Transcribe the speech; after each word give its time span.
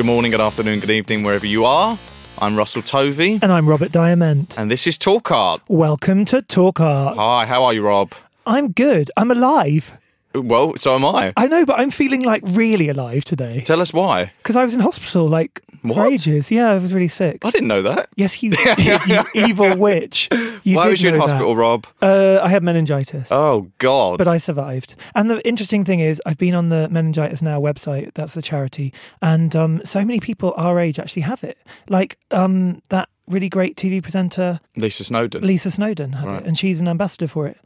Good 0.00 0.06
morning, 0.06 0.30
good 0.30 0.40
afternoon, 0.40 0.80
good 0.80 0.90
evening, 0.90 1.24
wherever 1.24 1.44
you 1.44 1.66
are. 1.66 1.98
I'm 2.38 2.56
Russell 2.56 2.80
Tovey, 2.80 3.38
And 3.42 3.52
I'm 3.52 3.68
Robert 3.68 3.92
Diamond. 3.92 4.54
and 4.56 4.70
this 4.70 4.86
is 4.86 4.96
Talk 4.96 5.30
Art. 5.30 5.60
Welcome 5.68 6.24
to 6.24 6.40
Talk 6.40 6.80
Art. 6.80 7.18
Hi, 7.18 7.44
how 7.44 7.64
are 7.64 7.74
you, 7.74 7.82
Rob? 7.82 8.14
I'm 8.46 8.72
good. 8.72 9.10
I'm 9.18 9.30
alive. 9.30 9.92
Well, 10.34 10.74
so 10.76 10.94
am 10.94 11.04
I. 11.04 11.32
I 11.36 11.46
know, 11.48 11.64
but 11.66 11.80
I'm 11.80 11.90
feeling 11.90 12.22
like 12.22 12.42
really 12.46 12.88
alive 12.88 13.24
today 13.24 13.62
Tell 13.62 13.80
us 13.80 13.92
why. 13.92 14.32
because 14.38 14.54
I 14.56 14.64
was 14.64 14.74
in 14.74 14.80
hospital 14.80 15.26
like 15.28 15.60
for 15.82 15.88
What? 15.88 16.12
ages. 16.12 16.50
Yeah, 16.50 16.70
I 16.70 16.74
was 16.78 16.92
really 16.94 17.08
sick. 17.08 17.44
I 17.44 17.50
didn't 17.50 17.68
know 17.68 17.82
that. 17.82 18.10
Yes, 18.16 18.42
you 18.42 18.50
did, 18.52 18.78
you 19.08 19.24
evil 19.34 19.76
witch. 19.76 20.28
You 20.62 20.76
why 20.76 20.84
did 20.84 20.90
was 20.90 21.02
you 21.02 21.08
in 21.08 21.14
know 21.16 21.26
that. 21.26 21.32
hospital, 21.32 21.56
Rob? 21.56 21.86
Uh, 22.02 22.38
I 22.42 22.48
had 22.48 22.62
meningitis. 22.62 23.28
Oh, 23.32 23.70
God. 23.78 24.18
But 24.18 24.28
I 24.28 24.38
survived. 24.38 24.94
And 25.14 25.30
the 25.30 25.44
interesting 25.46 25.84
thing 25.84 26.00
is, 26.00 26.20
I've 26.26 26.38
been 26.38 26.54
on 26.54 26.68
the 26.68 26.88
Meningitis 26.90 27.42
Now 27.42 27.60
website. 27.60 28.12
That's 28.14 28.34
the 28.34 28.42
charity, 28.42 28.92
and 29.22 29.56
um, 29.56 29.80
so 29.84 30.04
many 30.04 30.20
people 30.20 30.54
our 30.56 30.78
age 30.78 30.98
actually 30.98 31.22
have 31.22 31.42
it. 31.42 31.58
Like 31.88 32.18
um, 32.30 32.82
that 32.90 33.08
really 33.30 33.48
great 33.48 33.76
TV 33.76 34.02
presenter 34.02 34.60
Lisa 34.76 35.04
Snowdon. 35.04 35.42
Lisa 35.42 35.70
Snowdon 35.70 36.12
had 36.12 36.26
Right. 36.28 36.42
it, 36.42 36.46
and 36.46 36.58
she's 36.58 36.80
an 36.80 36.88
ambassador 36.88 37.26
for 37.26 37.46
it. 37.46 37.56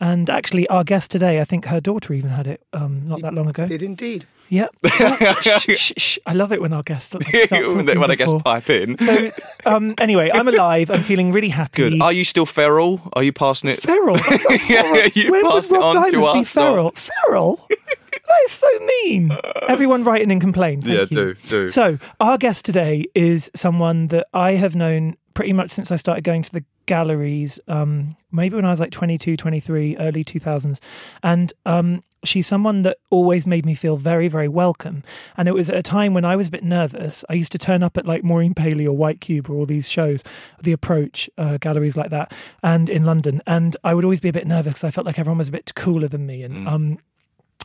And 0.00 0.28
actually, 0.28 0.66
our 0.68 0.82
guest 0.84 1.10
today, 1.12 1.40
I 1.40 1.44
think 1.44 1.66
her 1.66 1.80
daughter 1.80 2.12
even 2.12 2.30
had 2.30 2.46
it 2.46 2.60
um, 2.72 3.06
not 3.06 3.20
that 3.22 3.34
long 3.34 3.48
ago. 3.48 3.66
Did 3.66 3.82
indeed. 3.82 4.26
Yep. 4.48 4.74
Oh, 4.84 5.38
shh, 5.42 5.62
shh, 5.78 5.92
shh. 5.96 6.18
I 6.26 6.32
love 6.34 6.52
it 6.52 6.60
when 6.60 6.72
our 6.72 6.82
guests 6.82 7.06
start 7.10 7.24
when 7.32 7.86
talking 7.86 8.02
I 8.10 8.14
guess 8.16 8.42
pipe 8.42 8.68
in. 8.68 8.98
So, 8.98 9.30
um, 9.64 9.94
anyway, 9.98 10.30
I'm 10.34 10.46
alive. 10.48 10.90
I'm 10.90 11.02
feeling 11.02 11.32
really 11.32 11.48
happy. 11.48 11.88
Good. 11.90 12.02
Are 12.02 12.12
you 12.12 12.24
still 12.24 12.44
feral? 12.46 13.00
Are 13.14 13.22
you 13.22 13.32
passing 13.32 13.70
it? 13.70 13.80
feral? 13.80 14.16
That's 14.28 14.44
not 14.50 14.68
Yeah, 14.68 14.82
horrible. 14.82 15.10
you 15.14 15.30
When 15.30 15.42
would 15.44 15.52
passed 15.52 15.70
it 15.72 15.80
on 15.82 15.94
to 15.94 16.10
Diamond 16.10 16.34
be 16.34 16.40
us, 16.40 16.56
or- 16.58 16.92
feral? 16.92 17.68
That 18.32 18.46
is 18.46 18.52
so 18.52 18.68
mean. 19.04 19.36
Everyone 19.68 20.04
write 20.04 20.22
in 20.22 20.30
and 20.30 20.40
complain. 20.40 20.80
Thank 20.82 20.94
Yeah, 20.94 21.18
you. 21.18 21.34
do, 21.34 21.34
do. 21.48 21.68
So, 21.68 21.98
our 22.20 22.38
guest 22.38 22.64
today 22.64 23.04
is 23.14 23.50
someone 23.54 24.06
that 24.08 24.26
I 24.32 24.52
have 24.52 24.74
known 24.74 25.16
pretty 25.34 25.52
much 25.52 25.70
since 25.70 25.90
I 25.90 25.96
started 25.96 26.24
going 26.24 26.42
to 26.42 26.52
the 26.52 26.64
galleries, 26.86 27.58
um, 27.68 28.16
maybe 28.30 28.56
when 28.56 28.64
I 28.64 28.70
was 28.70 28.80
like 28.80 28.90
22, 28.90 29.36
23, 29.36 29.96
early 29.96 30.24
2000s. 30.24 30.78
And 31.22 31.52
um, 31.64 32.02
she's 32.24 32.46
someone 32.46 32.82
that 32.82 32.98
always 33.10 33.46
made 33.46 33.64
me 33.64 33.74
feel 33.74 33.96
very, 33.96 34.28
very 34.28 34.48
welcome. 34.48 35.02
And 35.36 35.48
it 35.48 35.54
was 35.54 35.70
at 35.70 35.76
a 35.76 35.82
time 35.82 36.12
when 36.12 36.24
I 36.26 36.36
was 36.36 36.48
a 36.48 36.50
bit 36.50 36.64
nervous. 36.64 37.24
I 37.30 37.34
used 37.34 37.52
to 37.52 37.58
turn 37.58 37.82
up 37.82 37.96
at 37.96 38.04
like 38.06 38.24
Maureen 38.24 38.52
Paley 38.54 38.86
or 38.86 38.94
White 38.96 39.20
Cube 39.20 39.48
or 39.48 39.54
all 39.54 39.66
these 39.66 39.88
shows, 39.88 40.22
The 40.62 40.72
Approach, 40.72 41.30
uh, 41.38 41.56
galleries 41.58 41.96
like 41.96 42.10
that, 42.10 42.32
and 42.62 42.90
in 42.90 43.04
London. 43.04 43.40
And 43.46 43.76
I 43.84 43.94
would 43.94 44.04
always 44.04 44.20
be 44.20 44.28
a 44.28 44.32
bit 44.34 44.46
nervous 44.46 44.74
because 44.74 44.84
I 44.84 44.90
felt 44.90 45.06
like 45.06 45.18
everyone 45.18 45.38
was 45.38 45.48
a 45.48 45.52
bit 45.52 45.72
cooler 45.74 46.08
than 46.08 46.26
me. 46.26 46.42
And 46.42 46.68
um, 46.68 46.98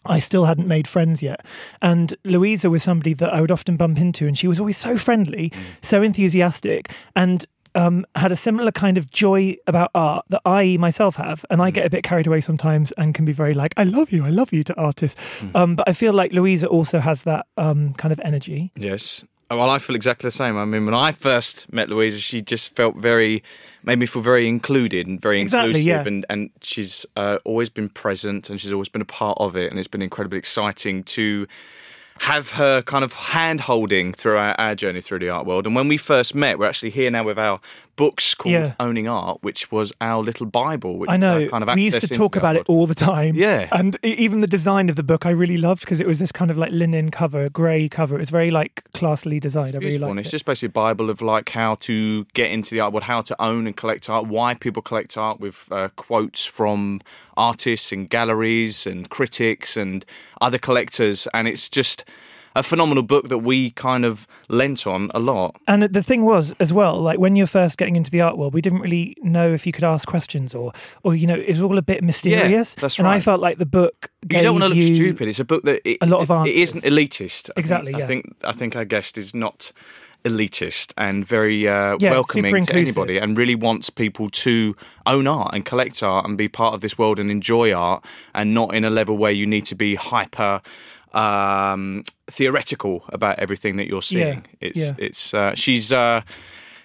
I 0.08 0.20
still 0.20 0.46
hadn't 0.46 0.68
made 0.68 0.88
friends 0.88 1.22
yet. 1.22 1.46
And 1.82 2.16
Louisa 2.24 2.70
was 2.70 2.84
somebody 2.84 3.14
that 3.16 3.34
I 3.34 3.42
would 3.42 3.52
often 3.52 3.78
bump 3.78 4.00
into, 4.00 4.28
and 4.28 4.38
she 4.38 4.48
was 4.48 4.60
always 4.60 4.78
so 4.78 4.98
friendly, 4.98 5.52
so 5.82 6.02
enthusiastic, 6.02 6.92
and 7.16 7.46
um, 7.76 8.06
had 8.16 8.32
a 8.32 8.36
similar 8.36 8.72
kind 8.72 8.98
of 8.98 9.10
joy 9.12 9.56
about 9.68 9.92
art 9.94 10.26
that 10.30 10.42
I 10.46 10.78
myself 10.78 11.16
have. 11.18 11.46
And 11.50 11.62
I 11.62 11.70
get 11.70 11.86
a 11.86 11.90
bit 11.90 12.04
carried 12.04 12.28
away 12.28 12.42
sometimes 12.42 12.92
and 12.94 13.14
can 13.14 13.24
be 13.24 13.34
very 13.34 13.54
like, 13.54 13.74
I 13.78 13.84
love 13.84 14.12
you, 14.12 14.26
I 14.26 14.30
love 14.30 14.52
you 14.52 14.64
to 14.64 14.76
artists. 14.76 15.22
Um, 15.54 15.76
but 15.76 15.88
I 15.88 15.94
feel 15.94 16.14
like 16.14 16.32
Louisa 16.32 16.68
also 16.68 17.00
has 17.00 17.22
that 17.24 17.46
um, 17.58 17.94
kind 17.94 18.12
of 18.12 18.20
energy. 18.24 18.72
Yes. 18.76 19.24
Well, 19.50 19.70
I 19.70 19.80
feel 19.80 19.96
exactly 19.96 20.28
the 20.28 20.32
same. 20.32 20.58
I 20.58 20.66
mean, 20.66 20.86
when 20.86 20.96
I 20.96 21.14
first 21.14 21.72
met 21.72 21.88
Louisa, 21.88 22.20
she 22.20 22.42
just 22.42 22.76
felt 22.76 22.98
very, 22.98 23.44
made 23.88 23.98
me 24.00 24.06
feel 24.06 24.22
very 24.22 24.48
included 24.48 25.08
and 25.08 25.20
very 25.20 25.42
Exactly, 25.42 25.70
inclusive. 25.70 25.88
yeah. 25.88 26.04
And, 26.06 26.26
and 26.30 26.50
she's 26.62 27.06
uh, 27.16 27.40
always 27.46 27.70
been 27.70 27.90
present 27.90 28.50
and 28.50 28.62
she's 28.62 28.72
always 28.74 28.90
been 28.90 29.02
a 29.02 29.06
part 29.06 29.38
of 29.40 29.56
it. 29.56 29.72
And 29.72 29.80
it's 29.80 29.88
been 29.88 30.02
incredibly 30.02 30.38
exciting 30.38 31.04
to 31.06 31.48
have 32.20 32.52
her 32.52 32.82
kind 32.82 33.04
of 33.04 33.14
hand 33.14 33.62
holding 33.62 34.12
through 34.12 34.38
our, 34.38 34.54
our 34.60 34.76
journey 34.76 35.02
through 35.02 35.20
the 35.20 35.30
art 35.30 35.46
world. 35.46 35.66
And 35.66 35.76
when 35.76 35.88
we 35.88 35.98
first 35.98 36.36
met, 36.36 36.60
we're 36.60 36.66
actually 36.68 36.90
here 36.90 37.10
now 37.10 37.24
with 37.24 37.40
our 37.40 37.60
books 37.98 38.34
called 38.34 38.54
Yeah. 38.54 38.74
Owning 38.80 39.10
Art, 39.10 39.40
which 39.42 39.70
was 39.72 39.92
our 40.00 40.24
little 40.24 40.46
Bible. 40.46 40.98
Which 40.98 41.10
I 41.10 41.18
know. 41.18 41.50
kind 41.50 41.64
of 41.64 41.76
we 41.76 41.84
used 41.84 42.00
to 42.00 42.08
talk 42.08 42.38
about 42.38 42.56
it 42.56 42.64
all 42.68 42.88
the 42.88 42.96
time. 42.96 43.36
Yeah. 43.36 43.68
And 43.74 43.98
even 44.04 44.40
the 44.40 44.48
design 44.48 44.88
of 44.88 44.96
the 44.96 45.04
book 45.04 45.26
I 45.26 45.32
really 45.32 45.58
loved 45.58 45.82
because 45.82 46.00
it 46.00 46.08
was 46.08 46.20
this 46.20 46.32
kind 46.32 46.50
of 46.50 46.58
like 46.58 46.72
linen 46.72 47.12
cover, 47.12 47.50
grey 47.50 47.90
cover. 47.90 48.16
It 48.16 48.20
was 48.20 48.30
very 48.30 48.52
like 48.52 48.84
classily 48.94 49.42
designed. 49.42 49.76
I 49.76 49.80
really 49.80 49.98
liked 49.98 50.20
it's 50.20 50.30
it. 50.30 50.32
just 50.32 50.46
basically 50.46 50.68
a 50.68 50.70
Bible 50.70 51.10
of 51.10 51.22
like 51.22 51.50
how 51.50 51.76
to 51.76 52.26
get 52.34 52.52
into 52.52 52.74
the 52.74 52.80
art 52.80 52.94
world, 52.94 53.04
how 53.04 53.22
to 53.24 53.42
own 53.42 53.68
and 53.68 53.76
collect 53.76 54.10
art, 54.10 54.28
why 54.28 54.54
people 54.54 54.82
collect 54.82 55.18
art, 55.18 55.40
with 55.40 55.68
uh, 55.72 55.90
quotes 55.96 56.46
from 56.46 57.02
artists 57.36 57.92
and 57.92 58.10
galleries 58.10 58.88
and 58.88 59.10
critics 59.10 59.76
and 59.76 60.06
other 60.40 60.58
collectors, 60.58 61.28
and 61.34 61.48
it's 61.48 61.68
just 61.70 62.06
a 62.56 62.64
phenomenal 62.64 63.04
book 63.04 63.30
that 63.30 63.40
we 63.40 63.72
kind 63.72 64.04
of 64.06 64.26
lent 64.50 64.88
on 64.88 65.12
a 65.14 65.20
lot. 65.20 65.56
And 65.68 65.84
the 65.84 66.02
thing 66.02 66.24
was, 66.26 66.54
as 66.60 66.74
well, 66.74 67.00
like 67.00 67.20
when 67.20 67.36
you're 67.36 67.46
first 67.48 67.78
getting 67.78 67.96
into 67.96 68.10
the 68.10 68.22
art 68.22 68.38
world, 68.38 68.54
we 68.54 68.62
didn't 68.62 68.80
really 68.80 69.16
know 69.22 69.54
if 69.54 69.66
you 69.68 69.72
could 69.72 69.84
ask 69.84 70.08
questions 70.08 70.56
or, 70.56 70.72
or 71.04 71.14
you 71.16 71.28
know, 71.28 71.36
it 71.36 71.50
was 71.50 71.62
all 71.62 71.78
a 71.78 71.82
bit 71.84 72.04
mysterious. 72.04 72.76
Yeah, 72.76 72.82
that's 72.82 72.98
right. 73.00 73.06
And 73.06 73.08
I 73.08 73.20
felt 73.20 73.42
like 73.42 73.58
the 73.60 73.66
book. 73.66 74.10
You 74.30 74.42
don't 74.42 74.60
want 74.60 74.74
to 74.74 74.80
look 74.80 74.96
stupid. 74.96 75.28
It's 75.28 75.40
a 75.40 75.46
book 75.46 75.64
that 75.64 75.88
it, 75.88 75.98
a 76.02 76.08
lot 76.08 76.22
of 76.22 76.30
it- 76.32 76.34
it 76.34 76.38
answers. 76.60 76.76
isn't 76.76 76.84
elitist. 76.84 77.50
I 77.50 77.54
think- 77.54 77.58
Exactly, 77.58 77.94
I 77.96 78.06
think 78.08 78.26
I 78.44 78.52
think 78.54 78.76
our 78.76 78.86
guest 78.86 79.18
is 79.18 79.36
not 79.36 79.72
elitist 80.26 80.94
and 80.98 81.26
very 81.26 81.68
uh, 81.68 81.96
Yeah, 82.00 82.12
welcoming 82.12 82.66
to 82.66 82.76
anybody, 82.76 83.18
and 83.18 83.38
really 83.38 83.56
wants 83.56 83.90
people 83.90 84.30
to 84.32 84.76
own 85.06 85.28
art 85.28 85.54
and 85.54 85.64
collect 85.64 86.04
art 86.04 86.26
and 86.26 86.38
be 86.38 86.48
part 86.48 86.74
of 86.74 86.82
this 86.82 86.98
world 86.98 87.20
and 87.20 87.30
enjoy 87.32 87.72
art, 87.74 88.04
and 88.34 88.54
not 88.54 88.74
in 88.76 88.84
a 88.84 88.90
level 88.90 89.18
where 89.18 89.32
you 89.32 89.46
need 89.46 89.66
to 89.68 89.76
be 89.76 89.96
hyper. 89.96 90.62
Um, 91.18 92.04
theoretical 92.30 93.04
about 93.10 93.40
everything 93.40 93.78
that 93.78 93.88
you're 93.88 94.02
seeing. 94.02 94.46
It's 94.62 94.78
yeah. 94.78 94.92
it's 94.98 95.34
uh, 95.34 95.56
she's 95.56 95.92
uh, 95.92 96.22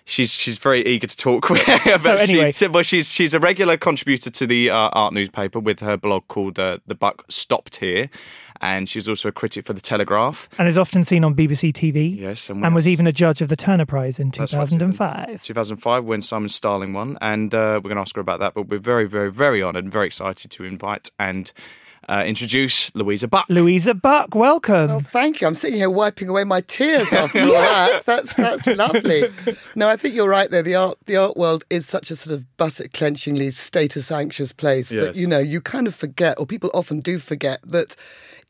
she's 0.04 0.32
she's 0.32 0.58
very 0.58 0.86
eager 0.86 1.06
to 1.06 1.16
talk. 1.16 1.50
about 1.50 2.00
So 2.00 2.14
anyway- 2.14 2.52
she's, 2.52 2.68
well, 2.70 2.82
she's 2.82 3.08
she's 3.08 3.34
a 3.34 3.38
regular 3.40 3.76
contributor 3.76 4.30
to 4.30 4.46
the 4.46 4.70
uh, 4.70 4.88
art 4.92 5.12
newspaper 5.12 5.58
with 5.60 5.80
her 5.80 5.96
blog 5.96 6.28
called 6.28 6.58
uh, 6.58 6.78
"The 6.86 6.94
Buck 6.94 7.24
Stopped 7.28 7.76
Here," 7.76 8.08
and 8.60 8.88
she's 8.88 9.08
also 9.08 9.28
a 9.28 9.32
critic 9.32 9.66
for 9.66 9.72
the 9.72 9.80
Telegraph. 9.80 10.48
And 10.58 10.68
is 10.68 10.78
often 10.78 11.04
seen 11.04 11.24
on 11.24 11.34
BBC 11.34 11.72
TV. 11.72 12.16
Yes, 12.18 12.48
And 12.48 12.74
was 12.74 12.86
even 12.88 13.06
a 13.06 13.12
judge 13.12 13.42
of 13.42 13.48
the 13.48 13.56
Turner 13.56 13.86
Prize 13.86 14.18
in 14.18 14.30
2005. 14.30 15.42
2005 15.42 16.04
when 16.04 16.22
Simon 16.22 16.48
Starling 16.48 16.92
won, 16.92 17.18
and 17.20 17.54
uh, 17.54 17.80
we're 17.82 17.88
going 17.88 17.96
to 17.96 18.00
ask 18.00 18.14
her 18.14 18.20
about 18.20 18.40
that. 18.40 18.54
But 18.54 18.68
we're 18.68 18.78
very, 18.78 19.06
very, 19.06 19.30
very 19.30 19.62
honoured 19.62 19.84
and 19.84 19.92
very 19.92 20.06
excited 20.06 20.50
to 20.52 20.64
invite 20.64 21.10
and 21.18 21.52
uh, 22.08 22.22
introduce 22.26 22.94
Louisa 22.94 23.28
Buck. 23.28 23.46
Louisa 23.48 23.94
Buck, 23.94 24.34
welcome. 24.34 24.90
Oh, 24.90 25.00
thank 25.00 25.40
you. 25.40 25.46
I'm 25.46 25.54
sitting 25.54 25.76
here 25.78 25.90
wiping 25.90 26.28
away 26.28 26.44
my 26.44 26.60
tears 26.62 27.12
after 27.12 27.40
all 27.40 27.46
that. 27.52 28.04
That's 28.06 28.34
that's 28.34 28.66
lovely. 28.66 29.24
No, 29.74 29.88
I 29.88 29.96
think 29.96 30.14
you're 30.14 30.28
right 30.28 30.50
there. 30.50 30.62
The 30.62 30.74
art 30.74 30.98
the 31.06 31.16
art 31.16 31.36
world 31.36 31.64
is 31.70 31.86
such 31.86 32.10
a 32.10 32.16
sort 32.16 32.34
of 32.34 32.56
butter 32.56 32.84
clenchingly 32.84 33.52
status 33.52 34.10
anxious 34.10 34.52
place 34.52 34.90
Yes. 34.90 35.04
that 35.04 35.16
you 35.16 35.26
know 35.26 35.38
you 35.38 35.60
kind 35.60 35.86
of 35.86 35.94
forget, 35.94 36.38
or 36.38 36.46
people 36.46 36.70
often 36.74 37.00
do 37.00 37.18
forget 37.18 37.60
that. 37.64 37.96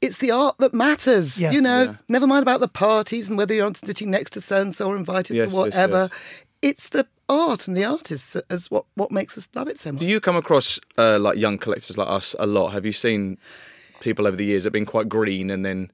It's 0.01 0.17
the 0.17 0.33
art 0.33 0.57
that 0.59 0.75
matters, 0.75 1.41
Yes. 1.41 1.55
you 1.55 1.61
know. 1.61 1.83
Yeah. 1.85 1.95
Never 2.09 2.27
mind 2.27 2.43
about 2.43 2.59
the 2.59 2.67
parties 2.67 3.29
and 3.29 3.39
whether 3.39 3.55
you're 3.55 3.73
sitting 3.85 4.11
next 4.11 4.31
to 4.33 4.41
so 4.41 4.57
and 4.61 4.75
so 4.75 4.89
or 4.89 4.97
invited 4.97 5.37
Yes, 5.37 5.45
to 5.45 5.51
yes, 5.51 5.57
whatever. 5.57 6.11
yes. 6.11 6.21
it's 6.61 6.89
the 6.89 7.07
art 7.29 7.69
and 7.69 7.77
the 7.77 7.85
artists 7.85 8.37
as 8.51 8.71
what 8.71 8.85
what 8.95 9.11
makes 9.11 9.37
us 9.39 9.49
love 9.55 9.69
it 9.69 9.79
so 9.79 9.93
much. 9.93 10.01
Do 10.01 10.07
you 10.07 10.21
come 10.21 10.37
across 10.37 10.79
uh, 10.99 11.19
like 11.19 11.39
young 11.39 11.59
collectors 11.59 11.97
like 11.97 12.09
us 12.09 12.35
a 12.39 12.47
lot? 12.47 12.71
Have 12.71 12.85
you 12.87 12.93
seen 12.93 13.39
people 14.01 14.27
over 14.27 14.37
the 14.37 14.45
years 14.45 14.65
that 14.65 14.69
have 14.69 14.73
been 14.73 14.87
quite 14.87 15.09
green 15.09 15.51
and 15.51 15.65
then 15.65 15.91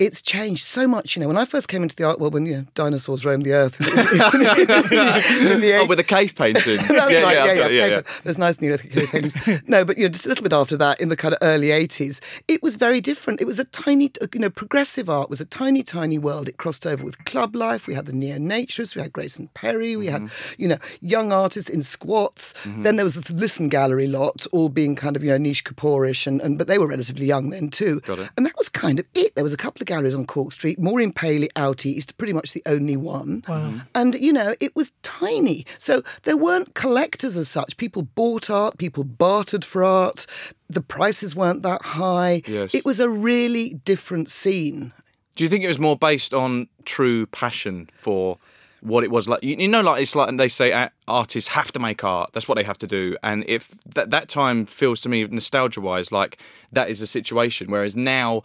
it's 0.00 0.22
changed 0.22 0.64
so 0.64 0.88
much. 0.88 1.14
You 1.14 1.20
know, 1.20 1.28
when 1.28 1.36
I 1.36 1.44
first 1.44 1.68
came 1.68 1.82
into 1.82 1.94
the 1.94 2.04
art 2.04 2.18
world, 2.18 2.32
when 2.32 2.46
you 2.46 2.56
know 2.56 2.64
dinosaurs 2.74 3.24
roamed 3.24 3.44
the 3.44 3.52
earth 3.52 3.78
in 3.78 3.86
the, 3.94 5.52
in 5.52 5.60
the 5.60 5.74
oh 5.74 5.86
with 5.86 5.98
the 5.98 6.04
cave 6.04 6.34
paintings? 6.34 6.78
That's 6.88 6.90
right. 6.90 7.12
Yeah, 7.12 7.44
yeah, 7.44 7.64
okay, 7.64 7.76
yeah, 7.76 7.86
yeah. 7.86 8.00
There's 8.24 8.38
nice 8.38 8.60
Neolithic 8.60 8.92
cave 8.92 9.08
paintings. 9.10 9.68
no, 9.68 9.84
but 9.84 9.98
you 9.98 10.04
know, 10.04 10.08
just 10.08 10.24
a 10.24 10.30
little 10.30 10.42
bit 10.42 10.54
after 10.54 10.76
that, 10.78 11.00
in 11.00 11.10
the 11.10 11.16
kind 11.16 11.34
of 11.34 11.38
early 11.42 11.68
'80s, 11.68 12.20
it 12.48 12.62
was 12.62 12.76
very 12.76 13.02
different. 13.02 13.42
It 13.42 13.44
was 13.44 13.58
a 13.58 13.64
tiny, 13.64 14.10
you 14.32 14.40
know, 14.40 14.50
progressive 14.50 15.10
art 15.10 15.28
was 15.28 15.40
a 15.40 15.44
tiny, 15.44 15.82
tiny 15.82 16.18
world. 16.18 16.48
It 16.48 16.56
crossed 16.56 16.86
over 16.86 17.04
with 17.04 17.22
club 17.26 17.54
life. 17.54 17.86
We 17.86 17.94
had 17.94 18.06
the 18.06 18.14
neo 18.14 18.38
naturists. 18.38 18.96
We 18.96 19.02
had 19.02 19.12
Grayson 19.12 19.50
Perry. 19.52 19.96
We 19.96 20.06
had, 20.06 20.22
mm-hmm. 20.22 20.62
you 20.62 20.68
know, 20.68 20.78
young 21.02 21.30
artists 21.30 21.68
in 21.68 21.82
squats. 21.82 22.54
Mm-hmm. 22.64 22.84
Then 22.84 22.96
there 22.96 23.04
was 23.04 23.16
the 23.16 23.34
Lisson 23.34 23.68
Gallery 23.68 24.06
lot, 24.06 24.46
all 24.50 24.70
being 24.70 24.96
kind 24.96 25.14
of 25.14 25.22
you 25.22 25.30
know 25.30 25.36
Anish 25.36 25.62
Kapoorish, 25.62 26.26
and, 26.26 26.40
and 26.40 26.56
but 26.56 26.68
they 26.68 26.78
were 26.78 26.86
relatively 26.86 27.26
young 27.26 27.50
then 27.50 27.68
too. 27.68 28.00
Got 28.00 28.20
it. 28.20 28.30
And 28.38 28.46
that 28.46 28.56
was 28.56 28.70
kind 28.70 28.98
of 28.98 29.04
it. 29.14 29.34
There 29.34 29.44
was 29.44 29.52
a 29.52 29.58
couple 29.58 29.82
of 29.82 29.89
galleries 29.90 30.14
on 30.14 30.24
Cork 30.24 30.52
Street. 30.52 30.78
Maureen 30.78 31.12
Paley 31.12 31.50
out 31.56 31.84
is 31.84 32.06
pretty 32.12 32.32
much 32.32 32.52
the 32.52 32.62
only 32.66 32.96
one. 32.96 33.42
Mm-hmm. 33.42 33.78
And 33.94 34.14
you 34.14 34.32
know, 34.32 34.54
it 34.60 34.74
was 34.76 34.92
tiny. 35.02 35.66
So 35.78 36.02
there 36.22 36.36
weren't 36.36 36.74
collectors 36.74 37.36
as 37.36 37.48
such. 37.48 37.76
People 37.76 38.02
bought 38.02 38.48
art, 38.48 38.78
people 38.78 39.02
bartered 39.02 39.64
for 39.64 39.82
art. 39.82 40.26
The 40.68 40.80
prices 40.80 41.34
weren't 41.34 41.62
that 41.62 41.82
high. 41.82 42.42
Yes. 42.46 42.72
It 42.72 42.84
was 42.84 43.00
a 43.00 43.10
really 43.10 43.74
different 43.84 44.30
scene. 44.30 44.92
Do 45.34 45.42
you 45.44 45.50
think 45.50 45.64
it 45.64 45.68
was 45.68 45.80
more 45.80 45.96
based 45.96 46.32
on 46.32 46.68
true 46.84 47.26
passion 47.26 47.90
for 47.98 48.38
what 48.82 49.02
it 49.02 49.10
was 49.10 49.28
like? 49.28 49.42
You, 49.42 49.56
you 49.56 49.68
know, 49.68 49.80
like 49.80 50.02
it's 50.02 50.14
like 50.14 50.28
and 50.28 50.38
they 50.38 50.48
say 50.48 50.88
artists 51.08 51.50
have 51.50 51.72
to 51.72 51.80
make 51.80 52.04
art. 52.04 52.30
That's 52.32 52.46
what 52.46 52.54
they 52.54 52.64
have 52.64 52.78
to 52.78 52.86
do. 52.86 53.16
And 53.24 53.44
if 53.48 53.74
that 53.94 54.10
that 54.10 54.28
time 54.28 54.66
feels 54.66 55.00
to 55.00 55.08
me 55.08 55.26
nostalgia 55.26 55.80
wise 55.80 56.12
like 56.12 56.38
that 56.70 56.88
is 56.88 57.00
a 57.00 57.08
situation, 57.08 57.72
whereas 57.72 57.96
now 57.96 58.44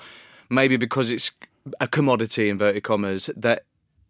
maybe 0.50 0.78
because 0.78 1.10
it's 1.10 1.32
a 1.80 1.88
commodity 1.88 2.50
inverted 2.50 2.84
commas 2.84 3.30
that 3.36 3.64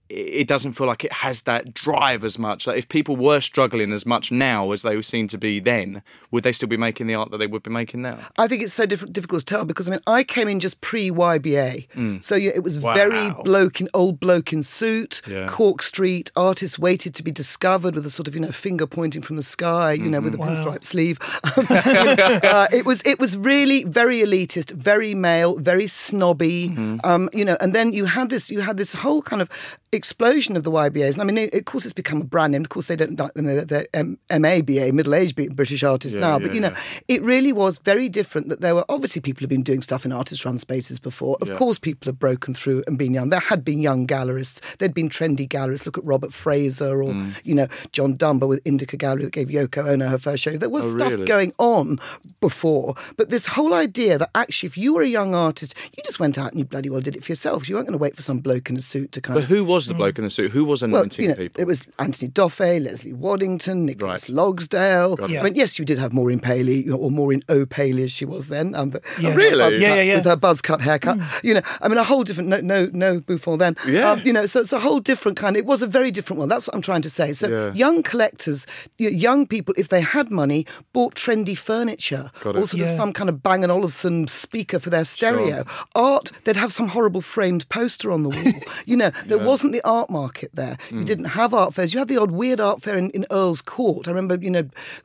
it 0.10 0.48
doesn't 0.48 0.74
feel 0.74 0.86
like 0.88 1.04
it 1.04 1.12
has 1.12 1.42
that 1.44 1.74
drive 1.74 2.24
as 2.24 2.38
much. 2.38 2.68
Like 2.68 2.78
if 2.78 2.88
people 2.90 3.16
were 3.16 3.42
struggling 3.42 3.92
as 3.92 4.06
much 4.06 4.32
now 4.32 4.72
as 4.72 4.84
they 4.84 5.02
seem 5.02 5.28
to 5.30 5.38
be 5.38 5.60
then, 5.60 6.04
would 6.32 6.44
they 6.44 6.52
still 6.52 6.70
be 6.70 6.78
making 6.78 7.08
the 7.08 7.16
art 7.16 7.32
that 7.32 7.38
they 7.40 7.48
would 7.48 7.64
be 7.64 7.72
making 7.72 8.04
now? 8.04 8.20
I 8.38 8.48
think 8.48 8.62
it's 8.62 8.74
so 8.74 8.86
diff- 8.86 9.12
difficult 9.12 9.42
to 9.42 9.46
tell 9.46 9.66
because 9.66 9.88
I 9.88 9.92
mean 9.94 10.02
I 10.06 10.24
came 10.24 10.48
in 10.48 10.60
just 10.60 10.82
pre 10.82 11.10
YBA, 11.10 12.24
so 12.24 12.36
yeah, 12.36 12.52
it 12.54 12.64
was 12.64 12.78
very 12.78 13.32
bloke 13.44 13.82
in 13.82 13.90
old 13.94 14.20
bloke 14.20 14.54
in 14.54 14.62
suit, 14.64 15.22
Yeah. 15.28 15.48
Cork 15.48 15.82
Street. 15.82 16.32
Artists 16.36 16.78
waited 16.78 17.16
to 17.16 17.24
be 17.24 17.32
discovered 17.32 17.96
with 17.96 18.06
a 18.06 18.12
sort 18.12 18.28
of 18.28 18.36
you 18.36 18.42
know 18.42 18.52
finger 18.52 18.86
pointing 18.86 19.22
from 19.24 19.38
the 19.38 19.44
sky, 19.44 19.94
you 19.94 20.10
know, 20.10 20.22
with 20.22 20.36
a 20.36 20.38
pinstripe 20.38 20.84
sleeve. 20.84 21.18
uh, 21.70 22.68
it 22.72 22.86
was 22.86 23.02
it 23.06 23.20
was 23.20 23.38
really 23.38 23.84
very 23.86 24.20
elitist, 24.20 24.72
very 24.72 25.16
male, 25.16 25.58
very 25.58 25.88
snobby, 25.88 26.74
um, 27.04 27.30
you 27.34 27.46
know. 27.46 27.58
And 27.60 27.74
then 27.74 27.94
you 27.94 28.06
had 28.06 28.30
this 28.30 28.50
you 28.50 28.62
had 28.62 28.78
this 28.78 28.94
whole 28.94 29.22
kind 29.22 29.42
of 29.42 29.50
explosion 29.96 30.56
of 30.56 30.64
the 30.64 30.72
YBAs. 30.72 31.20
I 31.20 31.24
mean, 31.24 31.38
it, 31.38 31.54
of 31.54 31.66
course, 31.66 31.86
it's 31.86 31.94
become 31.94 32.22
a 32.22 32.26
brand 32.26 32.52
name. 32.52 32.62
Of 32.62 32.70
course, 32.70 32.88
they 32.88 32.96
don't 32.96 33.18
know, 33.20 33.62
they're 33.62 33.88
M- 33.94 34.18
MABA, 34.30 34.92
middle 34.94 35.16
aged 35.16 35.36
British 35.56 35.84
artists 35.84 36.18
now. 36.18 36.38
But 36.40 36.50
yeah, 36.50 36.54
you 36.56 36.62
know, 36.62 36.70
yeah. 36.70 36.78
it 37.16 37.22
really 37.24 37.54
was 37.54 37.80
very 37.80 38.10
different. 38.10 38.50
That 38.50 38.62
there 38.62 38.76
were 38.76 38.86
obviously 38.90 39.22
people 39.22 39.42
who've 39.42 39.50
been 39.50 39.64
doing 39.64 39.82
stuff 39.82 40.06
in 40.06 40.12
artist 40.12 40.46
run 40.46 40.58
spaces 40.58 41.00
before. 41.00 41.38
Of 41.42 41.50
Yeah. 41.50 41.56
course, 41.56 41.80
people 41.80 42.08
have 42.10 42.20
broken 42.20 42.54
through 42.54 42.84
and 42.88 42.98
been 42.98 43.14
young. 43.14 43.30
There 43.30 43.40
had 43.40 43.64
been 43.66 43.80
young 43.80 44.06
gallerists. 44.08 44.60
There'd 44.78 44.94
been 44.94 45.10
trendy 45.10 45.48
gallerists. 45.48 45.86
Look 45.86 45.98
at 45.98 46.04
Robert 46.06 46.34
Fraser 46.34 47.02
or 47.02 47.12
Mm. 47.14 47.34
you 47.44 47.56
know 47.56 47.68
John 47.92 48.16
Dunbar 48.16 48.48
with 48.50 48.62
Indica 48.66 48.98
Gallery 48.98 49.24
that 49.26 49.34
gave 49.34 49.48
Yoko 49.48 49.88
Ono 49.88 50.08
her 50.08 50.18
first 50.18 50.44
show. 50.44 50.58
There 50.58 50.70
was 50.70 50.86
Oh, 50.86 50.92
stuff 50.98 51.12
really? 51.12 51.26
going 51.26 51.54
on 51.58 52.00
before, 52.42 52.96
but 53.18 53.30
this 53.30 53.46
whole 53.48 53.74
idea 53.74 54.18
that 54.18 54.30
actually, 54.36 54.68
if 54.68 54.78
you 54.78 54.94
were 54.94 55.02
a 55.02 55.08
young 55.08 55.34
artist, 55.34 55.74
you 55.96 56.04
just 56.04 56.20
went 56.20 56.38
out 56.38 56.52
and 56.52 56.60
you 56.60 56.66
bloody 56.66 56.90
well 56.90 57.02
did 57.02 57.16
it 57.16 57.24
for 57.24 57.32
yourself. 57.32 57.68
You 57.70 57.76
weren't 57.76 57.88
going 57.88 57.98
to 57.98 58.02
wait 58.02 58.16
for 58.16 58.22
some 58.22 58.40
bloke 58.40 58.70
in 58.70 58.78
a 58.78 58.82
suit 58.82 59.12
to 59.14 59.22
kind 59.22 59.36
But 59.36 59.44
of 59.44 59.50
who 59.50 59.64
was 59.64 59.85
the 59.88 59.94
bloke 59.94 60.18
in 60.18 60.24
the 60.24 60.30
suit? 60.30 60.52
Who 60.52 60.66
was 60.66 60.82
well, 60.82 60.90
anointing 60.96 61.24
you 61.24 61.30
know, 61.30 61.36
people? 61.36 61.62
it 61.62 61.66
was 61.66 61.86
Anthony 62.00 62.30
d'Offay, 62.32 62.84
Leslie 62.84 63.14
Waddington, 63.14 63.86
Nicholas 63.86 64.30
Right. 64.30 64.38
Logsdail. 64.38 65.20
it. 65.30 65.40
I 65.40 65.44
mean, 65.44 65.56
yes, 65.56 65.78
you 65.80 65.86
did 65.86 65.98
have 65.98 66.14
Maureen 66.14 66.40
Paley, 66.40 66.84
you 66.86 66.92
know, 66.92 66.98
or 66.98 67.12
Maureen 67.12 67.44
O'Paley 67.50 68.04
as 68.04 68.12
she 68.12 68.26
was 68.26 68.48
then. 68.48 68.76
Um, 68.76 68.90
but 68.90 69.02
Yeah. 69.20 69.30
with 69.30 69.34
her 69.36 69.38
Really? 69.50 69.58
buzz 69.64 69.78
Yeah, 69.80 69.90
cut- 69.90 69.96
yeah, 69.98 70.02
yeah. 70.04 70.16
With 70.16 70.26
her 70.26 70.36
buzz 70.36 70.62
cut 70.62 70.82
haircut. 70.82 71.18
You 71.44 71.56
know, 71.56 71.62
I 71.82 71.88
mean, 71.88 71.98
a 71.98 72.04
whole 72.04 72.24
different, 72.24 72.50
no, 72.50 72.60
no, 72.62 72.90
no 72.94 73.20
Buffon 73.20 73.58
then. 73.60 73.76
Yeah. 73.88 74.12
Um, 74.12 74.22
you 74.24 74.34
know, 74.34 74.46
so 74.46 74.62
it's 74.62 74.74
a 74.74 74.80
whole 74.80 75.00
different 75.00 75.38
kind. 75.38 75.56
It 75.58 75.66
was 75.66 75.82
a 75.82 75.88
very 75.88 76.12
different 76.12 76.40
one. 76.40 76.50
That's 76.50 76.68
what 76.68 76.76
I'm 76.76 76.82
trying 76.82 77.02
to 77.04 77.10
say. 77.10 77.34
So 77.34 77.48
Yeah. 77.48 77.74
young 77.74 78.04
collectors, 78.04 78.66
you 78.98 79.10
know, 79.12 79.18
young 79.18 79.46
people, 79.48 79.74
if 79.78 79.90
they 79.90 80.02
had 80.02 80.32
money, 80.32 80.66
bought 80.94 81.16
trendy 81.16 81.58
furniture 81.58 82.32
Got 82.44 82.56
it. 82.56 82.60
or 82.60 82.68
sort 82.68 82.82
of 82.84 82.90
Yeah. 82.90 82.96
some 82.98 83.14
kind 83.14 83.30
of 83.30 83.44
Bang 83.44 83.64
& 83.66 83.70
Olufsen 83.70 84.28
speaker 84.28 84.80
for 84.80 84.90
their 84.90 85.04
stereo. 85.06 85.66
Art, 85.96 86.32
they'd 86.44 86.56
have 86.56 86.74
some 86.74 86.90
horrible 86.90 87.22
framed 87.22 87.68
poster 87.70 88.12
on 88.12 88.24
the 88.24 88.30
wall. 88.30 88.54
you 88.86 88.96
know, 88.98 89.12
there 89.26 89.38
wasn't 89.38 89.75
the 89.76 89.82
art 89.88 90.10
market 90.10 90.52
there. 90.54 90.78
You 90.90 90.98
Mm. 91.02 91.06
didn't 91.06 91.26
have 91.26 91.54
art 91.54 91.74
fairs. 91.74 91.94
You 91.94 92.00
had 92.00 92.08
the 92.08 92.18
odd 92.18 92.32
weird 92.32 92.60
art 92.60 92.82
fair 92.82 92.98
in, 92.98 93.10
in 93.12 93.26
Earl's 93.32 93.62
Court. 93.62 94.08
I 94.08 94.12
remember, 94.12 94.38
you 94.42 94.50
know, 94.50 94.64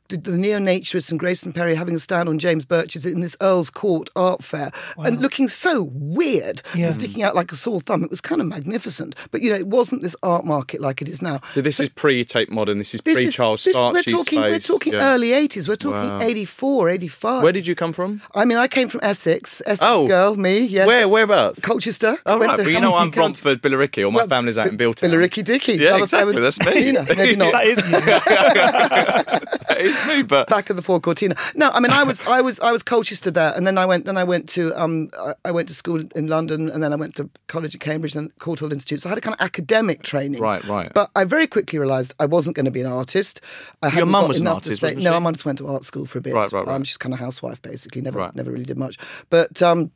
the, 0.09 0.17
the 0.17 0.37
neo-naturists 0.39 1.11
and 1.11 1.19
Grayson 1.19 1.53
Perry 1.53 1.75
having 1.75 1.95
a 1.95 1.99
stand 1.99 2.29
on 2.29 2.39
James 2.39 2.65
Birch's 2.65 3.05
in 3.07 3.21
this 3.21 3.37
Earl's 3.41 3.71
Court 3.71 4.09
art 4.17 4.43
fair 4.45 4.71
and 4.99 5.21
looking 5.21 5.49
so 5.49 5.91
weird 5.93 6.63
Yeah. 6.75 6.87
and 6.87 6.95
sticking 6.95 7.23
out 7.23 7.35
like 7.35 7.51
a 7.53 7.57
sore 7.57 7.81
thumb. 7.81 8.05
It 8.05 8.11
was 8.11 8.21
kind 8.21 8.41
of 8.41 8.47
magnificent. 8.47 9.15
But, 9.31 9.43
you 9.43 9.51
know, 9.51 9.57
it 9.57 9.67
wasn't 9.67 10.03
this 10.03 10.17
art 10.23 10.45
market 10.45 10.81
like 10.81 11.03
it 11.03 11.09
is 11.09 11.21
now. 11.23 11.41
so 11.53 11.61
this 11.61 11.81
is 11.81 11.89
pre-Tate 11.89 12.51
Modern. 12.51 12.79
This 12.79 12.95
is 12.95 13.01
pre-Charles 13.01 13.65
this- 13.65 13.77
Saatchi 13.77 13.93
We're 13.95 14.03
talking, 14.03 14.41
we're 14.41 14.59
talking 14.59 14.93
Yeah. 14.95 15.13
early 15.15 15.33
80s. 15.33 15.69
We're 15.69 15.77
talking 15.77 16.11
Wow. 16.11 16.21
84, 16.23 16.89
85. 16.91 17.43
Where 17.43 17.53
did 17.53 17.67
you 17.67 17.75
come 17.75 17.93
from? 17.93 18.21
I 18.35 18.45
mean, 18.45 18.59
I 18.59 18.69
came 18.69 18.89
from 18.89 19.01
Essex. 19.03 19.61
Essex 19.67 19.81
Oh. 19.83 20.07
girl, 20.07 20.37
me, 20.37 20.61
yes. 20.61 20.87
Where? 20.87 21.09
Whereabouts? 21.09 21.61
Colchester. 21.61 22.19
Oh 22.27 22.39
right, 22.39 22.57
but 22.57 22.67
you 22.67 22.81
know 22.81 22.95
I'm 22.95 23.11
County. 23.11 23.41
for 23.41 23.57
Billericay. 23.57 24.05
All 24.05 24.11
my 24.11 24.19
Well, 24.19 24.29
family's 24.29 24.57
out 24.61 24.69
in 24.69 24.77
Billtown. 24.77 25.11
Billericay 25.11 25.45
Dicky. 25.45 25.75
Yeah, 25.75 25.97
exactly. 25.97 26.41
That's 26.41 26.61
me. 26.65 26.93
Maybe 26.93 27.37
not. 27.37 27.53
That 27.53 27.67
is 27.67 27.79
you. 27.89 29.41
That 29.71 29.81
is 29.81 30.07
me, 30.09 30.23
but 30.23 30.49
back 30.49 30.69
of 30.69 30.77
the 30.77 30.83
Ford 30.83 31.03
Cortina. 31.03 31.35
No, 31.55 31.71
I 31.71 31.81
mean, 31.81 31.93
I 31.93 32.03
was, 32.03 32.21
I 32.27 32.41
was, 32.41 32.59
I 32.61 32.73
was 32.73 32.83
Colchester 32.83 33.31
there, 33.31 33.53
and 33.57 33.67
then 33.67 33.79
I 33.79 33.87
went, 33.87 34.05
then 34.05 34.17
I 34.19 34.25
went 34.25 34.49
to, 34.51 34.75
um, 34.81 35.11
I- 35.45 35.53
went 35.53 35.69
to 35.69 35.75
school 35.75 36.03
in 36.15 36.27
London, 36.27 36.69
and 36.69 36.83
then 36.83 36.93
I 36.93 36.97
went 36.97 37.15
to 37.17 37.31
college 37.47 37.75
at 37.75 37.81
Cambridge 37.81 38.15
and 38.17 38.37
Courtauld 38.39 38.73
Institute. 38.73 39.01
So 39.03 39.09
I 39.09 39.11
had 39.11 39.19
a 39.19 39.21
kind 39.21 39.35
of 39.39 39.41
academic 39.45 40.03
training. 40.03 40.41
Right, 40.41 40.63
right. 40.65 40.91
But 40.93 41.11
I 41.15 41.25
very 41.25 41.47
quickly 41.47 41.79
realised 41.79 42.15
I 42.19 42.27
wasn't 42.27 42.57
going 42.57 42.65
to 42.67 42.71
be 42.71 42.81
an 42.81 42.87
artist. 42.89 43.41
I 43.83 43.89
Your 43.97 44.07
mum 44.07 44.29
was 44.29 44.39
an 44.41 44.49
artist, 44.49 44.83
wasn't 44.83 45.03
No, 45.03 45.13
my 45.13 45.19
mum 45.21 45.35
just 45.35 45.45
went 45.45 45.59
to 45.59 45.69
art 45.69 45.85
school 45.85 46.05
for 46.05 46.19
a 46.19 46.21
bit. 46.21 46.35
Right, 46.35 46.51
right, 46.53 46.67
right. 46.67 46.75
Um, 46.75 46.85
she's 46.85 46.99
kind 46.99 47.15
of 47.15 47.21
housewife 47.21 47.63
basically. 47.63 48.03
Never, 48.03 48.19
Right. 48.19 48.35
never 48.35 48.51
really 48.51 48.65
did 48.65 48.77
much. 48.77 48.99
But 49.31 49.63
um, 49.63 49.93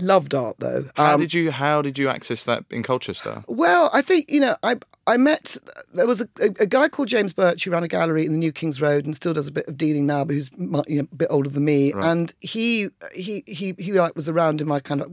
loved 0.00 0.34
art 0.34 0.56
though. 0.58 0.86
how 0.96 1.14
Um, 1.14 1.20
did 1.20 1.34
you 1.34 1.50
how 1.50 1.82
did 1.82 1.98
you 1.98 2.08
access 2.08 2.44
that 2.44 2.64
in 2.70 2.82
Colchester? 2.82 3.44
Well, 3.46 3.90
I 3.92 4.02
think 4.02 4.30
you 4.30 4.40
know, 4.40 4.56
I 4.62 4.76
I 5.06 5.16
met 5.16 5.56
there 5.94 6.06
was 6.06 6.20
a, 6.20 6.28
a, 6.38 6.66
guy 6.66 6.88
called 6.88 7.08
James 7.08 7.32
Birch 7.32 7.64
who 7.64 7.70
ran 7.70 7.82
a 7.82 7.88
gallery 7.88 8.26
in 8.26 8.32
the 8.32 8.38
New 8.38 8.52
Kings 8.52 8.82
Road 8.82 9.06
and 9.06 9.16
still 9.16 9.32
does 9.32 9.48
a 9.48 9.52
bit 9.52 9.66
of 9.66 9.78
dealing 9.78 10.04
now, 10.06 10.22
but 10.22 10.34
who's 10.34 10.50
you 10.58 10.98
know, 10.98 11.08
a 11.10 11.16
bit 11.16 11.28
older 11.30 11.48
than 11.48 11.64
me. 11.64 11.92
And 11.92 12.32
he 12.40 12.90
he 13.14 13.42
he 13.46 13.74
he 13.78 13.92
like 13.92 14.14
was 14.14 14.28
around 14.28 14.60
in 14.60 14.68
my 14.68 14.80
kind 14.80 15.00
of 15.00 15.10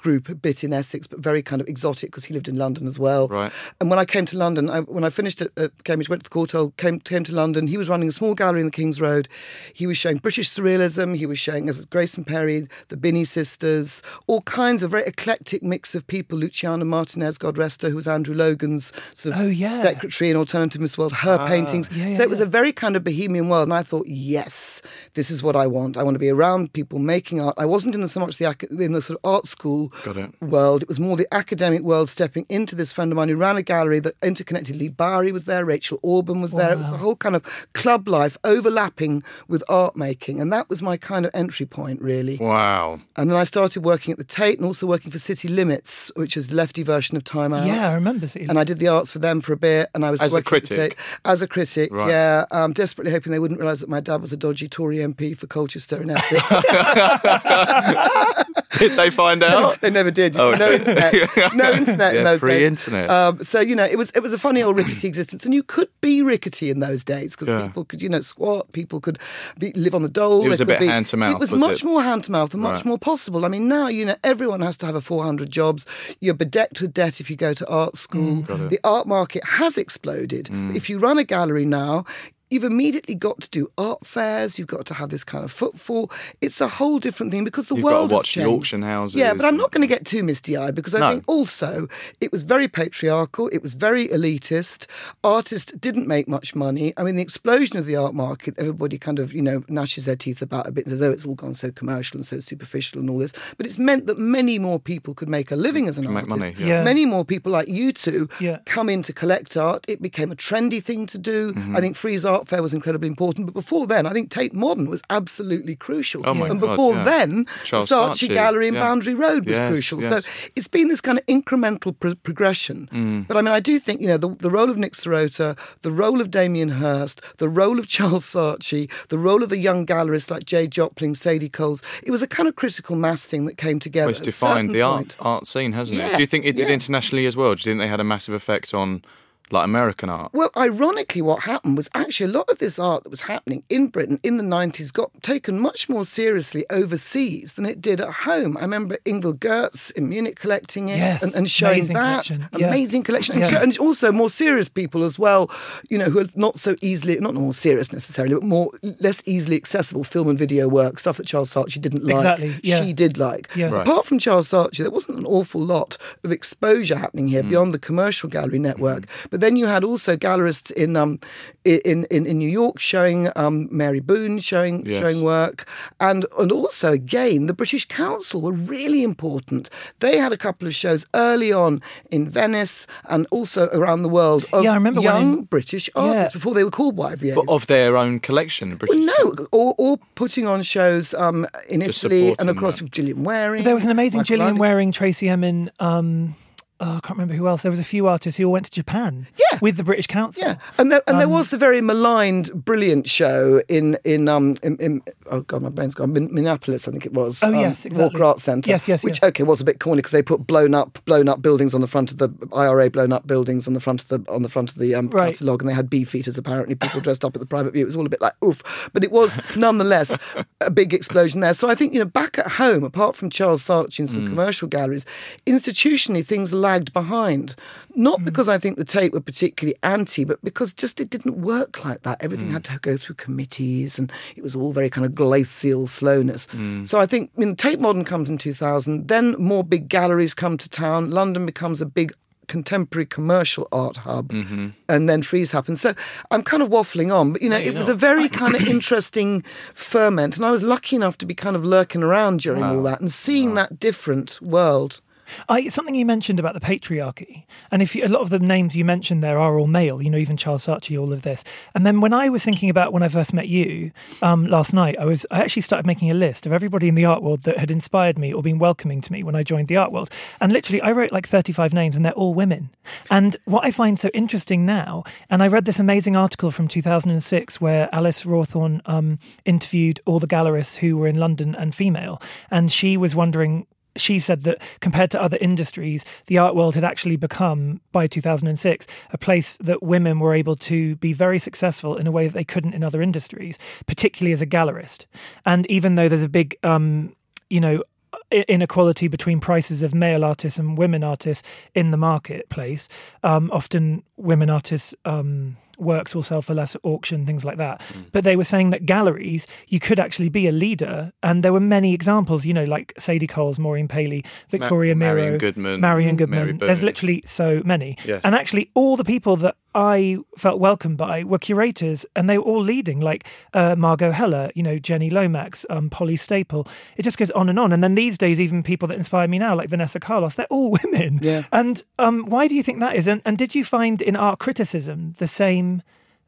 group 0.00 0.28
a 0.28 0.34
bit 0.34 0.64
in 0.64 0.72
Essex, 0.72 1.06
but 1.06 1.18
very 1.18 1.42
kind 1.42 1.60
of 1.60 1.68
exotic 1.68 2.10
because 2.10 2.24
he 2.24 2.32
lived 2.32 2.48
in 2.48 2.56
London 2.56 2.88
as 2.88 2.98
well. 2.98 3.28
Right. 3.28 3.52
And 3.80 3.90
when 3.90 3.98
I 3.98 4.04
came 4.04 4.24
to 4.26 4.36
London, 4.36 4.70
I, 4.70 4.80
when 4.80 5.04
I 5.04 5.10
finished 5.10 5.42
at, 5.42 5.50
at 5.56 5.84
Cambridge, 5.84 6.08
went 6.08 6.24
to 6.24 6.30
the 6.30 6.34
Courtauld, 6.34 6.76
came 6.76 6.98
came 7.00 7.24
to 7.24 7.34
London. 7.34 7.66
He 7.66 7.76
was 7.76 7.88
running 7.88 8.08
a 8.08 8.12
small 8.12 8.34
gallery 8.34 8.60
in 8.60 8.66
the 8.66 8.72
Kings 8.72 9.00
Road. 9.00 9.28
He 9.74 9.86
was 9.86 9.98
showing 9.98 10.16
British 10.18 10.50
surrealism. 10.50 11.16
He 11.16 11.26
was 11.26 11.38
showing 11.38 11.68
as 11.68 11.84
Grayson 11.86 12.24
Perry, 12.24 12.66
the 12.88 12.96
Binnie 12.96 13.24
sisters, 13.24 14.02
all 14.26 14.42
kinds 14.42 14.82
of 14.82 14.90
very 14.90 15.04
eclectic 15.04 15.62
mix 15.62 15.94
of 15.94 16.06
people. 16.06 16.38
Luciana 16.38 16.84
Martinez, 16.84 17.36
God 17.38 17.58
rest 17.58 17.82
her, 17.82 17.90
who 17.90 17.96
was 17.96 18.08
Andrew 18.08 18.34
Logan's 18.34 18.92
sort 19.14 19.34
of 19.34 19.42
Oh, 19.42 19.48
yeah. 19.48 19.82
secretary 19.82 20.30
in 20.30 20.36
Alternative 20.36 20.80
Miss 20.80 20.96
World. 20.96 21.12
Her 21.12 21.38
ah. 21.38 21.46
paintings. 21.46 21.90
Yeah, 21.92 22.08
yeah, 22.08 22.16
so 22.16 22.22
it 22.22 22.30
was 22.30 22.40
yeah. 22.40 22.46
a 22.46 22.48
very 22.48 22.72
kind 22.72 22.96
of 22.96 23.04
bohemian 23.04 23.48
world, 23.48 23.64
and 23.64 23.74
I 23.74 23.82
thought, 23.82 24.06
yes, 24.06 24.82
this 25.14 25.30
is 25.30 25.42
what 25.42 25.56
I 25.56 25.66
want. 25.66 25.96
I 25.96 26.02
want 26.02 26.14
to 26.14 26.18
be 26.18 26.30
around 26.30 26.72
people 26.72 26.98
making 26.98 27.40
art. 27.40 27.54
I 27.58 27.66
wasn't 27.66 27.94
in 27.94 28.00
the, 28.00 28.08
so 28.08 28.20
much 28.20 28.38
the 28.38 28.56
in 28.78 28.92
the 28.92 29.02
sort 29.02 29.18
of 29.22 29.30
art 29.30 29.46
school 29.46 29.89
Got 30.04 30.16
it. 30.16 30.30
world. 30.42 30.82
It 30.82 30.88
was 30.88 31.00
more 31.00 31.16
the 31.16 31.32
academic 31.34 31.82
world 31.82 32.08
stepping 32.08 32.46
into 32.48 32.74
this 32.76 32.92
friend 32.92 33.12
of 33.12 33.16
mine 33.16 33.28
who 33.28 33.36
ran 33.36 33.56
a 33.56 33.62
gallery 33.62 34.00
that 34.00 34.14
interconnected. 34.22 34.76
Leigh 34.76 34.88
Bowery 34.88 35.32
was 35.32 35.44
there, 35.44 35.64
Rachel 35.64 35.98
Auburn 36.04 36.40
was 36.40 36.52
there. 36.52 36.72
It 36.72 36.78
was 36.78 36.90
the 36.90 36.96
whole 36.98 37.16
kind 37.16 37.36
of 37.36 37.44
club 37.74 38.08
life 38.08 38.36
overlapping 38.44 39.22
with 39.48 39.62
art 39.68 39.96
making. 39.96 40.40
And 40.40 40.52
that 40.52 40.68
was 40.68 40.82
my 40.82 40.96
kind 40.96 41.24
of 41.24 41.30
entry 41.34 41.66
point, 41.66 42.00
really. 42.02 42.36
Wow. 42.38 43.00
And 43.16 43.30
then 43.30 43.38
I 43.38 43.44
started 43.44 43.84
working 43.84 44.12
at 44.12 44.18
the 44.18 44.24
Tate 44.24 44.58
and 44.58 44.66
also 44.66 44.86
working 44.86 45.10
for 45.10 45.18
City 45.18 45.48
Limits, 45.48 46.10
which 46.16 46.36
is 46.36 46.48
the 46.48 46.56
lefty 46.56 46.82
version 46.82 47.16
of 47.16 47.24
Time 47.24 47.52
Out. 47.52 47.66
Yeah, 47.66 47.90
I 47.90 47.94
remember 47.94 48.26
seeing 48.26 48.48
And 48.48 48.58
I 48.58 48.64
did 48.64 48.78
the 48.78 48.88
arts 48.88 49.10
for 49.10 49.18
them 49.18 49.40
for 49.40 49.52
a 49.52 49.56
bit, 49.56 49.90
and 49.94 50.04
I 50.04 50.10
was 50.10 50.20
As 50.20 50.32
a 50.32 50.36
working 50.36 50.56
at 50.56 50.62
the 50.62 50.68
critic? 50.68 50.96
Tate- 50.96 51.06
as 51.24 51.42
a 51.42 51.46
critic, 51.48 51.92
Right. 51.92 52.08
yeah, 52.08 52.44
um, 52.50 52.72
desperately 52.72 53.12
hoping 53.12 53.32
they 53.32 53.38
wouldn't 53.38 53.60
realise 53.60 53.80
that 53.80 53.88
my 53.88 54.00
dad 54.00 54.22
was 54.22 54.32
a 54.32 54.36
dodgy 54.36 54.68
Tory 54.68 54.98
MP 54.98 55.36
for 55.36 55.46
Colchester 55.46 56.00
in 56.00 56.10
Essex. 56.10 56.40
Did 58.78 58.92
they 58.92 59.10
find 59.10 59.42
out? 59.42 59.79
they 59.82 59.90
never 59.90 60.10
did. 60.10 60.36
Oh, 60.36 60.52
no 60.54 60.70
internet. 60.72 61.12
No 61.54 61.70
internet 61.80 62.12
Yeah, 62.14 62.18
in 62.20 62.24
those 62.24 62.40
days. 62.40 62.40
pre-internet. 62.40 63.10
Um, 63.10 63.42
so 63.44 63.60
you 63.60 63.74
know, 63.74 63.84
it 63.84 63.96
was 63.96 64.10
it 64.14 64.20
was 64.20 64.32
a 64.32 64.38
funny 64.38 64.62
old 64.62 64.76
rickety 64.76 65.06
existence, 65.08 65.44
and 65.44 65.54
you 65.54 65.62
could 65.62 65.88
be 66.00 66.22
rickety 66.22 66.70
in 66.70 66.80
those 66.80 67.02
days 67.04 67.34
because 67.34 67.48
Yeah. 67.48 67.66
people 67.66 67.84
could 67.84 68.02
you 68.02 68.08
know 68.08 68.20
squat, 68.20 68.70
people 68.72 69.00
could 69.00 69.18
be, 69.58 69.72
live 69.72 69.94
on 69.94 70.02
the 70.02 70.08
dole. 70.08 70.44
It 70.44 70.48
was 70.48 70.60
a 70.60 70.66
bit 70.66 70.80
be- 70.80 70.86
hand 70.86 71.06
to 71.08 71.16
mouth, 71.16 71.32
It 71.32 71.38
was, 71.38 71.52
was 71.52 71.60
much 71.60 71.82
it? 71.82 71.86
more 71.86 72.02
hand 72.02 72.24
to 72.24 72.30
mouth 72.32 72.52
and 72.54 72.62
much 72.62 72.76
Right. 72.76 72.84
more 72.86 72.98
possible. 72.98 73.44
I 73.44 73.48
mean, 73.48 73.68
now 73.68 73.88
you 73.88 74.04
know 74.04 74.16
everyone 74.24 74.60
has 74.60 74.76
to 74.78 74.86
have 74.86 74.94
a 74.94 75.00
four 75.00 75.24
hundred 75.24 75.50
jobs. 75.50 75.86
You're 76.20 76.34
bedecked 76.34 76.80
with 76.80 76.92
debt 76.94 77.20
if 77.20 77.30
you 77.30 77.36
go 77.36 77.54
to 77.54 77.66
art 77.68 77.96
school. 77.96 78.42
Mm. 78.42 78.70
the 78.70 78.80
art 78.84 79.06
market 79.06 79.42
has 79.44 79.76
exploded. 79.78 80.48
But 80.50 80.76
if 80.76 80.88
you 80.90 80.98
run 80.98 81.18
a 81.18 81.24
gallery 81.24 81.64
now. 81.64 82.04
You've 82.50 82.64
immediately 82.64 83.14
got 83.14 83.40
to 83.42 83.48
do 83.50 83.70
art 83.78 84.04
fairs. 84.06 84.58
You've 84.58 84.68
got 84.68 84.84
to 84.86 84.94
have 84.94 85.08
this 85.10 85.22
kind 85.24 85.44
of 85.44 85.52
footfall. 85.52 86.10
It's 86.40 86.60
a 86.60 86.68
whole 86.68 86.98
different 86.98 87.30
thing 87.32 87.44
because 87.44 87.66
the 87.66 87.76
You've 87.76 87.84
got 87.84 87.90
to 87.90 87.94
world 87.94 88.10
has 88.10 88.16
watch 88.18 88.34
the 88.34 88.44
auction 88.46 88.82
houses 88.82 89.16
Yeah, 89.16 89.34
but 89.34 89.44
I'm 89.46 89.56
not 89.56 89.70
going 89.70 89.82
to 89.82 89.86
get 89.86 90.04
too 90.04 90.22
misty 90.24 90.56
eyed 90.56 90.74
because 90.74 90.94
I 90.94 90.98
No. 91.00 91.10
think 91.10 91.24
also 91.28 91.86
it 92.20 92.32
was 92.32 92.42
very 92.42 92.66
patriarchal. 92.68 93.48
It 93.52 93.62
was 93.62 93.74
very 93.74 94.08
elitist. 94.08 94.86
Artists 95.22 95.72
didn't 95.72 96.06
make 96.08 96.28
much 96.28 96.54
money. 96.54 96.92
I 96.96 97.02
mean, 97.04 97.16
the 97.16 97.22
explosion 97.22 97.76
of 97.78 97.86
the 97.86 97.96
art 97.96 98.14
market, 98.14 98.54
everybody 98.58 98.98
kind 98.98 99.18
of, 99.18 99.32
you 99.32 99.42
know, 99.42 99.62
gnashes 99.68 100.04
their 100.04 100.16
teeth 100.16 100.42
about 100.42 100.66
a 100.66 100.72
bit 100.72 100.86
as 100.88 100.98
though 100.98 101.10
it's 101.12 101.24
all 101.24 101.34
gone 101.34 101.54
so 101.54 101.70
commercial 101.70 102.18
and 102.18 102.26
so 102.26 102.40
superficial 102.40 103.00
and 103.00 103.08
all 103.10 103.18
this. 103.18 103.32
But 103.56 103.66
it's 103.66 103.78
meant 103.78 104.06
that 104.06 104.18
many 104.18 104.58
more 104.58 104.80
people 104.80 105.14
could 105.14 105.28
make 105.28 105.50
a 105.50 105.56
living 105.56 105.88
as 105.88 105.98
an 105.98 106.04
Can 106.04 106.14
make 106.14 106.24
artist. 106.30 106.38
money, 106.40 106.54
yeah. 106.58 106.66
Yeah. 106.78 106.84
Many 106.84 107.06
more 107.06 107.24
people 107.24 107.52
like 107.52 107.68
you 107.68 107.92
two 107.92 108.28
Yeah. 108.40 108.58
come 108.64 108.88
in 108.88 109.02
to 109.04 109.12
collect 109.12 109.56
art. 109.56 109.84
It 109.88 110.02
became 110.02 110.32
a 110.32 110.36
trendy 110.36 110.82
thing 110.82 111.06
to 111.06 111.18
do. 111.18 111.52
Mm-hmm. 111.52 111.76
I 111.76 111.80
think 111.80 111.96
Frieze 111.96 112.24
Art 112.24 112.39
Fair 112.48 112.62
was 112.62 112.74
incredibly 112.74 113.08
important. 113.08 113.46
But 113.46 113.54
before 113.54 113.86
then, 113.86 114.06
I 114.06 114.12
think 114.12 114.30
Tate 114.30 114.54
Modern 114.54 114.88
was 114.88 115.02
absolutely 115.10 115.76
crucial. 115.76 116.22
Oh 116.26 116.34
my 116.34 116.48
and 116.48 116.60
God, 116.60 116.70
before 116.70 116.94
yeah. 116.94 117.04
then, 117.04 117.46
Charles 117.64 117.88
Saatchi 117.88 118.28
Saatchi, 118.28 118.34
Gallery 118.34 118.68
in 118.68 118.74
yeah. 118.74 118.80
Boundary 118.80 119.14
Road 119.14 119.46
was 119.46 119.56
Yes, 119.56 119.68
crucial. 119.68 120.00
yes. 120.02 120.24
So 120.24 120.30
it's 120.56 120.68
been 120.68 120.88
this 120.88 121.00
kind 121.00 121.18
of 121.18 121.26
incremental 121.26 121.98
pro- 121.98 122.14
progression. 122.14 122.88
Mm. 122.92 123.26
But 123.28 123.36
I 123.36 123.40
mean, 123.40 123.52
I 123.52 123.60
do 123.60 123.78
think, 123.78 124.00
you 124.00 124.08
know, 124.08 124.16
the, 124.16 124.28
the 124.36 124.50
role 124.50 124.70
of 124.70 124.78
Nick 124.78 124.92
Serota, 124.92 125.58
the 125.82 125.92
role 125.92 126.20
of 126.20 126.30
Damien 126.30 126.68
Hirst, 126.68 127.20
the 127.38 127.48
role 127.48 127.78
of 127.78 127.86
Charles 127.86 128.24
Saatchi, 128.26 128.90
the 129.08 129.18
role 129.18 129.42
of 129.42 129.48
the 129.48 129.58
young 129.58 129.86
gallerists 129.86 130.30
like 130.30 130.44
Jay 130.44 130.66
Jopling, 130.66 131.16
Sadie 131.16 131.48
Coles, 131.48 131.82
it 132.02 132.10
was 132.10 132.22
a 132.22 132.26
kind 132.26 132.48
of 132.48 132.56
critical 132.56 132.96
mass 132.96 133.24
thing 133.24 133.46
that 133.46 133.56
came 133.56 133.78
together. 133.78 134.10
It's 134.10 134.20
defined 134.20 134.70
the 134.70 134.82
art 134.82 134.98
point. 134.98 135.16
art 135.20 135.46
scene, 135.46 135.72
hasn't 135.72 135.98
it? 135.98 136.16
Do 136.16 136.20
you 136.20 136.26
think 136.26 136.44
it 136.44 136.56
did 136.56 136.68
yeah. 136.68 136.74
internationally 136.74 137.26
as 137.26 137.36
well? 137.36 137.54
Do 137.54 137.60
you 137.60 137.64
think 137.64 137.78
they 137.80 137.88
had 137.88 138.00
a 138.00 138.04
massive 138.04 138.34
effect 138.34 138.74
on 138.74 139.02
like 139.52 139.64
American 139.64 140.08
art? 140.10 140.32
Well, 140.32 140.50
ironically, 140.56 141.22
what 141.22 141.40
happened 141.40 141.76
was 141.76 141.88
actually 141.94 142.30
a 142.32 142.36
lot 142.38 142.48
of 142.48 142.58
this 142.58 142.78
art 142.78 143.04
that 143.04 143.10
was 143.10 143.22
happening 143.22 143.62
in 143.68 143.88
Britain 143.88 144.20
in 144.22 144.36
the 144.36 144.44
90s 144.44 144.92
got 144.92 145.10
taken 145.22 145.58
much 145.58 145.88
more 145.88 146.04
seriously 146.04 146.64
overseas 146.70 147.54
than 147.54 147.66
it 147.66 147.80
did 147.80 148.00
at 148.00 148.10
home. 148.10 148.56
I 148.56 148.60
remember 148.62 148.98
Ingvild 149.04 149.40
Goetz 149.40 149.90
in 149.92 150.08
Munich 150.08 150.38
collecting 150.38 150.88
it 150.88 150.96
Yes, 150.98 151.22
and, 151.22 151.34
and 151.34 151.50
showing 151.50 151.78
amazing 151.80 151.94
that. 151.94 152.10
collection, 152.26 152.48
yeah. 152.58 152.66
Amazing 152.68 153.02
collection. 153.02 153.42
And, 153.42 153.50
Yeah. 153.52 153.62
and 153.62 153.78
also 153.78 154.12
more 154.12 154.30
serious 154.30 154.68
people 154.68 155.04
as 155.04 155.18
well, 155.18 155.50
you 155.88 155.98
know, 155.98 156.06
who 156.10 156.20
are 156.20 156.26
not 156.36 156.56
so 156.58 156.76
easily, 156.82 157.18
not 157.20 157.34
more 157.34 157.54
serious 157.54 157.92
necessarily, 157.92 158.34
but 158.34 158.42
more 158.42 158.70
less 159.00 159.22
easily 159.26 159.56
accessible 159.56 160.04
film 160.04 160.28
and 160.28 160.38
video 160.38 160.68
work, 160.68 160.98
stuff 160.98 161.16
that 161.16 161.26
Charles 161.26 161.52
Saatchi 161.52 161.80
didn't 161.80 162.04
like. 162.04 162.16
Exactly, 162.16 162.54
yeah. 162.62 162.82
She 162.84 162.92
did 162.92 163.18
like. 163.18 163.48
Yeah. 163.56 163.68
Right. 163.70 163.82
Apart 163.86 164.06
from 164.06 164.18
Charles 164.18 164.50
Saatchi, 164.50 164.78
there 164.78 164.90
wasn't 164.90 165.18
an 165.18 165.26
awful 165.26 165.60
lot 165.60 165.96
of 166.24 166.32
exposure 166.32 166.96
happening 166.96 167.28
here 167.28 167.42
Mm. 167.42 167.48
beyond 167.50 167.72
the 167.72 167.78
commercial 167.78 168.28
gallery 168.28 168.58
network. 168.58 169.04
But 169.30 169.39
then 169.40 169.56
you 169.56 169.66
had 169.66 169.84
also 169.84 170.16
gallerists 170.16 170.70
in 170.72 170.96
um, 170.96 171.18
in, 171.64 172.04
in 172.10 172.26
in 172.26 172.38
New 172.38 172.48
York 172.48 172.80
showing 172.80 173.28
um, 173.36 173.68
Mary 173.70 174.00
Boone 174.00 174.38
showing 174.38 174.84
Yes. 174.86 175.00
showing 175.00 175.22
work, 175.22 175.66
and 176.00 176.26
and 176.38 176.50
also 176.52 176.92
again 176.92 177.46
the 177.46 177.54
British 177.54 177.86
Council 177.86 178.40
were 178.40 178.52
really 178.52 179.02
important. 179.02 179.68
They 180.00 180.18
had 180.18 180.32
a 180.32 180.36
couple 180.36 180.66
of 180.68 180.74
shows 180.74 181.06
early 181.14 181.52
on 181.52 181.82
in 182.10 182.28
Venice 182.28 182.86
and 183.08 183.26
also 183.30 183.68
around 183.72 184.02
the 184.02 184.08
world 184.08 184.46
of 184.52 184.64
Yeah, 184.64 184.72
I 184.72 184.74
remember 184.74 185.00
one 185.00 185.04
young 185.04 185.38
in- 185.38 185.44
British 185.44 185.88
Yeah. 185.94 186.02
artists 186.02 186.32
before 186.34 186.54
they 186.54 186.64
were 186.64 186.70
called 186.70 186.96
YBAs. 186.96 187.34
But 187.34 187.48
of 187.48 187.66
their 187.66 187.96
own 187.96 188.20
collection, 188.20 188.76
British. 188.76 188.96
Well, 188.96 189.06
no, 189.36 189.46
or, 189.52 189.74
or 189.78 189.98
putting 190.14 190.46
on 190.46 190.62
shows 190.62 191.14
um, 191.14 191.46
in 191.68 191.80
Just 191.80 192.04
Italy 192.04 192.28
and 192.28 192.40
supporting 192.40 192.56
across 192.56 192.76
that. 192.78 192.84
with 192.84 192.92
Gillian 192.92 193.24
Wearing. 193.24 193.64
There 193.64 193.74
was 193.74 193.84
an 193.84 193.90
amazing 193.90 194.18
Michael 194.20 194.28
Gillian 194.36 194.46
Landy. 194.48 194.60
Wearing, 194.60 194.92
Tracey 194.92 195.28
Emin. 195.28 195.70
Um, 195.80 196.34
oh, 196.80 196.96
I 196.96 197.00
can't 197.00 197.10
remember 197.18 197.34
who 197.34 197.46
else. 197.46 197.62
There 197.62 197.70
was 197.70 197.78
a 197.78 197.84
few 197.84 198.06
artists 198.06 198.38
who 198.38 198.44
all 198.46 198.52
went 198.52 198.64
to 198.66 198.70
Japan. 198.70 199.26
Yeah. 199.38 199.58
with 199.60 199.76
the 199.76 199.84
British 199.84 200.06
Council. 200.06 200.42
Yeah, 200.44 200.56
and 200.78 200.90
there, 200.90 201.02
and 201.06 201.18
there 201.18 201.26
Um, 201.26 201.32
was 201.32 201.48
the 201.50 201.58
very 201.58 201.80
maligned, 201.82 202.50
brilliant 202.64 203.08
show 203.08 203.62
in 203.68 203.98
in 204.04 204.28
um 204.28 204.56
in, 204.62 204.76
in 204.78 205.02
oh 205.30 205.40
god, 205.42 205.62
my 205.62 205.68
brain's 205.68 205.94
gone. 205.94 206.12
Min- 206.12 206.32
Minneapolis, 206.32 206.86
I 206.88 206.90
think 206.92 207.04
it 207.04 207.12
was. 207.12 207.42
Oh, 207.42 207.48
um, 207.48 207.54
yes, 207.56 207.84
exactly. 207.84 208.02
Walker 208.18 208.24
Arts 208.24 208.42
Centre. 208.42 208.70
Yes, 208.70 208.88
yes, 208.88 209.04
Which 209.04 209.18
yes. 209.22 209.28
okay 209.28 209.42
was 209.42 209.60
a 209.60 209.64
bit 209.64 209.80
corny 209.80 209.98
because 209.98 210.12
they 210.12 210.22
put 210.22 210.46
blown 210.46 210.74
up 210.74 210.98
blown 211.04 211.28
up 211.28 211.42
buildings 211.42 211.74
on 211.74 211.80
the 211.80 211.86
front 211.88 212.10
of 212.12 212.18
the 212.18 212.30
IRA 212.54 212.88
blown 212.90 213.12
up 213.12 213.26
buildings 213.26 213.66
on 213.68 213.74
the 213.74 213.80
front 213.80 214.02
of 214.02 214.08
the 214.08 214.24
on 214.30 214.42
the 214.42 214.48
front 214.48 214.70
of 214.72 214.78
the 214.78 214.94
um, 214.94 215.08
Right. 215.08 215.32
catalogue, 215.34 215.62
and 215.62 215.68
they 215.68 215.74
had 215.74 215.90
beef 215.90 216.14
eaters. 216.14 216.38
Apparently, 216.38 216.74
people 216.74 217.00
dressed 217.00 217.24
up 217.24 217.34
at 217.34 217.40
the 217.40 217.46
private 217.46 217.72
view. 217.74 217.82
It 217.82 217.86
was 217.86 217.96
all 217.96 218.06
a 218.06 218.08
bit 218.08 218.20
like 218.20 218.34
oof, 218.44 218.62
but 218.92 219.04
it 219.04 219.12
was 219.12 219.32
nonetheless 219.56 220.12
a 220.60 220.70
big 220.70 220.94
explosion 220.94 221.40
there. 221.40 221.54
So 221.54 221.68
I 221.68 221.74
think 221.74 221.92
you 221.92 221.98
know 221.98 222.04
back 222.06 222.38
at 222.38 222.46
home, 222.52 222.84
apart 222.84 223.16
from 223.16 223.28
Charles 223.30 223.62
Saatchi 223.64 223.98
and 224.00 224.08
Mm. 224.10 224.26
commercial 224.28 224.66
galleries, 224.68 225.04
institutionally 225.46 226.24
things 226.24 226.52
lagged 226.70 226.92
behind. 226.92 227.54
Not 227.96 228.20
Mm. 228.20 228.24
because 228.24 228.48
I 228.48 228.58
think 228.58 228.76
the 228.76 228.84
Tate 228.84 229.12
were 229.12 229.20
particularly 229.32 229.76
anti, 229.82 230.24
but 230.24 230.38
because 230.44 230.72
just 230.72 231.00
it 231.00 231.10
didn't 231.10 231.36
work 231.52 231.84
like 231.84 232.02
that. 232.02 232.16
Everything 232.20 232.48
Mm. 232.48 232.52
had 232.56 232.64
to 232.64 232.78
go 232.80 232.96
through 232.96 233.16
committees, 233.16 233.98
and 233.98 234.12
it 234.36 234.42
was 234.42 234.54
all 234.54 234.72
very 234.72 234.90
kind 234.90 235.04
of 235.06 235.12
glacial 235.14 235.86
slowness. 235.86 236.46
Mm. 236.52 236.86
So 236.88 237.00
I 237.04 237.06
think 237.06 237.30
I 237.36 237.40
mean, 237.40 237.56
Tate 237.56 237.80
Modern 237.80 238.04
comes 238.04 238.30
in 238.30 238.38
2000, 238.38 239.08
then 239.08 239.34
more 239.38 239.64
big 239.64 239.88
galleries 239.88 240.34
come 240.34 240.56
to 240.58 240.68
town. 240.68 241.10
London 241.10 241.44
becomes 241.46 241.80
a 241.80 241.86
big 241.86 242.12
contemporary 242.46 243.06
commercial 243.06 243.68
art 243.70 243.96
hub 243.98 244.26
Mm-hmm. 244.32 244.68
and 244.88 245.08
then 245.08 245.22
Frieze 245.22 245.52
happens 245.52 245.80
so 245.80 245.94
i'm 246.32 246.42
kind 246.42 246.62
of 246.64 246.68
waffling 246.68 247.10
on 247.18 247.32
but 247.32 247.42
you 247.42 247.48
know 247.52 247.56
it 247.68 247.74
was 247.80 247.86
a 247.88 247.94
very 248.08 248.28
kind 248.42 248.56
of 248.56 248.62
interesting 248.76 249.44
ferment 249.74 250.36
and 250.36 250.44
i 250.44 250.50
was 250.50 250.64
lucky 250.64 250.96
enough 250.96 251.16
to 251.18 251.26
be 251.26 251.34
kind 251.44 251.54
of 251.54 251.64
lurking 251.64 252.02
around 252.02 252.40
during 252.40 252.64
all 252.64 252.82
that 252.82 252.98
and 253.00 253.12
seeing 253.12 253.54
that 253.54 253.78
different 253.78 254.30
world 254.42 255.00
I, 255.48 255.68
something 255.68 255.94
you 255.94 256.06
mentioned 256.06 256.38
about 256.38 256.54
the 256.54 256.60
patriarchy, 256.60 257.44
and 257.70 257.82
if 257.82 257.94
you, 257.94 258.04
a 258.04 258.08
lot 258.08 258.22
of 258.22 258.30
the 258.30 258.38
names 258.38 258.76
you 258.76 258.84
mentioned 258.84 259.22
there 259.22 259.38
are 259.38 259.58
all 259.58 259.66
male, 259.66 260.02
you 260.02 260.10
know, 260.10 260.18
even 260.18 260.36
Charles 260.36 260.66
Saatchi, 260.66 261.00
all 261.00 261.12
of 261.12 261.22
this. 261.22 261.44
And 261.74 261.86
then 261.86 262.00
when 262.00 262.12
I 262.12 262.28
was 262.28 262.44
thinking 262.44 262.70
about 262.70 262.92
when 262.92 263.02
I 263.02 263.08
first 263.08 263.32
met 263.32 263.48
you 263.48 263.92
um, 264.22 264.46
last 264.46 264.72
night, 264.72 264.98
I 264.98 265.04
was 265.04 265.26
I 265.30 265.40
actually 265.40 265.62
started 265.62 265.86
making 265.86 266.10
a 266.10 266.14
list 266.14 266.46
of 266.46 266.52
everybody 266.52 266.88
in 266.88 266.94
the 266.94 267.04
art 267.04 267.22
world 267.22 267.42
that 267.42 267.58
had 267.58 267.70
inspired 267.70 268.18
me 268.18 268.32
or 268.32 268.42
been 268.42 268.58
welcoming 268.58 269.00
to 269.00 269.12
me 269.12 269.22
when 269.22 269.34
I 269.34 269.42
joined 269.42 269.68
the 269.68 269.76
art 269.76 269.92
world. 269.92 270.10
And 270.40 270.52
literally, 270.52 270.80
I 270.80 270.92
wrote 270.92 271.12
like 271.12 271.28
35 271.28 271.72
names, 271.72 271.96
and 271.96 272.04
they're 272.04 272.12
all 272.12 272.34
women. 272.34 272.70
And 273.10 273.36
what 273.44 273.64
I 273.64 273.70
find 273.70 273.98
so 273.98 274.10
interesting 274.14 274.66
now, 274.66 275.04
and 275.28 275.42
I 275.42 275.48
read 275.48 275.64
this 275.64 275.78
amazing 275.78 276.16
article 276.16 276.50
from 276.50 276.68
2006 276.68 277.60
where 277.60 277.88
Alice 277.92 278.24
Rawsthorn 278.24 278.80
um, 278.86 279.18
interviewed 279.44 280.00
all 280.06 280.18
the 280.18 280.26
gallerists 280.26 280.76
who 280.76 280.96
were 280.96 281.08
in 281.08 281.18
London 281.18 281.54
and 281.54 281.74
female, 281.74 282.20
and 282.50 282.70
she 282.70 282.96
was 282.96 283.14
wondering 283.14 283.66
she 283.96 284.18
said 284.18 284.42
that 284.44 284.62
compared 284.80 285.10
to 285.12 285.22
other 285.22 285.38
industries, 285.40 286.04
the 286.26 286.38
art 286.38 286.54
world 286.54 286.74
had 286.74 286.84
actually 286.84 287.16
become, 287.16 287.80
by 287.92 288.06
2006, 288.06 288.86
a 289.10 289.18
place 289.18 289.56
that 289.58 289.82
women 289.82 290.20
were 290.20 290.34
able 290.34 290.56
to 290.56 290.96
be 290.96 291.12
very 291.12 291.38
successful 291.38 291.96
in 291.96 292.06
a 292.06 292.12
way 292.12 292.26
that 292.26 292.34
they 292.34 292.44
couldn't 292.44 292.74
in 292.74 292.84
other 292.84 293.02
industries, 293.02 293.58
particularly 293.86 294.32
as 294.32 294.42
a 294.42 294.46
gallerist. 294.46 295.06
And 295.44 295.66
even 295.66 295.94
though 295.94 296.08
there's 296.08 296.22
a 296.22 296.28
big, 296.28 296.56
um, 296.62 297.14
you 297.48 297.60
know, 297.60 297.82
inequality 298.30 299.08
between 299.08 299.40
prices 299.40 299.82
of 299.82 299.94
male 299.94 300.24
artists 300.24 300.58
and 300.58 300.78
women 300.78 301.02
artists 301.02 301.46
in 301.74 301.90
the 301.90 301.96
marketplace, 301.96 302.88
um, 303.22 303.50
often 303.52 304.02
women 304.16 304.50
artists. 304.50 304.94
Um, 305.04 305.56
works 305.80 306.14
will 306.14 306.22
sell 306.22 306.42
for 306.42 306.54
less 306.54 306.74
at 306.74 306.80
auction, 306.84 307.26
things 307.26 307.44
like 307.44 307.58
that. 307.58 307.80
But 308.12 308.24
they 308.24 308.36
were 308.36 308.44
saying 308.44 308.70
that 308.70 308.86
galleries, 308.86 309.46
you 309.68 309.80
could 309.80 309.98
actually 309.98 310.28
be 310.28 310.46
a 310.46 310.52
leader. 310.52 311.12
And 311.22 311.42
there 311.42 311.52
were 311.52 311.60
many 311.60 311.94
examples, 311.94 312.44
you 312.46 312.54
know, 312.54 312.64
like 312.64 312.92
Sadie 312.98 313.26
Coles, 313.26 313.58
Maureen 313.58 313.88
Paley, 313.88 314.24
Victoria 314.48 314.94
Miro, 314.94 315.14
Marian 315.14 315.38
Goodman, 315.38 315.80
Marian 315.80 316.16
Goodman. 316.16 316.58
There's 316.58 316.82
literally 316.82 317.22
so 317.26 317.62
many. 317.64 317.96
Yes. 318.04 318.20
And 318.24 318.34
actually, 318.34 318.70
all 318.74 318.96
the 318.96 319.04
people 319.04 319.36
that 319.36 319.56
I 319.74 320.18
felt 320.36 320.58
welcomed 320.58 320.96
by 320.96 321.22
were 321.22 321.38
curators, 321.38 322.04
and 322.16 322.28
they 322.28 322.38
were 322.38 322.44
all 322.44 322.60
leading, 322.60 323.00
like 323.00 323.24
uh, 323.54 323.76
Margot 323.76 324.10
Heller, 324.10 324.50
you 324.54 324.62
know, 324.62 324.78
Jenny 324.78 325.10
Lomax, 325.10 325.64
um, 325.70 325.88
Polly 325.88 326.16
Staple. 326.16 326.66
It 326.96 327.02
just 327.02 327.18
goes 327.18 327.30
on 327.32 327.48
and 327.48 327.58
on. 327.58 327.72
And 327.72 327.82
then 327.82 327.94
these 327.94 328.18
days, 328.18 328.40
even 328.40 328.62
people 328.62 328.88
that 328.88 328.96
inspire 328.96 329.28
me 329.28 329.38
now, 329.38 329.54
like 329.54 329.68
Vanessa 329.68 330.00
Carlos, 330.00 330.34
they're 330.34 330.46
all 330.46 330.70
women. 330.84 331.20
Yeah. 331.22 331.44
And 331.52 331.82
um, 331.98 332.24
why 332.24 332.48
do 332.48 332.54
you 332.54 332.62
think 332.62 332.80
that 332.80 332.96
is? 332.96 333.06
And, 333.06 333.22
and 333.24 333.38
did 333.38 333.54
you 333.54 333.64
find 333.64 334.02
in 334.02 334.16
art 334.16 334.40
criticism 334.40 335.14
the 335.18 335.28
same 335.28 335.69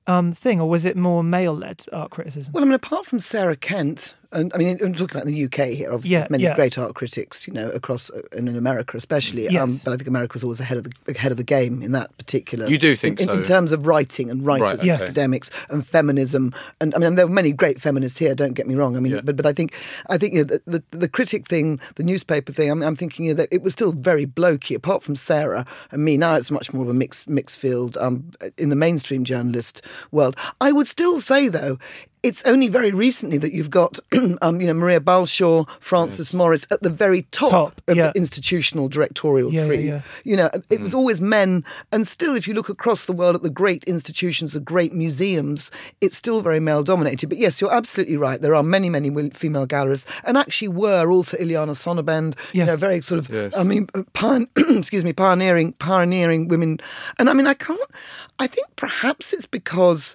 um, 0.07 0.33
thing, 0.33 0.61
or 0.61 0.69
was 0.69 0.85
it 0.85 0.97
more 0.97 1.23
male-led 1.23 1.85
art 1.93 2.11
criticism? 2.11 2.53
Well, 2.53 2.63
I 2.63 2.67
mean, 2.67 2.75
apart 2.75 3.07
from 3.07 3.19
Sarah 3.19 3.57
Kent, 3.57 4.15
And 4.33 4.51
I 4.55 4.59
mean, 4.59 4.79
I'm 4.83 4.95
talking 4.95 5.17
about 5.17 5.27
the 5.27 5.45
UK 5.45 5.69
here. 5.77 5.93
Obviously, 5.93 6.11
Yeah, 6.17 6.27
many 6.31 6.45
yeah. 6.45 6.55
great 6.55 6.79
art 6.79 6.95
critics, 6.95 7.47
you 7.47 7.53
know, 7.53 7.69
across 7.71 8.11
uh, 8.11 8.23
and 8.37 8.49
in 8.49 8.57
America 8.57 8.97
especially. 8.97 9.47
Um, 9.49 9.71
Yes. 9.71 9.85
but 9.85 9.93
I 9.93 9.97
think 9.97 10.09
America 10.09 10.33
was 10.35 10.43
always 10.43 10.61
ahead 10.61 10.79
of 10.79 10.85
the 10.85 10.93
ahead 11.09 11.31
of 11.31 11.37
the 11.37 11.45
game 11.45 11.83
in 11.83 11.93
that 11.93 12.17
particular. 12.19 12.67
You 12.69 12.79
do 12.79 12.97
think 12.97 13.21
in, 13.21 13.29
in, 13.29 13.39
in 13.39 13.43
terms 13.45 13.73
of 13.73 13.87
writing 13.87 14.31
and 14.31 14.45
writers, 14.47 14.81
Right, 14.81 14.81
and 14.81 14.91
academics, 15.03 15.51
and 15.69 15.87
feminism. 15.87 16.55
And 16.81 16.95
I 16.95 16.99
mean, 16.99 17.15
there 17.15 17.27
were 17.27 17.33
many 17.33 17.53
great 17.53 17.81
feminists 17.81 18.19
here. 18.19 18.35
Don't 18.35 18.55
get 18.55 18.67
me 18.67 18.75
wrong. 18.75 18.97
I 18.97 19.01
mean, 19.01 19.13
Yeah. 19.13 19.21
but 19.23 19.37
but 19.37 19.47
I 19.47 19.53
think 19.53 19.75
I 20.09 20.17
think 20.19 20.35
you 20.35 20.41
know, 20.45 20.45
the, 20.45 20.63
the 20.67 20.83
the 20.99 21.09
critic 21.09 21.47
thing, 21.47 21.79
the 21.97 22.03
newspaper 22.03 22.53
thing. 22.53 22.71
I'm, 22.71 22.83
I'm 22.83 22.97
thinking 22.97 23.27
you 23.27 23.33
know, 23.33 23.37
that 23.37 23.49
it 23.53 23.63
was 23.63 23.73
still 23.75 23.93
very 23.93 24.27
blokey. 24.27 24.75
Apart 24.77 25.03
from 25.03 25.15
Sarah 25.17 25.67
and 25.91 26.05
me, 26.05 26.17
now 26.17 26.35
it's 26.35 26.51
much 26.51 26.73
more 26.73 26.85
of 26.85 26.89
a 26.89 26.95
mixed 26.95 27.29
mixed 27.29 27.59
field 27.59 27.97
um, 27.99 28.25
in 28.57 28.69
the 28.71 28.77
mainstream 28.77 29.25
journalist 29.25 29.83
world. 30.11 30.37
I 30.61 30.73
would 30.73 30.87
still 30.87 31.21
say 31.21 31.49
though. 31.49 31.79
It's 32.23 32.43
only 32.45 32.69
very 32.69 32.93
recently 32.93 33.37
that 33.39 33.53
you've 33.53 33.71
got, 33.71 33.99
um, 34.43 34.61
you 34.61 34.69
know, 34.69 34.75
Maria 34.75 35.01
Balshaw, 35.01 35.69
Frances 35.81 36.33
Morris 36.33 36.65
at 36.71 36.81
the 36.81 36.89
very 36.91 37.23
top, 37.33 37.51
Top, 37.51 37.81
of 37.89 37.97
yeah. 37.97 38.13
the 38.13 38.19
institutional 38.19 38.89
directorial 38.89 39.53
Yeah, 39.53 39.67
tree. 39.67 39.89
yeah. 39.89 40.03
You 40.23 40.37
know, 40.37 40.49
it 40.71 40.81
was 40.81 40.95
always 40.95 41.21
men, 41.21 41.65
and 41.91 42.07
still, 42.07 42.37
if 42.37 42.47
you 42.47 42.55
look 42.55 42.69
across 42.69 43.07
the 43.07 43.13
world 43.13 43.35
at 43.35 43.43
the 43.43 43.51
great 43.51 43.83
institutions, 43.85 44.53
the 44.53 44.61
great 44.61 44.93
museums, 44.93 45.73
it's 46.01 46.17
still 46.17 46.43
very 46.43 46.61
male 46.61 46.85
dominated. 46.85 47.29
But 47.29 47.39
yes, 47.39 47.61
you're 47.61 47.75
absolutely 47.75 48.17
right. 48.17 48.41
There 48.41 48.55
are 48.55 48.63
many, 48.63 48.89
many 48.89 49.11
female 49.31 49.67
galleries, 49.67 50.07
and 50.23 50.39
actually 50.39 50.69
were 50.69 51.11
also 51.11 51.37
Ileana 51.39 51.75
Sonnabend. 51.75 52.37
You 52.53 52.65
know, 52.65 52.77
very 52.77 53.01
sort 53.01 53.19
of, 53.19 53.31
Yes. 53.31 53.53
I 53.57 53.65
mean, 53.65 53.89
uh, 53.95 54.05
pion- 54.13 54.49
excuse 54.57 55.05
me, 55.05 55.13
pioneering, 55.13 55.73
pioneering 55.75 56.47
women. 56.47 56.79
And 57.19 57.29
I 57.29 57.33
mean, 57.33 57.49
I 57.49 57.55
can't. 57.55 57.81
I 58.39 58.47
think 58.47 58.69
perhaps 58.77 59.33
it's 59.33 59.47
because 59.47 60.15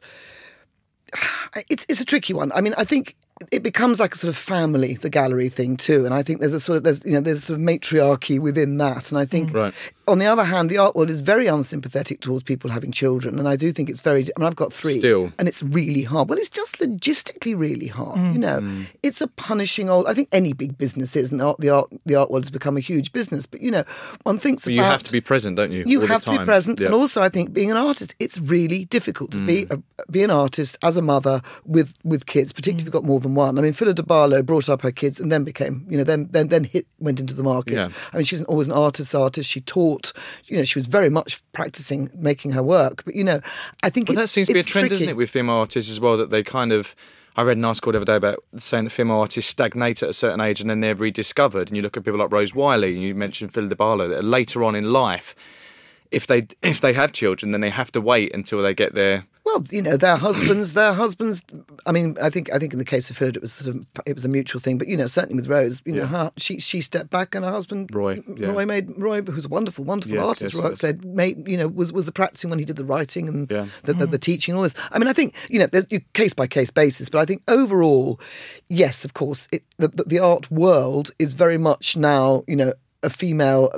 it's 1.70 1.86
it's 1.90 2.02
a 2.02 2.06
tricky 2.06 2.34
one. 2.34 2.52
I 2.54 2.62
mean, 2.62 2.74
I 2.78 2.84
think 2.84 3.16
it 3.52 3.64
becomes 3.64 4.00
like 4.00 4.16
a 4.16 4.18
sort 4.18 4.30
of 4.30 4.38
family, 4.38 4.96
the 4.96 5.10
gallery 5.10 5.50
thing 5.50 5.78
too. 5.78 6.06
And 6.06 6.14
I 6.14 6.24
think 6.24 6.40
there's 6.40 6.54
a 6.54 6.60
sort 6.60 6.78
of 6.78 6.84
there's 6.84 7.04
you 7.06 7.14
know 7.14 7.22
there's 7.22 7.46
sort 7.46 7.56
of 7.56 7.62
matriarchy 7.62 8.40
within 8.40 8.78
that. 8.78 9.10
And 9.10 9.18
I 9.18 9.26
think 9.26 9.52
mm. 9.52 9.56
Right. 9.56 9.74
On 10.08 10.20
the 10.20 10.26
other 10.26 10.44
hand, 10.46 10.70
the 10.70 10.78
art 10.78 10.96
world 10.96 11.10
is 11.10 11.20
very 11.22 11.48
unsympathetic 11.48 12.22
towards 12.22 12.44
people 12.44 12.70
having 12.70 12.92
children. 12.92 13.38
And 13.40 13.48
I 13.48 13.56
do 13.58 13.72
think 13.72 13.90
it's 13.90 14.02
very. 14.02 14.24
I 14.24 14.40
mean, 14.40 14.48
I've 14.48 14.56
got 14.56 14.72
three, 14.72 15.00
Still. 15.00 15.32
and 15.38 15.48
it's 15.48 15.62
really 15.64 16.04
hard. 16.04 16.30
Well, 16.30 16.38
it's 16.40 16.50
just 16.50 16.78
logistically 16.80 17.58
really 17.58 17.88
hard. 17.88 18.18
Mm. 18.18 18.34
You 18.34 18.40
know, 18.40 18.86
it's 19.04 19.22
a 19.22 19.28
punishing 19.28 19.90
old. 19.90 20.08
I 20.08 20.14
think 20.14 20.30
any 20.32 20.54
big 20.54 20.78
business 20.78 21.16
is, 21.16 21.32
and 21.32 21.42
art, 21.42 21.58
the 21.60 21.70
art 21.70 21.90
the 22.06 22.16
art 22.16 22.32
world 22.32 22.46
has 22.46 22.52
become 22.52 22.78
a 22.78 22.80
huge 22.80 23.12
business. 23.12 23.46
But 23.46 23.62
you 23.62 23.72
know, 23.72 23.84
one 24.24 24.40
thinks 24.40 24.64
But 24.66 24.74
about 24.74 24.76
you 24.76 24.90
have 24.92 25.04
to 25.04 25.12
be 25.12 25.22
present, 25.22 25.58
don't 25.58 25.72
you? 25.72 25.84
you 25.86 26.00
the 26.00 26.08
have 26.08 26.24
to 26.26 26.32
be 26.32 26.46
present, 26.46 26.80
Yeah. 26.80 26.88
and 26.88 26.96
also 26.96 27.22
I 27.22 27.30
think 27.30 27.52
being 27.54 27.72
an 27.72 27.78
artist, 27.78 28.16
it's 28.20 28.38
really 28.40 28.86
difficult 28.86 29.32
to 29.32 29.46
be 29.46 29.66
Mm. 29.66 29.82
a, 30.00 30.12
be 30.12 30.24
an 30.24 30.32
artist 30.32 30.78
as 30.84 30.96
a 30.98 31.02
mother 31.02 31.42
with 31.66 31.94
with 32.04 32.26
kids, 32.28 32.54
particularly 32.54 32.82
if 32.82 32.86
you've 32.86 32.94
got 32.94 33.04
more 33.04 33.20
than 33.20 33.36
one. 33.36 33.58
I 33.58 33.62
mean, 33.62 33.74
Phyllida 33.74 34.06
Barlow 34.06 34.42
brought 34.42 34.70
up 34.70 34.82
her 34.84 34.92
kids 34.92 35.20
and 35.20 35.32
then 35.32 35.44
became, 35.44 35.86
you 35.90 35.98
know, 35.98 36.04
then 36.04 36.30
then 36.32 36.48
then 36.48 36.64
hit 36.64 36.86
went 37.00 37.20
into 37.20 37.34
the 37.34 37.44
market. 37.44 37.74
Yeah. 37.74 37.90
I 38.14 38.18
mean, 38.18 38.26
she's 38.26 38.44
always 38.44 38.68
an 38.68 38.74
artist 38.74 39.14
artist. 39.16 39.50
She 39.50 39.62
taught, 39.62 39.97
you 40.46 40.58
know, 40.58 40.64
she 40.64 40.78
was 40.78 40.88
very 40.88 41.10
much 41.10 41.42
practicing 41.54 42.10
making 42.16 42.52
her 42.52 42.64
work. 42.64 43.04
But 43.06 43.16
you 43.16 43.24
know, 43.24 43.42
I 43.84 43.90
think 43.90 44.10
it's, 44.10 44.18
that 44.18 44.30
seems 44.30 44.48
to 44.48 44.54
be 44.54 44.60
a 44.60 44.64
trend, 44.64 44.90
tricky. 44.90 45.04
isn't 45.04 45.10
it, 45.10 45.18
with 45.18 45.30
female 45.30 45.56
artists 45.56 45.92
as 45.92 46.00
well? 46.00 46.18
That 46.18 46.30
they 46.30 46.44
kind 46.44 46.72
of. 46.72 46.96
I 47.36 47.44
read 47.44 47.58
an 47.58 47.66
article 47.66 47.92
the 47.92 48.00
other 48.00 48.06
day 48.06 48.16
about 48.16 48.44
saying 48.58 48.86
that 48.86 48.90
female 48.90 49.18
artists 49.18 49.52
stagnate 49.52 50.02
at 50.02 50.10
a 50.10 50.14
certain 50.14 50.42
age 50.42 50.60
and 50.60 50.72
then 50.72 50.80
they're 50.80 50.96
rediscovered. 50.96 51.68
And 51.68 51.78
you 51.78 51.84
look 51.84 51.96
at 51.96 52.04
people 52.04 52.20
like 52.20 52.32
Rose 52.32 52.56
Wylie, 52.56 52.96
and 52.96 53.04
you 53.04 53.14
mentioned 53.14 53.54
Phil 53.54 53.68
Barlow, 53.68 54.08
that 54.08 54.24
later 54.24 54.64
on 54.64 54.74
in 54.74 54.92
life, 54.92 55.36
if 56.10 56.26
they 56.26 56.48
if 56.64 56.82
they 56.82 56.94
have 56.94 57.12
children, 57.12 57.52
then 57.52 57.62
they 57.62 57.70
have 57.70 57.92
to 57.92 58.02
wait 58.02 58.34
until 58.34 58.62
they 58.62 58.74
get 58.74 58.96
their 58.96 59.26
Well, 59.48 59.64
you 59.72 59.82
know, 59.82 59.96
their 59.96 60.18
husbands, 60.18 60.74
their 60.74 60.92
husbands. 60.92 61.42
I 61.86 61.94
mean, 61.94 62.18
I 62.22 62.30
think 62.30 62.52
I 62.54 62.60
think 62.60 62.74
in 62.74 62.80
the 62.80 62.86
case 62.86 63.10
of 63.10 63.18
Phyllida, 63.18 63.38
it 63.38 63.42
was 63.42 63.54
sort 63.54 63.74
of 63.74 63.86
it 64.06 64.14
was 64.14 64.26
a 64.26 64.28
mutual 64.28 64.60
thing. 64.60 64.78
But 64.78 64.90
you 64.90 64.98
know, 64.98 65.08
certainly 65.08 65.36
with 65.36 65.48
Rose, 65.48 65.82
you 65.86 65.94
know, 65.94 66.06
her, 66.06 66.32
she 66.36 66.60
she 66.60 66.82
stepped 66.82 67.10
back, 67.12 67.34
and 67.34 67.46
her 67.46 67.52
husband 67.52 67.90
Roy, 67.94 68.22
yeah. 68.36 68.48
Roy 68.48 68.66
made 68.66 68.92
Roy, 68.98 69.22
who's 69.22 69.46
a 69.46 69.48
wonderful, 69.48 69.86
wonderful 69.86 70.16
Yes, 70.16 70.26
artist. 70.28 70.54
yes, 70.54 70.62
Roy 70.62 70.70
yes. 70.72 70.80
said, 70.80 71.06
made 71.06 71.48
you 71.48 71.56
know, 71.56 71.70
was 71.70 71.94
was 71.94 72.06
the 72.06 72.12
practicing 72.12 72.50
when 72.50 72.60
he 72.60 72.66
did 72.66 72.76
the 72.76 72.84
writing 72.84 73.30
and 73.30 73.50
Yeah. 73.50 73.68
the, 73.84 73.94
the, 73.94 74.06
the 74.08 74.18
mm. 74.20 74.22
teaching, 74.22 74.54
all 74.54 74.64
this. 74.64 74.76
I 74.92 75.00
mean, 75.00 75.08
I 75.08 75.14
think 75.14 75.34
you 75.50 75.60
know, 75.60 75.68
there's 75.68 75.88
you, 75.90 76.02
case 76.14 76.34
by 76.34 76.46
case 76.48 76.70
basis, 76.70 77.08
but 77.08 77.20
I 77.20 77.26
think 77.26 77.42
overall, 77.48 78.20
yes, 78.68 79.06
of 79.06 79.14
course, 79.14 79.48
it, 79.54 79.64
the, 79.78 79.88
the 79.88 80.04
the 80.04 80.20
art 80.20 80.52
world 80.52 81.12
is 81.20 81.36
very 81.36 81.58
much 81.58 81.96
now, 81.96 82.44
you 82.48 82.58
know. 82.58 82.74
A 83.04 83.10
female, 83.10 83.72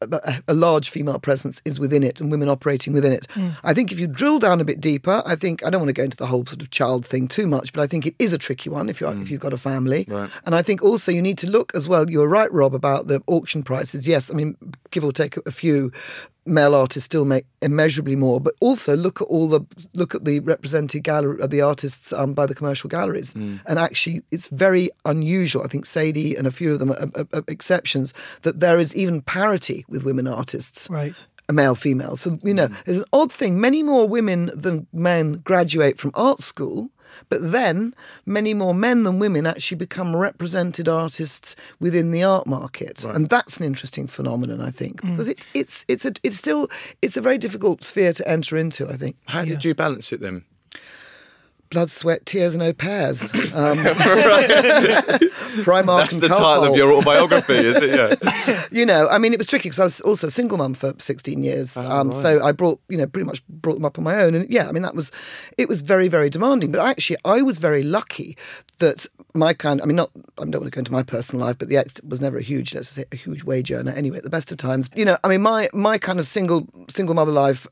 a, 0.00 0.06
a, 0.10 0.42
a 0.48 0.54
large 0.54 0.90
female 0.90 1.18
presence 1.18 1.62
is 1.64 1.78
within 1.78 2.02
it, 2.02 2.20
and 2.20 2.30
women 2.30 2.48
operating 2.48 2.92
within 2.92 3.12
it. 3.12 3.26
Hmm. 3.30 3.50
I 3.62 3.72
think 3.72 3.92
if 3.92 3.98
you 3.98 4.06
drill 4.06 4.38
down 4.38 4.60
a 4.60 4.64
bit 4.64 4.80
deeper, 4.80 5.22
I 5.24 5.36
think 5.36 5.64
I 5.64 5.70
don't 5.70 5.80
want 5.80 5.90
to 5.90 5.94
go 5.94 6.02
into 6.02 6.16
the 6.16 6.26
whole 6.26 6.44
sort 6.44 6.60
of 6.60 6.70
child 6.70 7.06
thing 7.06 7.28
too 7.28 7.46
much, 7.46 7.72
but 7.72 7.82
I 7.82 7.86
think 7.86 8.06
it 8.06 8.14
is 8.18 8.32
a 8.32 8.38
tricky 8.38 8.70
one 8.70 8.88
if 8.88 9.00
you 9.00 9.06
are 9.06 9.14
hmm. 9.14 9.22
if 9.22 9.30
you've 9.30 9.40
got 9.40 9.52
a 9.52 9.58
family. 9.58 10.04
Right. 10.08 10.28
And 10.44 10.54
I 10.54 10.62
think 10.62 10.82
also 10.82 11.12
you 11.12 11.22
need 11.22 11.38
to 11.38 11.48
look 11.48 11.72
as 11.74 11.88
well. 11.88 12.10
You 12.10 12.18
were 12.18 12.28
right, 12.28 12.52
Rob, 12.52 12.74
about 12.74 13.06
the 13.06 13.22
auction 13.26 13.62
prices. 13.62 14.08
Yes, 14.08 14.30
I 14.30 14.34
mean, 14.34 14.56
give 14.90 15.04
or 15.04 15.12
take 15.12 15.36
a 15.46 15.52
few, 15.52 15.92
male 16.46 16.74
artists 16.74 17.04
still 17.04 17.24
make 17.24 17.46
immeasurably 17.62 18.16
more. 18.16 18.40
But 18.40 18.54
also 18.60 18.96
look 18.96 19.20
at 19.20 19.24
all 19.26 19.48
the 19.48 19.60
look 19.94 20.14
at 20.14 20.24
the 20.24 20.40
represented 20.40 21.02
gallery 21.02 21.40
of 21.40 21.50
the 21.50 21.60
artists 21.60 22.12
um, 22.12 22.34
by 22.34 22.46
the 22.46 22.54
commercial 22.54 22.88
galleries. 22.88 23.34
And 23.34 23.78
actually, 23.78 24.22
it's 24.30 24.48
very 24.48 24.90
unusual. 25.04 25.62
I 25.62 25.68
think 25.68 25.86
Sadie 25.86 26.36
and 26.36 26.46
a 26.46 26.50
few 26.50 26.72
of 26.72 26.78
them 26.78 26.90
are, 26.92 27.08
are, 27.14 27.26
are 27.32 27.44
exceptions 27.48 28.12
that 28.42 28.60
there 28.60 28.78
is 28.78 28.94
even 28.94 29.22
parity 29.22 29.84
with 29.88 30.04
women 30.04 30.26
artists 30.26 30.88
Right. 30.90 31.14
A 31.48 31.52
male 31.52 31.74
female. 31.74 32.16
So, 32.16 32.38
you 32.42 32.54
know, 32.54 32.68
mm. 32.68 32.84
there's 32.84 32.98
an 32.98 33.04
odd 33.12 33.32
thing. 33.32 33.60
Many 33.60 33.82
more 33.82 34.08
women 34.08 34.50
than 34.54 34.86
men 34.92 35.42
graduate 35.44 35.98
from 35.98 36.10
art 36.14 36.40
school, 36.40 36.90
but 37.28 37.52
then 37.52 37.94
many 38.26 38.54
more 38.54 38.74
men 38.74 39.04
than 39.04 39.18
women 39.18 39.46
actually 39.46 39.76
become 39.76 40.16
represented 40.16 40.88
artists 40.88 41.54
within 41.80 42.10
the 42.10 42.22
art 42.22 42.46
market. 42.46 43.04
And 43.04 43.28
that's 43.28 43.56
an 43.58 43.64
interesting 43.64 44.06
phenomenon, 44.06 44.60
I 44.60 44.70
think, 44.70 45.02
mm. 45.02 45.10
because 45.10 45.28
it's 45.28 45.48
it's 45.54 45.84
it's 45.88 46.04
a 46.04 46.12
it's 46.22 46.36
still 46.36 46.68
it's 47.02 47.16
a 47.16 47.20
very 47.20 47.38
difficult 47.38 47.84
sphere 47.84 48.12
to 48.14 48.28
enter 48.28 48.56
into, 48.56 48.88
I 48.88 48.96
think. 48.96 49.16
How 49.26 49.44
did 49.44 49.64
you 49.64 49.74
balance 49.74 50.12
it 50.12 50.20
then? 50.20 50.44
Blood, 51.70 51.90
sweat, 51.90 52.24
tears, 52.26 52.54
and 52.54 52.62
au 52.62 52.72
pairs. 52.72 53.22
Um, 53.52 53.78
Primark 55.64 56.10
That's 56.10 56.18
the 56.18 56.28
title 56.28 56.64
of 56.64 56.76
your 56.76 56.92
autobiography, 56.92 57.54
is 57.54 57.76
it? 57.76 57.96
Yeah. 57.96 58.64
you 58.70 58.86
know, 58.86 59.08
I 59.08 59.18
mean, 59.18 59.32
it 59.32 59.38
was 59.38 59.46
tricky 59.46 59.68
because 59.68 59.80
I 59.80 59.84
was 59.84 60.00
also 60.00 60.26
a 60.28 60.30
single 60.30 60.58
mum 60.58 60.74
for 60.74 60.94
16 60.98 61.42
years. 61.42 61.76
um, 61.76 62.12
So 62.12 62.44
I 62.44 62.52
brought, 62.52 62.80
you 62.88 62.96
know, 62.96 63.06
pretty 63.06 63.26
much 63.26 63.44
brought 63.48 63.74
them 63.74 63.84
up 63.84 63.98
on 63.98 64.04
my 64.04 64.22
own. 64.22 64.34
And 64.34 64.48
yeah, 64.50 64.68
I 64.68 64.72
mean, 64.72 64.82
that 64.82 64.94
was, 64.94 65.10
it 65.58 65.68
was 65.68 65.82
very, 65.82 66.08
very 66.08 66.30
demanding. 66.30 66.72
But 66.72 66.86
actually, 66.86 67.16
I 67.24 67.42
was 67.42 67.58
very 67.58 67.82
lucky 67.82 68.36
that 68.78 69.06
my 69.34 69.54
kind, 69.54 69.80
I 69.82 69.86
mean, 69.86 69.96
not, 69.96 70.10
I 70.38 70.44
don't 70.44 70.60
want 70.60 70.64
to 70.66 70.70
go 70.70 70.80
into 70.80 70.92
my 70.92 71.02
personal 71.02 71.46
life, 71.46 71.58
but 71.58 71.68
the 71.68 71.76
ex 71.76 72.00
was 72.06 72.20
never 72.20 72.38
a 72.38 72.42
huge, 72.42 72.74
let's 72.74 72.88
say, 72.88 73.04
a 73.12 73.16
huge 73.16 73.44
wage 73.44 73.70
earner 73.70 73.92
anyway, 73.92 74.18
at 74.18 74.24
the 74.24 74.30
best 74.30 74.50
of 74.52 74.58
times. 74.58 74.90
You 74.94 75.04
know, 75.04 75.16
I 75.24 75.28
mean, 75.28 75.42
my, 75.42 75.68
my 75.72 75.98
kind 75.98 76.18
of 76.18 76.26
single, 76.26 76.68
single 76.88 77.14
mother 77.14 77.32
life 77.32 77.66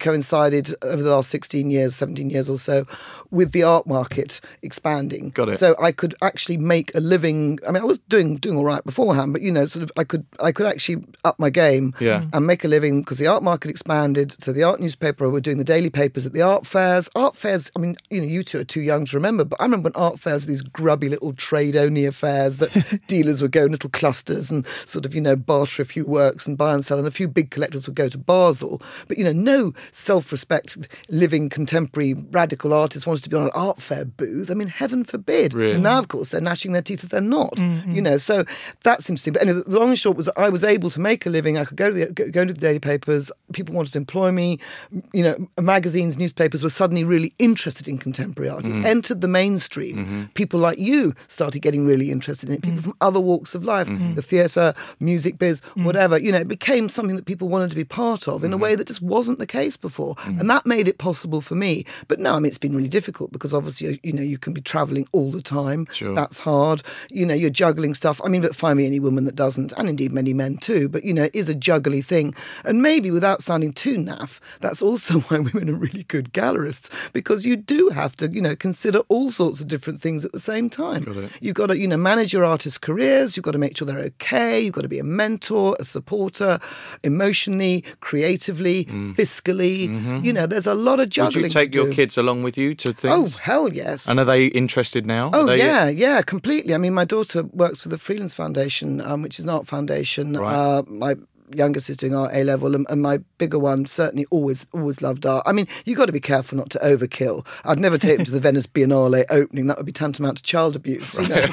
coincided 0.00 0.74
over 0.82 1.02
the 1.02 1.10
last 1.10 1.30
16 1.30 1.70
years, 1.70 1.94
17 1.96 2.30
years 2.30 2.48
or 2.48 2.58
so 2.58 2.86
with 3.30 3.52
the 3.52 3.62
art 3.62 3.86
market 3.86 4.40
expanding. 4.62 5.30
Got 5.30 5.48
it. 5.50 5.58
So 5.58 5.74
I 5.80 5.92
could 5.92 6.14
actually 6.22 6.56
make 6.58 6.94
a 6.94 7.00
living. 7.00 7.58
I 7.66 7.70
mean, 7.72 7.82
I 7.82 7.86
was 7.86 7.98
doing 8.08 8.36
doing 8.36 8.56
all 8.56 8.64
right 8.64 8.84
beforehand, 8.84 9.32
but 9.32 9.42
you 9.42 9.50
know, 9.52 9.66
sort 9.66 9.82
of, 9.82 9.92
I 9.96 10.04
could 10.04 10.24
I 10.40 10.52
could 10.52 10.66
actually 10.66 11.04
up 11.24 11.38
my 11.38 11.50
game 11.50 11.94
Yeah. 12.00 12.20
Mm. 12.20 12.30
and 12.34 12.46
make 12.46 12.64
a 12.64 12.68
living 12.68 13.00
because 13.00 13.18
the 13.18 13.26
art 13.26 13.42
market 13.42 13.70
expanded. 13.70 14.34
So 14.42 14.52
the 14.52 14.62
art 14.62 14.80
newspaper 14.80 15.28
were 15.28 15.40
doing 15.40 15.58
the 15.58 15.64
daily 15.64 15.90
papers 15.90 16.26
at 16.26 16.32
the 16.32 16.42
art 16.42 16.66
fairs. 16.66 17.08
Art 17.14 17.36
fairs. 17.36 17.70
I 17.76 17.80
mean, 17.80 17.96
you 18.10 18.20
know, 18.20 18.26
you 18.26 18.42
two 18.42 18.58
are 18.60 18.64
too 18.64 18.80
young 18.80 19.04
to 19.06 19.16
remember, 19.16 19.44
but 19.44 19.60
I 19.60 19.64
remember 19.64 19.86
when 19.88 19.94
art 20.02 20.18
fairs 20.18 20.44
were 20.44 20.48
these 20.48 20.62
grubby 20.62 21.08
little 21.08 21.32
trade 21.32 21.76
only 21.76 22.04
affairs 22.04 22.58
that 22.58 23.00
dealers 23.06 23.42
would 23.42 23.52
go 23.52 23.64
in 23.64 23.72
little 23.72 23.90
clusters 23.90 24.50
and 24.50 24.66
sort 24.84 25.06
of 25.06 25.14
you 25.14 25.20
know 25.20 25.36
barter 25.36 25.82
a 25.82 25.84
few 25.84 26.04
works 26.06 26.46
and 26.46 26.56
buy 26.58 26.72
and 26.74 26.84
sell, 26.84 26.98
and 26.98 27.06
a 27.06 27.10
few 27.10 27.28
big 27.28 27.50
collectors 27.50 27.86
would 27.86 27.96
go 27.96 28.08
to 28.08 28.18
Basel. 28.18 28.80
But 29.06 29.18
you 29.18 29.24
know, 29.24 29.32
no 29.32 29.72
self-respect, 29.92 30.78
living 31.08 31.48
contemporary 31.48 32.14
radical 32.30 32.72
artist 32.72 33.06
wanted 33.06 33.17
to 33.22 33.30
be 33.30 33.36
on 33.36 33.44
an 33.44 33.50
art 33.54 33.80
fair 33.80 34.04
booth. 34.04 34.50
I 34.50 34.54
mean, 34.54 34.68
heaven 34.68 35.04
forbid. 35.04 35.54
Really? 35.54 35.74
And 35.74 35.82
now, 35.82 35.98
of 35.98 36.08
course, 36.08 36.30
they're 36.30 36.40
gnashing 36.40 36.72
their 36.72 36.82
teeth 36.82 37.04
if 37.04 37.10
they're 37.10 37.20
not. 37.20 37.58
You 37.58 37.64
mm-hmm. 37.64 38.02
know, 38.02 38.16
so 38.16 38.44
that's 38.82 39.08
interesting. 39.08 39.32
But 39.32 39.42
anyway, 39.42 39.62
the 39.66 39.78
long 39.78 39.90
and 39.90 39.98
short 39.98 40.16
was 40.16 40.26
that 40.26 40.38
I 40.38 40.48
was 40.48 40.64
able 40.64 40.90
to 40.90 41.00
make 41.00 41.26
a 41.26 41.30
living. 41.30 41.58
I 41.58 41.64
could 41.64 41.76
go 41.76 41.90
to 41.90 41.94
the, 41.94 42.06
go, 42.06 42.30
go 42.30 42.42
into 42.42 42.54
the 42.54 42.60
daily 42.60 42.78
papers. 42.78 43.30
People 43.52 43.74
wanted 43.74 43.92
to 43.92 43.98
employ 43.98 44.30
me. 44.30 44.58
You 45.12 45.22
know, 45.22 45.48
magazines, 45.60 46.16
newspapers 46.16 46.62
were 46.62 46.70
suddenly 46.70 47.04
really 47.04 47.34
interested 47.38 47.88
in 47.88 47.98
contemporary 47.98 48.50
art. 48.50 48.64
It 48.64 48.68
mm-hmm. 48.68 48.86
entered 48.86 49.20
the 49.20 49.28
mainstream. 49.28 49.96
Mm-hmm. 49.96 50.24
People 50.34 50.60
like 50.60 50.78
you 50.78 51.14
started 51.28 51.60
getting 51.60 51.86
really 51.86 52.10
interested 52.10 52.48
in 52.48 52.54
it. 52.54 52.62
People 52.62 52.78
mm. 52.78 52.84
from 52.84 52.94
other 53.00 53.20
walks 53.20 53.54
of 53.54 53.64
life, 53.64 53.88
the 54.14 54.22
theatre, 54.22 54.74
music 55.00 55.38
biz, 55.38 55.60
mm. 55.76 55.84
whatever. 55.84 56.18
You 56.18 56.32
know, 56.32 56.38
it 56.38 56.48
became 56.48 56.88
something 56.88 57.16
that 57.16 57.24
people 57.24 57.48
wanted 57.48 57.70
to 57.70 57.76
be 57.76 57.84
part 57.84 58.28
of 58.28 58.44
in 58.44 58.52
a 58.52 58.56
way 58.56 58.74
that 58.74 58.86
just 58.86 59.02
wasn't 59.02 59.38
the 59.38 59.46
case 59.46 59.76
before. 59.76 60.14
Mm. 60.16 60.40
And 60.40 60.50
that 60.50 60.66
made 60.66 60.88
it 60.88 60.98
possible 60.98 61.40
for 61.40 61.54
me. 61.54 61.84
But 62.06 62.20
no, 62.20 62.34
I 62.34 62.38
mean, 62.38 62.46
it's 62.46 62.58
been 62.58 62.76
really 62.76 62.88
difficult 62.88 63.07
difficult 63.08 63.32
because 63.32 63.54
obviously 63.54 63.98
you 64.02 64.12
know 64.12 64.22
you 64.22 64.36
can 64.36 64.52
be 64.52 64.60
travelling 64.60 65.06
all 65.12 65.30
the 65.30 65.40
time. 65.40 65.86
Sure. 65.92 66.14
That's 66.14 66.38
hard. 66.38 66.82
You 67.10 67.24
know, 67.24 67.34
you're 67.34 67.48
juggling 67.48 67.94
stuff. 67.94 68.20
I 68.22 68.28
mean, 68.28 68.42
but 68.42 68.54
find 68.54 68.76
me 68.76 68.86
any 68.86 69.00
woman 69.00 69.24
that 69.24 69.34
doesn't, 69.34 69.72
and 69.78 69.88
indeed 69.88 70.12
many 70.12 70.34
men 70.34 70.58
too. 70.58 70.88
But 70.88 71.04
you 71.04 71.14
know, 71.14 71.24
it 71.24 71.34
is 71.34 71.48
a 71.48 71.54
juggly 71.54 72.02
thing, 72.02 72.34
and 72.64 72.82
maybe 72.82 73.10
without 73.10 73.42
sounding 73.42 73.72
too 73.72 73.96
naff, 73.96 74.40
that's 74.60 74.82
also 74.82 75.20
why 75.28 75.38
women 75.38 75.70
are 75.70 75.78
really 75.78 76.04
good 76.04 76.32
gallerists 76.34 76.90
because 77.12 77.46
you 77.46 77.56
do 77.56 77.88
have 77.88 78.14
to 78.16 78.28
you 78.28 78.42
know 78.42 78.54
consider 78.54 78.98
all 79.08 79.30
sorts 79.30 79.60
of 79.60 79.68
different 79.68 80.02
things 80.02 80.24
at 80.24 80.32
the 80.32 80.40
same 80.40 80.68
time. 80.68 81.30
You've 81.40 81.54
got 81.54 81.68
to 81.68 81.78
you 81.78 81.88
know 81.88 81.96
manage 81.96 82.32
your 82.34 82.44
artists' 82.44 82.78
careers. 82.78 83.36
You've 83.36 83.44
got 83.44 83.52
to 83.52 83.58
make 83.58 83.76
sure 83.76 83.86
they're 83.86 84.10
okay. 84.12 84.60
You've 84.60 84.74
got 84.74 84.82
to 84.82 84.88
be 84.88 84.98
a 84.98 85.04
mentor, 85.04 85.76
a 85.80 85.84
supporter, 85.84 86.60
emotionally, 87.02 87.84
creatively, 88.00 88.84
mm. 88.84 89.14
fiscally. 89.16 89.88
Mm-hmm. 89.88 90.24
You 90.26 90.32
know, 90.34 90.46
there's 90.46 90.66
a 90.66 90.74
lot 90.74 91.00
of 91.00 91.08
Would 91.08 91.10
juggling. 91.10 91.44
you 91.44 91.50
take 91.50 91.74
your 91.74 91.86
do. 91.86 91.94
kids 91.94 92.18
along 92.18 92.42
with 92.42 92.58
you 92.58 92.74
to 92.74 92.92
Oh 93.04 93.24
things? 93.26 93.38
hell 93.38 93.72
yes! 93.72 94.08
and 94.08 94.18
are 94.18 94.24
they 94.24 94.46
interested 94.46 95.06
now? 95.06 95.30
Oh 95.32 95.52
yeah, 95.52 95.88
yeah, 95.88 96.22
completely. 96.22 96.74
I 96.74 96.78
mean, 96.78 96.94
my 96.94 97.04
daughter 97.04 97.42
works 97.44 97.80
for 97.80 97.88
the 97.88 97.96
Freelands 97.96 98.34
Foundation, 98.34 99.00
um, 99.00 99.22
which 99.22 99.38
is 99.38 99.44
an 99.44 99.50
art 99.50 99.66
foundation. 99.66 100.36
Right. 100.36 100.54
Uh, 100.54 100.82
my 100.86 101.16
youngest 101.54 101.88
is 101.90 101.96
doing 101.96 102.14
art 102.14 102.30
A 102.34 102.44
level, 102.44 102.74
and, 102.74 102.86
and 102.90 103.02
my 103.02 103.18
bigger 103.38 103.58
one 103.58 103.86
certainly 103.86 104.26
always 104.30 104.66
always 104.72 105.02
loved 105.02 105.26
art. 105.26 105.42
I 105.46 105.52
mean, 105.52 105.66
you 105.84 105.94
have 105.94 105.98
got 105.98 106.06
to 106.06 106.12
be 106.12 106.20
careful 106.20 106.56
not 106.58 106.70
to 106.70 106.78
overkill. 106.78 107.46
I'd 107.64 107.78
never 107.78 107.98
take 107.98 108.16
them 108.18 108.26
to 108.26 108.32
the 108.32 108.40
Venice 108.40 108.66
Biennale 108.74 109.24
opening; 109.30 109.66
that 109.68 109.76
would 109.76 109.86
be 109.86 109.92
tantamount 109.92 110.38
to 110.38 110.42
child 110.42 110.76
abuse. 110.76 111.14
You 111.14 111.28
know? 111.28 111.46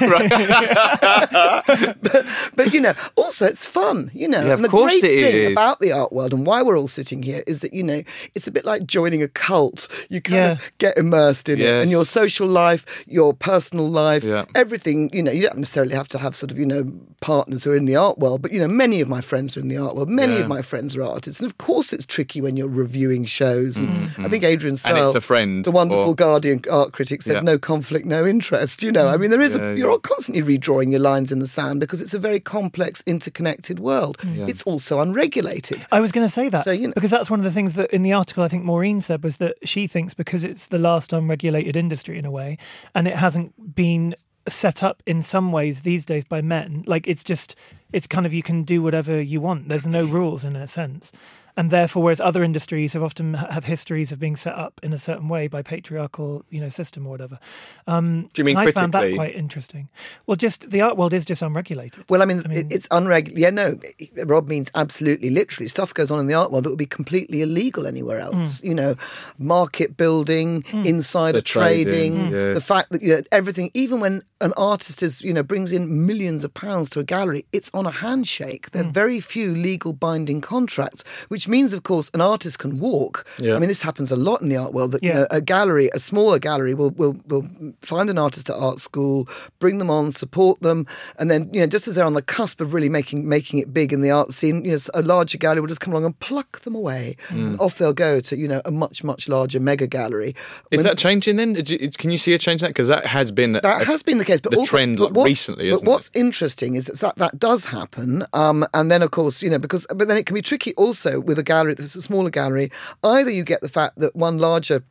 but, 2.02 2.26
but 2.54 2.72
you 2.72 2.80
know, 2.80 2.94
also 3.16 3.46
it's 3.46 3.64
fun. 3.64 4.10
You 4.14 4.28
know, 4.28 4.40
Yeah, 4.44 4.52
of 4.52 4.58
and 4.58 4.64
the 4.64 4.68
course 4.68 4.92
great 4.92 5.04
it 5.04 5.22
thing 5.32 5.42
is. 5.46 5.52
about 5.52 5.80
the 5.80 5.92
art 5.92 6.12
world 6.12 6.32
and 6.32 6.46
why 6.46 6.62
we're 6.62 6.78
all 6.78 6.88
sitting 6.88 7.22
here 7.22 7.42
is 7.46 7.60
that 7.60 7.72
you 7.72 7.82
know 7.82 8.02
it's 8.34 8.46
a 8.46 8.50
bit 8.52 8.64
like 8.64 8.86
joining 8.86 9.22
a 9.22 9.28
cult. 9.28 9.88
You 10.08 10.20
kind 10.20 10.36
Yeah. 10.36 10.52
of 10.52 10.72
get 10.78 10.96
immersed 10.98 11.48
in 11.48 11.60
it, 11.60 11.66
and 11.82 11.90
your 11.90 12.04
social 12.04 12.46
life, 12.46 13.04
your 13.06 13.32
personal 13.34 13.88
life, 13.88 14.24
Yeah. 14.24 14.44
everything. 14.54 15.10
You 15.12 15.22
know, 15.22 15.32
you 15.32 15.42
don't 15.42 15.58
necessarily 15.58 15.94
have 15.94 16.08
to 16.08 16.18
have 16.18 16.34
sort 16.36 16.50
of 16.50 16.58
you 16.58 16.66
know 16.66 16.84
partners 17.20 17.64
who 17.64 17.72
are 17.72 17.76
in 17.76 17.84
the 17.86 17.96
art 17.96 18.18
world, 18.18 18.42
but 18.42 18.52
you 18.52 18.60
know, 18.60 18.68
many 18.68 19.00
of 19.00 19.08
my 19.08 19.20
friends 19.20 19.56
are 19.56 19.60
in 19.60 19.68
the 19.68 19.76
art 19.78 19.85
world. 19.94 20.08
Many 20.08 20.34
Yeah. 20.34 20.40
of 20.40 20.48
my 20.48 20.62
friends 20.62 20.96
are 20.96 21.02
artists, 21.02 21.40
and 21.40 21.48
of 21.50 21.58
course, 21.58 21.92
it's 21.92 22.04
tricky 22.06 22.40
when 22.40 22.56
you're 22.56 22.66
reviewing 22.68 23.24
shows. 23.24 23.76
And 23.76 24.10
I 24.18 24.28
think 24.28 24.42
Adrian 24.44 24.74
Mm-hmm. 24.74 24.88
And 24.88 24.96
Searle, 24.96 25.06
it's 25.10 25.16
a 25.16 25.20
friend 25.20 25.64
the 25.64 25.70
wonderful 25.70 26.08
or- 26.08 26.14
Guardian 26.14 26.62
art 26.70 26.92
critic, 26.92 27.22
said 27.22 27.34
Yeah. 27.36 27.40
no 27.40 27.58
conflict, 27.58 28.04
no 28.06 28.26
interest. 28.26 28.82
You 28.82 28.90
know, 28.92 29.08
I 29.08 29.16
mean, 29.16 29.30
there 29.30 29.40
is 29.40 29.52
Yeah, 29.54 29.62
a, 29.62 29.68
yeah. 29.70 29.74
you're 29.76 29.98
constantly 29.98 30.42
redrawing 30.42 30.90
your 30.90 31.00
lines 31.00 31.30
in 31.30 31.38
the 31.38 31.46
sand 31.46 31.80
because 31.80 32.00
it's 32.02 32.14
a 32.14 32.18
very 32.18 32.40
complex, 32.40 33.02
interconnected 33.06 33.78
world. 33.78 34.18
It's 34.24 34.62
also 34.64 35.00
unregulated. 35.00 35.86
I 35.92 36.00
was 36.00 36.10
going 36.12 36.26
to 36.26 36.32
say 36.32 36.48
that 36.48 36.64
So, 36.64 36.72
you 36.72 36.88
know- 36.88 36.94
because 36.94 37.10
that's 37.10 37.30
one 37.30 37.38
of 37.40 37.44
the 37.44 37.50
things 37.52 37.74
that 37.74 37.90
in 37.90 38.02
the 38.02 38.12
article 38.12 38.42
I 38.42 38.48
think 38.48 38.64
Maureen 38.64 39.00
said 39.00 39.22
was 39.22 39.36
that 39.36 39.56
she 39.64 39.86
thinks 39.86 40.14
because 40.14 40.44
it's 40.44 40.66
the 40.68 40.78
last 40.78 41.12
unregulated 41.12 41.76
industry 41.76 42.18
in 42.18 42.24
a 42.24 42.30
way, 42.30 42.58
and 42.94 43.06
it 43.06 43.16
hasn't 43.16 43.74
been 43.74 44.14
set 44.48 44.82
up 44.82 45.02
in 45.06 45.22
some 45.22 45.52
ways 45.52 45.82
these 45.82 46.04
days 46.04 46.24
by 46.24 46.40
men. 46.40 46.84
Like 46.86 47.06
it's 47.06 47.24
just 47.24 47.56
it's 47.92 48.06
kind 48.06 48.26
of 48.26 48.34
you 48.34 48.42
can 48.42 48.62
do 48.62 48.82
whatever 48.82 49.20
you 49.20 49.40
want. 49.40 49.68
There's 49.68 49.86
no 49.86 50.04
rules 50.04 50.44
in 50.44 50.56
a 50.56 50.66
sense. 50.66 51.12
And 51.56 51.70
therefore, 51.70 52.02
whereas 52.02 52.20
other 52.20 52.44
industries 52.44 52.92
have 52.92 53.02
often 53.02 53.34
have 53.34 53.64
histories 53.64 54.12
of 54.12 54.18
being 54.18 54.36
set 54.36 54.54
up 54.54 54.78
in 54.82 54.92
a 54.92 54.98
certain 54.98 55.28
way 55.28 55.48
by 55.48 55.62
patriarchal, 55.62 56.44
you 56.50 56.60
know, 56.60 56.68
system 56.68 57.06
or 57.06 57.10
whatever. 57.10 57.38
Um, 57.86 58.28
Do 58.34 58.40
you 58.40 58.44
mean 58.44 58.58
and 58.58 58.68
I 58.68 58.72
found 58.72 58.92
that 58.92 59.14
quite 59.14 59.34
interesting. 59.34 59.88
Well, 60.26 60.36
just 60.36 60.68
the 60.70 60.82
art 60.82 60.96
world 60.98 61.14
is 61.14 61.24
just 61.24 61.40
unregulated. 61.40 62.04
Well, 62.10 62.20
I 62.20 62.26
mean, 62.26 62.42
I 62.44 62.48
mean- 62.48 62.68
it's 62.70 62.88
unregulated. 62.90 63.38
Yeah, 63.38 63.50
no, 63.50 63.78
Rob 64.24 64.48
means 64.48 64.70
absolutely, 64.74 65.30
literally. 65.30 65.66
Stuff 65.68 65.94
goes 65.94 66.10
on 66.10 66.20
in 66.20 66.26
the 66.26 66.34
art 66.34 66.52
world 66.52 66.64
that 66.64 66.70
would 66.70 66.78
be 66.78 66.84
completely 66.86 67.40
illegal 67.42 67.86
anywhere 67.86 68.18
else. 68.20 68.62
You 68.62 68.74
know, 68.74 68.96
market 69.38 69.96
building, 69.96 70.64
insider 70.84 71.38
The 71.38 71.42
trading, 71.42 71.86
trading, 71.86 72.16
Mm. 72.32 72.54
the 72.54 72.60
fact 72.60 72.90
that 72.92 73.02
you 73.02 73.14
know 73.16 73.22
everything. 73.32 73.70
Even 73.74 74.00
when 74.00 74.22
an 74.40 74.52
artist 74.56 75.02
is, 75.02 75.22
you 75.22 75.32
know, 75.32 75.42
brings 75.42 75.72
in 75.72 76.04
millions 76.06 76.44
of 76.44 76.52
pounds 76.52 76.90
to 76.90 77.00
a 77.00 77.04
gallery, 77.04 77.46
it's 77.52 77.70
on 77.72 77.86
a 77.86 77.90
handshake. 77.90 78.70
There 78.72 78.84
are 78.84 78.90
very 78.90 79.20
few 79.20 79.54
legal 79.54 79.92
binding 79.94 80.40
contracts, 80.40 81.02
which 81.28 81.45
means, 81.48 81.72
of 81.72 81.82
course, 81.82 82.10
an 82.14 82.20
artist 82.20 82.58
can 82.58 82.78
walk. 82.78 83.26
Yeah. 83.38 83.54
I 83.54 83.58
mean, 83.58 83.68
this 83.68 83.82
happens 83.82 84.10
a 84.10 84.16
lot 84.16 84.42
in 84.42 84.48
the 84.48 84.56
art 84.56 84.72
world. 84.72 84.92
That 84.92 85.02
you 85.02 85.12
know, 85.12 85.26
a 85.30 85.40
gallery, 85.40 85.90
a 85.94 85.98
smaller 85.98 86.38
gallery, 86.38 86.74
will 86.74 86.90
will 86.90 87.16
will 87.26 87.46
find 87.82 88.08
an 88.10 88.18
artist 88.18 88.48
at 88.50 88.56
art 88.56 88.80
school, 88.80 89.28
bring 89.58 89.78
them 89.78 89.90
on, 89.90 90.12
support 90.12 90.60
them, 90.60 90.86
and 91.18 91.30
then 91.30 91.48
you 91.52 91.60
know, 91.60 91.66
just 91.66 91.88
as 91.88 91.94
they're 91.94 92.04
on 92.04 92.14
the 92.14 92.22
cusp 92.22 92.60
of 92.60 92.72
really 92.74 92.88
making 92.88 93.28
making 93.28 93.58
it 93.58 93.72
big 93.72 93.92
in 93.92 94.00
the 94.00 94.10
art 94.10 94.32
scene, 94.32 94.64
you 94.64 94.72
know, 94.72 94.78
a 94.94 95.02
larger 95.02 95.38
gallery 95.38 95.60
will 95.60 95.68
just 95.68 95.80
come 95.80 95.92
along 95.92 96.04
and 96.04 96.18
pluck 96.20 96.60
them 96.60 96.74
away, 96.74 97.16
and 97.30 97.58
off 97.60 97.78
they'll 97.78 97.92
go 97.92 98.20
to 98.20 98.36
you 98.38 98.48
know 98.48 98.60
a 98.64 98.70
much 98.70 99.02
much 99.04 99.28
larger 99.28 99.60
mega 99.60 99.86
gallery. 99.86 100.34
Is 100.70 100.78
When- 100.78 100.84
that 100.84 100.98
changing 100.98 101.36
then? 101.36 101.54
You- 101.54 101.90
Can 101.90 102.10
you 102.10 102.18
see 102.18 102.32
a 102.34 102.38
change 102.38 102.62
in 102.62 102.66
that? 102.66 102.70
Because 102.70 102.88
that 102.88 103.06
has 103.06 103.30
been 103.32 103.52
that 103.52 103.64
a- 103.64 103.84
has 103.84 104.02
been 104.02 104.18
the 104.18 104.24
case, 104.24 104.40
but 104.40 104.52
the 104.52 104.58
also- 104.58 104.70
trend 104.70 104.98
but 104.98 105.04
like, 105.06 105.14
what's- 105.14 105.26
recently. 105.28 105.70
But 105.70 105.74
Isn't 105.76 105.88
what's 105.88 106.08
it? 106.14 106.18
interesting 106.18 106.74
is 106.76 106.86
that 106.86 107.16
that 107.16 107.38
does 107.38 107.64
happen, 107.66 108.24
um, 108.32 108.66
and 108.74 108.90
then 108.90 109.02
of 109.02 109.10
course 109.10 109.42
you 109.42 109.50
know 109.50 109.58
because 109.58 109.86
but 109.94 110.08
then 110.08 110.16
it 110.16 110.26
can 110.26 110.34
be 110.34 110.42
tricky 110.42 110.74
also 110.74 111.20
with 111.20 111.35
a 111.38 111.42
gallery 111.42 111.74
that's 111.74 111.94
a 111.94 112.02
smaller 112.02 112.30
gallery. 112.30 112.70
Either 113.02 113.30
you 113.30 113.44
get 113.44 113.60
the 113.60 113.68
fact 113.68 113.98
that 113.98 114.14
one 114.16 114.38
larger. 114.38 114.82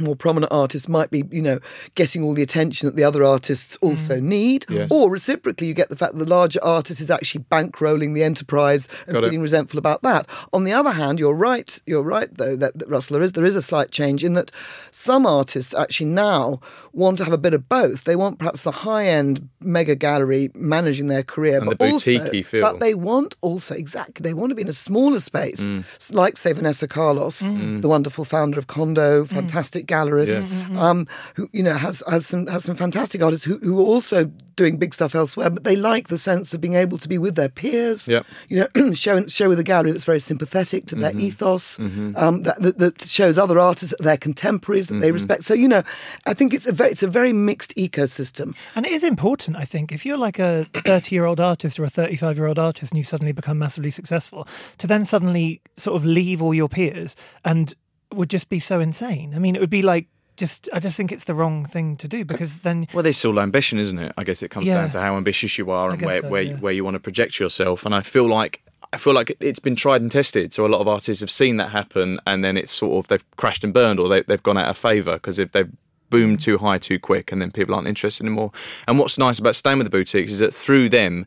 More 0.00 0.16
prominent 0.16 0.50
artists 0.52 0.88
might 0.88 1.10
be, 1.10 1.24
you 1.30 1.42
know, 1.42 1.58
getting 1.94 2.22
all 2.22 2.32
the 2.34 2.42
attention 2.42 2.86
that 2.86 2.96
the 2.96 3.04
other 3.04 3.22
artists 3.24 3.76
also 3.82 4.18
mm. 4.18 4.22
need, 4.22 4.66
Yes. 4.70 4.88
or 4.90 5.10
reciprocally, 5.10 5.68
you 5.68 5.74
get 5.74 5.90
the 5.90 5.96
fact 5.96 6.14
that 6.14 6.24
the 6.24 6.30
larger 6.30 6.60
artist 6.62 7.00
is 7.00 7.10
actually 7.10 7.44
bankrolling 7.50 8.14
the 8.14 8.22
enterprise 8.22 8.88
and 9.06 9.14
Got 9.14 9.24
it. 9.24 9.26
feeling 9.28 9.42
resentful 9.42 9.78
about 9.78 10.02
that. 10.02 10.26
On 10.52 10.64
the 10.64 10.72
other 10.72 10.92
hand, 10.92 11.18
you're 11.20 11.34
right. 11.34 11.78
You're 11.86 12.02
right, 12.02 12.28
though, 12.34 12.56
that, 12.56 12.78
that 12.78 12.88
Russell, 12.88 13.14
there 13.14 13.22
is 13.22 13.32
there 13.32 13.44
is 13.44 13.54
a 13.56 13.60
slight 13.62 13.90
change 13.90 14.24
in 14.24 14.32
that 14.34 14.50
some 14.90 15.26
artists 15.26 15.74
actually 15.74 16.06
now 16.06 16.60
want 16.92 17.18
to 17.18 17.24
have 17.24 17.32
a 17.32 17.38
bit 17.38 17.52
of 17.54 17.68
both. 17.68 18.04
They 18.04 18.16
want 18.16 18.38
perhaps 18.38 18.62
the 18.62 18.70
high 18.72 19.06
end 19.06 19.48
mega 19.60 19.94
gallery 19.94 20.50
managing 20.54 21.08
their 21.08 21.22
career, 21.22 21.58
And 21.58 21.66
but 21.66 21.78
the 21.78 21.90
also, 21.90 22.30
feel. 22.42 22.62
but 22.62 22.80
they 22.80 22.94
want 22.94 23.36
also 23.42 23.74
exactly 23.74 24.22
they 24.22 24.34
want 24.34 24.50
to 24.50 24.54
be 24.54 24.62
in 24.62 24.68
a 24.68 24.72
smaller 24.72 25.20
space, 25.20 25.60
Mm. 25.60 25.84
Like 26.12 26.36
say 26.36 26.52
Vanessa 26.52 26.88
Carlos, 26.88 27.42
mm. 27.42 27.82
the 27.82 27.88
wonderful 27.88 28.24
founder 28.24 28.58
of 28.58 28.66
Condo, 28.66 29.24
mm. 29.24 29.28
fantastic 29.28 29.81
gallerist, 29.86 30.28
Yeah. 30.28 30.40
Mm-hmm. 30.42 30.78
um, 30.78 31.06
who 31.34 31.48
you 31.52 31.62
know 31.62 31.74
has 31.74 32.02
has 32.08 32.26
some 32.26 32.46
has 32.46 32.64
some 32.64 32.76
fantastic 32.76 33.22
artists 33.22 33.44
who 33.44 33.58
who 33.58 33.78
are 33.80 33.84
also 33.84 34.30
doing 34.54 34.76
big 34.76 34.92
stuff 34.92 35.14
elsewhere, 35.14 35.48
but 35.48 35.64
they 35.64 35.76
like 35.76 36.08
the 36.08 36.18
sense 36.18 36.52
of 36.52 36.60
being 36.60 36.74
able 36.74 36.98
to 36.98 37.08
be 37.08 37.16
with 37.16 37.36
their 37.36 37.48
peers. 37.48 38.06
Yep. 38.06 38.26
You 38.50 38.68
know, 38.76 38.92
show 38.94 39.26
show 39.26 39.48
with 39.48 39.58
a 39.58 39.64
gallery 39.64 39.92
that's 39.92 40.04
very 40.04 40.20
sympathetic 40.20 40.86
to 40.86 40.94
Mm-hmm. 40.94 41.02
their 41.02 41.16
ethos, 41.26 41.78
um, 41.78 42.42
that, 42.42 42.60
that, 42.62 42.78
that 42.78 43.02
shows 43.02 43.38
other 43.38 43.58
artists, 43.58 43.94
their 43.98 44.16
contemporaries 44.18 44.88
that 44.88 45.00
they 45.00 45.06
Mm-hmm. 45.08 45.14
respect. 45.14 45.42
So 45.44 45.54
you 45.54 45.68
know, 45.68 45.82
I 46.26 46.34
think 46.34 46.52
it's 46.54 46.66
a 46.66 46.72
very 46.72 46.90
it's 46.90 47.02
a 47.02 47.08
very 47.08 47.32
mixed 47.32 47.74
ecosystem. 47.76 48.54
And 48.74 48.84
it 48.86 48.92
is 48.92 49.04
important, 49.04 49.56
I 49.56 49.64
think, 49.64 49.90
if 49.92 50.04
you're 50.04 50.18
like 50.18 50.38
a 50.38 50.66
30 50.84 51.14
year 51.14 51.24
old 51.24 51.40
artist 51.40 51.78
or 51.80 51.84
a 51.84 51.90
35 51.90 52.36
year 52.36 52.46
old 52.46 52.58
artist 52.58 52.92
and 52.92 52.98
you 52.98 53.04
suddenly 53.04 53.32
become 53.32 53.58
massively 53.58 53.90
successful, 53.90 54.46
to 54.78 54.86
then 54.86 55.04
suddenly 55.04 55.60
sort 55.78 55.96
of 55.96 56.04
leave 56.04 56.42
all 56.42 56.52
your 56.54 56.68
peers 56.68 57.16
and 57.44 57.74
would 58.16 58.30
just 58.30 58.48
be 58.48 58.58
so 58.58 58.80
insane. 58.80 59.34
I 59.34 59.38
mean, 59.38 59.54
it 59.56 59.60
would 59.60 59.70
be 59.70 59.82
like 59.82 60.06
just, 60.36 60.68
I 60.72 60.80
just 60.80 60.96
think 60.96 61.12
it's 61.12 61.24
the 61.24 61.34
wrong 61.34 61.66
thing 61.66 61.96
to 61.98 62.08
do 62.08 62.24
because 62.24 62.58
then, 62.60 62.88
Well, 62.94 63.02
there's 63.02 63.18
still 63.18 63.38
ambition, 63.38 63.78
isn't 63.78 63.98
it? 63.98 64.12
I 64.16 64.24
guess 64.24 64.42
it 64.42 64.50
comes 64.50 64.66
Yeah. 64.66 64.80
down 64.80 64.90
to 64.90 65.00
how 65.00 65.16
ambitious 65.16 65.58
you 65.58 65.70
are 65.70 65.90
and 65.90 66.00
where 66.00 66.22
so, 66.22 66.28
where, 66.28 66.42
yeah. 66.42 66.56
where 66.56 66.72
you 66.72 66.84
want 66.84 66.94
to 66.94 67.00
project 67.00 67.38
yourself. 67.38 67.84
And 67.84 67.94
I 67.94 68.00
feel 68.02 68.26
like 68.26 68.62
I 68.94 68.98
feel 68.98 69.14
like 69.14 69.34
it's 69.40 69.58
been 69.58 69.76
tried 69.76 70.02
and 70.02 70.10
tested. 70.10 70.52
So 70.52 70.66
a 70.66 70.68
lot 70.68 70.80
of 70.82 70.88
artists 70.88 71.20
have 71.20 71.30
seen 71.30 71.56
that 71.56 71.70
happen, 71.70 72.20
and 72.26 72.44
then 72.44 72.56
it's 72.58 72.72
sort 72.72 73.02
of 73.04 73.08
they've 73.08 73.24
crashed 73.36 73.64
and 73.64 73.72
burned, 73.72 73.98
or 73.98 74.08
they, 74.08 74.20
they've 74.22 74.42
gone 74.42 74.58
out 74.58 74.68
of 74.68 74.76
favour 74.76 75.14
because 75.14 75.38
if 75.38 75.52
they've 75.52 75.70
boomed 76.10 76.40
too 76.40 76.58
high 76.58 76.76
too 76.76 76.98
quick, 76.98 77.32
and 77.32 77.40
then 77.40 77.50
people 77.50 77.74
aren't 77.74 77.88
interested 77.88 78.24
anymore. 78.26 78.52
And 78.86 78.98
what's 78.98 79.16
nice 79.16 79.38
about 79.38 79.56
staying 79.56 79.78
with 79.78 79.86
the 79.86 79.90
boutiques 79.90 80.32
is 80.32 80.38
that 80.40 80.52
through 80.52 80.88
them. 80.90 81.24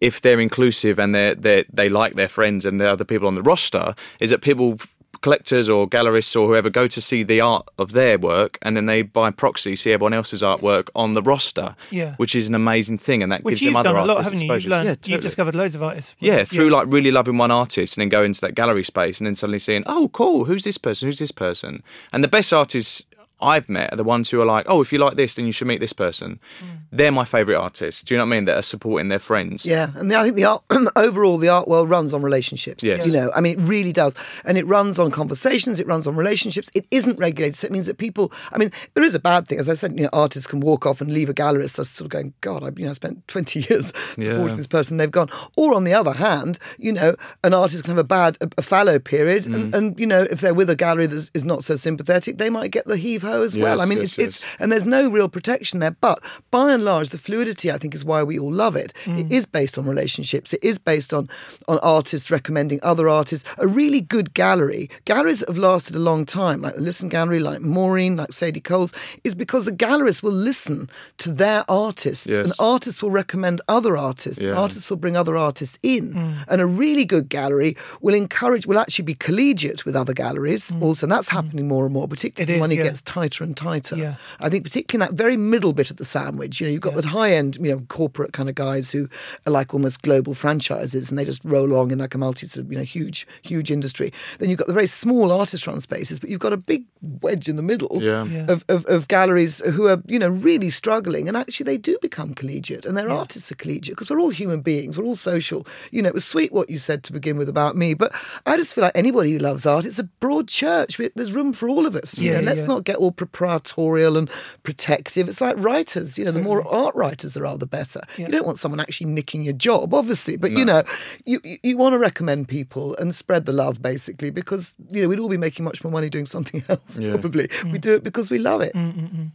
If 0.00 0.20
they're 0.20 0.40
inclusive 0.40 0.98
and 0.98 1.14
they 1.14 1.34
they 1.38 1.64
they 1.72 1.88
like 1.88 2.16
their 2.16 2.28
friends 2.28 2.64
and 2.64 2.80
the 2.80 2.90
other 2.90 3.04
people 3.04 3.28
on 3.28 3.36
the 3.36 3.42
roster, 3.42 3.94
is 4.18 4.30
that 4.30 4.40
people 4.42 4.78
collectors 5.20 5.68
or 5.68 5.88
gallerists 5.88 6.34
or 6.34 6.46
whoever 6.48 6.68
go 6.70 6.86
to 6.88 7.00
see 7.00 7.22
the 7.22 7.40
art 7.40 7.68
of 7.78 7.92
their 7.92 8.18
work 8.18 8.58
and 8.62 8.76
then 8.76 8.86
they 8.86 9.02
by 9.02 9.30
proxy 9.30 9.76
see 9.76 9.92
everyone 9.92 10.12
else's 10.12 10.42
artwork 10.42 10.88
on 10.94 11.14
the 11.14 11.22
roster 11.22 11.76
Yeah. 11.90 12.14
which 12.16 12.34
is 12.34 12.48
an 12.48 12.54
amazing 12.54 12.98
thing 12.98 13.22
and 13.22 13.30
that 13.30 13.44
which 13.44 13.60
gives 13.60 13.62
them 13.64 13.76
other 13.76 13.90
done 13.90 13.96
a 13.96 14.04
lot, 14.06 14.16
artists 14.18 14.32
haven't 14.32 14.46
you? 14.48 14.52
You've 14.54 14.66
learned, 14.66 14.86
yeah, 15.06 15.12
you've 15.14 15.20
discovered 15.20 15.54
loads 15.54 15.74
of 15.74 15.82
artists. 15.82 16.14
yeah 16.18 16.44
through 16.44 16.70
like 16.70 16.86
really 16.90 17.10
loving 17.12 17.38
one 17.38 17.50
artist 17.50 17.96
and 17.96 18.02
then 18.02 18.08
go 18.08 18.22
into 18.24 18.40
that 18.40 18.54
gallery 18.54 18.82
space 18.84 19.18
and 19.20 19.26
then 19.26 19.34
suddenly 19.34 19.58
seeing 19.58 19.84
oh 19.86 20.08
cool 20.08 20.44
who's 20.46 20.64
this 20.64 20.78
person 20.78 21.06
who's 21.08 21.18
this 21.18 21.32
person 21.32 21.82
and 22.12 22.24
the 22.24 22.28
best 22.28 22.52
artists 22.52 23.04
I've 23.42 23.68
met 23.68 23.92
are 23.92 23.96
the 23.96 24.04
ones 24.04 24.30
who 24.30 24.40
are 24.40 24.44
like, 24.46 24.64
oh, 24.68 24.80
if 24.80 24.92
you 24.92 24.98
like 24.98 25.16
this, 25.16 25.34
then 25.34 25.46
you 25.46 25.52
should 25.52 25.66
meet 25.66 25.80
this 25.80 25.92
person. 25.92 26.38
Mm. 26.64 26.66
They're 26.92 27.12
my 27.12 27.24
favourite 27.24 27.58
artists. 27.58 28.02
Do 28.02 28.14
you 28.14 28.18
know 28.18 28.24
what 28.24 28.32
I 28.32 28.36
mean? 28.36 28.44
That 28.46 28.56
are 28.58 28.62
supporting 28.62 29.08
their 29.08 29.18
friends. 29.18 29.64
Yeah, 29.66 29.90
and 29.96 30.10
the, 30.10 30.16
I 30.16 30.24
think 30.24 30.36
the 30.36 30.44
art, 30.44 30.62
overall 30.96 31.38
the 31.38 31.48
art 31.48 31.66
world 31.68 31.88
runs 31.90 32.12
on 32.14 32.22
relationships. 32.22 32.82
Yes. 32.84 33.06
you 33.06 33.12
know, 33.12 33.30
I 33.34 33.40
mean, 33.40 33.58
it 33.60 33.62
really 33.68 33.92
does, 33.92 34.14
and 34.44 34.56
it 34.58 34.66
runs 34.66 34.98
on 34.98 35.10
conversations. 35.10 35.80
It 35.80 35.86
runs 35.86 36.06
on 36.06 36.16
relationships. 36.16 36.68
It 36.74 36.86
isn't 36.90 37.18
regulated, 37.18 37.56
so 37.56 37.66
it 37.66 37.72
means 37.72 37.86
that 37.86 37.98
people. 37.98 38.32
I 38.52 38.58
mean, 38.58 38.70
there 38.94 39.04
is 39.04 39.14
a 39.14 39.18
bad 39.20 39.48
thing, 39.48 39.58
as 39.58 39.68
I 39.68 39.74
said. 39.74 39.96
You 39.98 40.04
know, 40.04 40.10
artists 40.12 40.46
can 40.46 40.60
walk 40.60 40.86
off 40.86 41.00
and 41.00 41.12
leave 41.12 41.28
a 41.28 41.34
gallery. 41.34 41.62
That's 41.62 41.88
sort 41.88 42.00
of 42.06 42.10
going, 42.10 42.34
God, 42.42 42.62
I 42.62 42.68
you 42.76 42.84
know, 42.84 42.90
I 42.90 42.94
spent 42.94 43.26
twenty 43.28 43.60
years 43.68 43.86
supporting 44.16 44.48
Yeah. 44.48 44.54
this 44.54 44.66
person. 44.66 44.98
They've 44.98 45.10
gone. 45.10 45.30
Or 45.56 45.74
on 45.74 45.84
the 45.84 45.94
other 45.94 46.12
hand, 46.12 46.58
you 46.78 46.92
know, 46.92 47.16
an 47.42 47.54
artist 47.54 47.84
can 47.84 47.90
have 47.92 47.98
a 47.98 48.04
bad, 48.04 48.36
a, 48.40 48.48
a 48.58 48.62
fallow 48.62 48.98
period, 48.98 49.44
Mm. 49.44 49.54
and, 49.54 49.74
and 49.74 50.00
you 50.00 50.06
know, 50.06 50.22
if 50.30 50.40
they're 50.40 50.54
with 50.54 50.68
a 50.70 50.76
gallery 50.76 51.06
that 51.06 51.30
is 51.34 51.42
not 51.44 51.64
so 51.64 51.76
sympathetic, 51.76 52.38
they 52.38 52.50
might 52.50 52.70
get 52.70 52.86
the 52.86 52.96
heave 52.96 53.22
ho 53.22 53.31
co 53.32 53.42
as 53.42 53.56
well. 53.56 53.76
Yes, 53.76 53.82
I 53.82 53.88
mean, 53.88 53.98
yes, 53.98 54.18
it's, 54.18 54.18
it's 54.18 54.44
and 54.58 54.70
there's 54.70 54.84
no 54.86 55.08
real 55.08 55.28
protection 55.28 55.80
there. 55.80 55.96
But 56.00 56.18
by 56.50 56.72
and 56.72 56.84
large, 56.84 57.08
the 57.10 57.18
fluidity 57.18 57.70
I 57.70 57.78
think 57.78 57.94
is 57.94 58.04
why 58.04 58.22
we 58.22 58.38
all 58.38 58.52
love 58.52 58.76
it. 58.76 58.92
It 59.06 59.28
mm. 59.28 59.32
is 59.32 59.46
based 59.46 59.78
on 59.78 59.86
relationships. 59.86 60.52
It 60.52 60.62
is 60.62 60.78
based 60.78 61.12
on 61.12 61.28
on 61.68 61.78
artists 61.78 62.30
recommending 62.30 62.80
other 62.82 63.08
artists. 63.08 63.48
A 63.58 63.66
really 63.66 64.00
good 64.00 64.34
gallery, 64.34 64.90
galleries 65.04 65.40
that 65.40 65.48
have 65.48 65.58
lasted 65.58 65.96
a 65.96 65.98
long 65.98 66.24
time, 66.26 66.60
like 66.60 66.74
the 66.74 66.80
Lisson 66.80 67.08
Gallery, 67.08 67.38
like 67.38 67.60
Maureen, 67.60 68.16
like 68.16 68.32
Sadie 68.32 68.60
Coles, 68.60 68.92
is 69.24 69.34
because 69.34 69.64
the 69.64 69.72
gallerists 69.72 70.22
will 70.22 70.32
listen 70.32 70.88
to 71.18 71.32
their 71.32 71.64
artists, 71.68 72.26
Yes. 72.26 72.44
and 72.44 72.52
artists 72.58 73.02
will 73.02 73.10
recommend 73.10 73.60
other 73.68 73.96
artists. 73.96 74.42
Yeah. 74.42 74.52
Artists 74.52 74.88
will 74.90 74.96
bring 74.96 75.16
other 75.16 75.36
artists 75.36 75.78
in, 75.82 76.14
mm. 76.14 76.34
and 76.48 76.60
a 76.60 76.66
really 76.66 77.04
good 77.04 77.28
gallery 77.28 77.76
will 78.00 78.14
encourage, 78.14 78.66
will 78.66 78.78
actually 78.78 79.04
be 79.04 79.14
collegiate 79.14 79.84
with 79.84 79.96
other 79.96 80.14
galleries 80.14 80.70
mm. 80.70 80.82
also, 80.82 81.06
and 81.06 81.12
that's 81.12 81.28
happening 81.28 81.68
more 81.68 81.84
and 81.84 81.92
more, 81.92 82.08
particularly 82.08 82.52
It 82.52 82.54
as 82.54 82.56
is, 82.56 82.60
money 82.60 82.76
yeah. 82.76 82.84
gets 82.84 83.02
tighter 83.22 83.44
and 83.44 83.56
tighter. 83.56 83.96
Yeah. 83.96 84.14
I 84.40 84.48
think 84.48 84.64
particularly 84.64 85.04
in 85.04 85.08
that 85.10 85.16
very 85.16 85.36
middle 85.36 85.72
bit 85.72 85.90
of 85.90 85.96
the 85.96 86.04
sandwich, 86.04 86.60
you 86.60 86.66
know, 86.66 86.72
you've 86.72 86.80
got 86.80 86.94
the 86.94 87.06
high 87.06 87.32
end, 87.32 87.56
you 87.60 87.70
know, 87.72 87.80
corporate 87.88 88.32
kind 88.32 88.48
of 88.48 88.54
guys 88.54 88.90
who 88.90 89.08
are 89.46 89.52
like 89.52 89.72
almost 89.74 90.02
global 90.02 90.34
franchises 90.34 91.08
and 91.08 91.18
they 91.18 91.24
just 91.24 91.40
roll 91.44 91.66
along 91.66 91.90
in 91.92 91.98
like 91.98 92.14
a 92.14 92.18
multi, 92.18 92.46
sort 92.46 92.64
of, 92.66 92.72
you 92.72 92.78
know, 92.78 92.84
huge, 92.84 93.26
huge 93.42 93.70
industry. 93.70 94.12
Then 94.38 94.48
you've 94.50 94.58
got 94.58 94.66
the 94.66 94.74
very 94.74 94.86
small 94.88 95.30
artist 95.30 95.66
run 95.66 95.80
spaces, 95.80 96.18
but 96.18 96.30
you've 96.30 96.40
got 96.40 96.52
a 96.52 96.56
big 96.56 96.84
wedge 97.20 97.48
in 97.48 97.56
the 97.56 97.62
middle 97.62 98.02
Yeah. 98.02 98.24
Yeah. 98.24 98.46
of, 98.48 98.64
of, 98.68 98.84
of 98.86 99.06
galleries 99.08 99.58
who 99.70 99.86
are, 99.86 100.02
you 100.06 100.18
know, 100.18 100.28
really 100.28 100.70
struggling. 100.70 101.28
And 101.28 101.36
actually 101.36 101.64
they 101.64 101.78
do 101.78 101.96
become 102.02 102.34
collegiate 102.34 102.86
and 102.86 102.96
their 102.96 103.10
artists 103.10 103.52
are 103.52 103.56
collegiate 103.56 103.94
because 103.96 104.10
we're 104.10 104.20
all 104.20 104.30
human 104.30 104.60
beings, 104.62 104.98
we're 104.98 105.04
all 105.04 105.16
social. 105.16 105.66
You 105.92 106.02
know, 106.02 106.08
it 106.08 106.14
was 106.14 106.24
sweet 106.24 106.52
what 106.52 106.68
you 106.70 106.78
said 106.78 107.04
to 107.04 107.12
begin 107.12 107.36
with 107.36 107.48
about 107.48 107.76
me, 107.76 107.94
but 107.94 108.12
I 108.46 108.56
just 108.56 108.74
feel 108.74 108.82
like 108.82 108.96
anybody 108.96 109.32
who 109.32 109.38
loves 109.38 109.66
art, 109.66 109.84
it's 109.84 109.98
a 109.98 110.04
broad 110.04 110.48
church. 110.48 110.98
We, 110.98 111.10
there's 111.14 111.32
room 111.32 111.52
for 111.52 111.68
all 111.68 111.86
of 111.86 111.94
us. 111.94 112.18
You 112.18 112.32
Yeah, 112.32 112.40
know, 112.40 112.46
let's 112.46 112.60
yeah. 112.60 112.66
not 112.66 112.84
get 112.84 112.96
all 113.02 113.12
proprietorial 113.12 114.16
and 114.16 114.30
protective. 114.62 115.28
It's 115.28 115.40
like 115.40 115.56
writers, 115.58 116.16
you 116.16 116.24
know, 116.24 116.30
the 116.30 116.40
more 116.40 116.66
art 116.66 116.94
writers 116.94 117.34
there 117.34 117.44
are, 117.46 117.58
the 117.58 117.66
better. 117.66 118.00
Yeah. 118.16 118.26
You 118.26 118.32
don't 118.32 118.46
want 118.46 118.58
someone 118.58 118.80
actually 118.80 119.10
nicking 119.10 119.42
your 119.42 119.52
job, 119.54 119.92
obviously, 119.92 120.36
but 120.36 120.52
you 120.52 120.64
know, 120.64 120.82
you, 121.26 121.40
you, 121.44 121.58
you 121.62 121.76
want 121.76 121.92
to 121.94 121.98
recommend 121.98 122.48
people 122.48 122.96
and 122.96 123.14
spread 123.14 123.44
the 123.46 123.52
love 123.52 123.82
basically 123.82 124.30
because, 124.30 124.72
you 124.90 125.02
know, 125.02 125.08
we'd 125.08 125.18
all 125.18 125.28
be 125.28 125.36
making 125.36 125.64
much 125.64 125.82
more 125.84 125.90
money 125.90 126.08
doing 126.08 126.26
something 126.26 126.62
else, 126.68 126.98
Yeah. 126.98 127.12
probably. 127.12 127.48
Mm. 127.48 127.72
We 127.72 127.78
do 127.78 127.94
it 127.94 128.02
because 128.04 128.30
we 128.30 128.38
love 128.38 128.60
it. 128.60 128.72
Mm, 128.74 128.94
mm, 129.10 129.30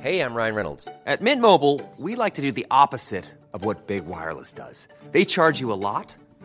hey, 0.00 0.20
I'm 0.20 0.34
Ryan 0.34 0.54
Reynolds. 0.54 0.88
At 1.06 1.20
Mint 1.22 1.40
Mobile, 1.42 1.80
we 1.98 2.14
like 2.14 2.34
to 2.34 2.42
do 2.42 2.52
the 2.52 2.66
opposite 2.70 3.24
of 3.52 3.64
what 3.64 3.86
Big 3.86 4.06
Wireless 4.06 4.52
does. 4.52 4.86
They 5.12 5.24
charge 5.24 5.60
you 5.60 5.72
a 5.72 5.74
lot, 5.74 6.14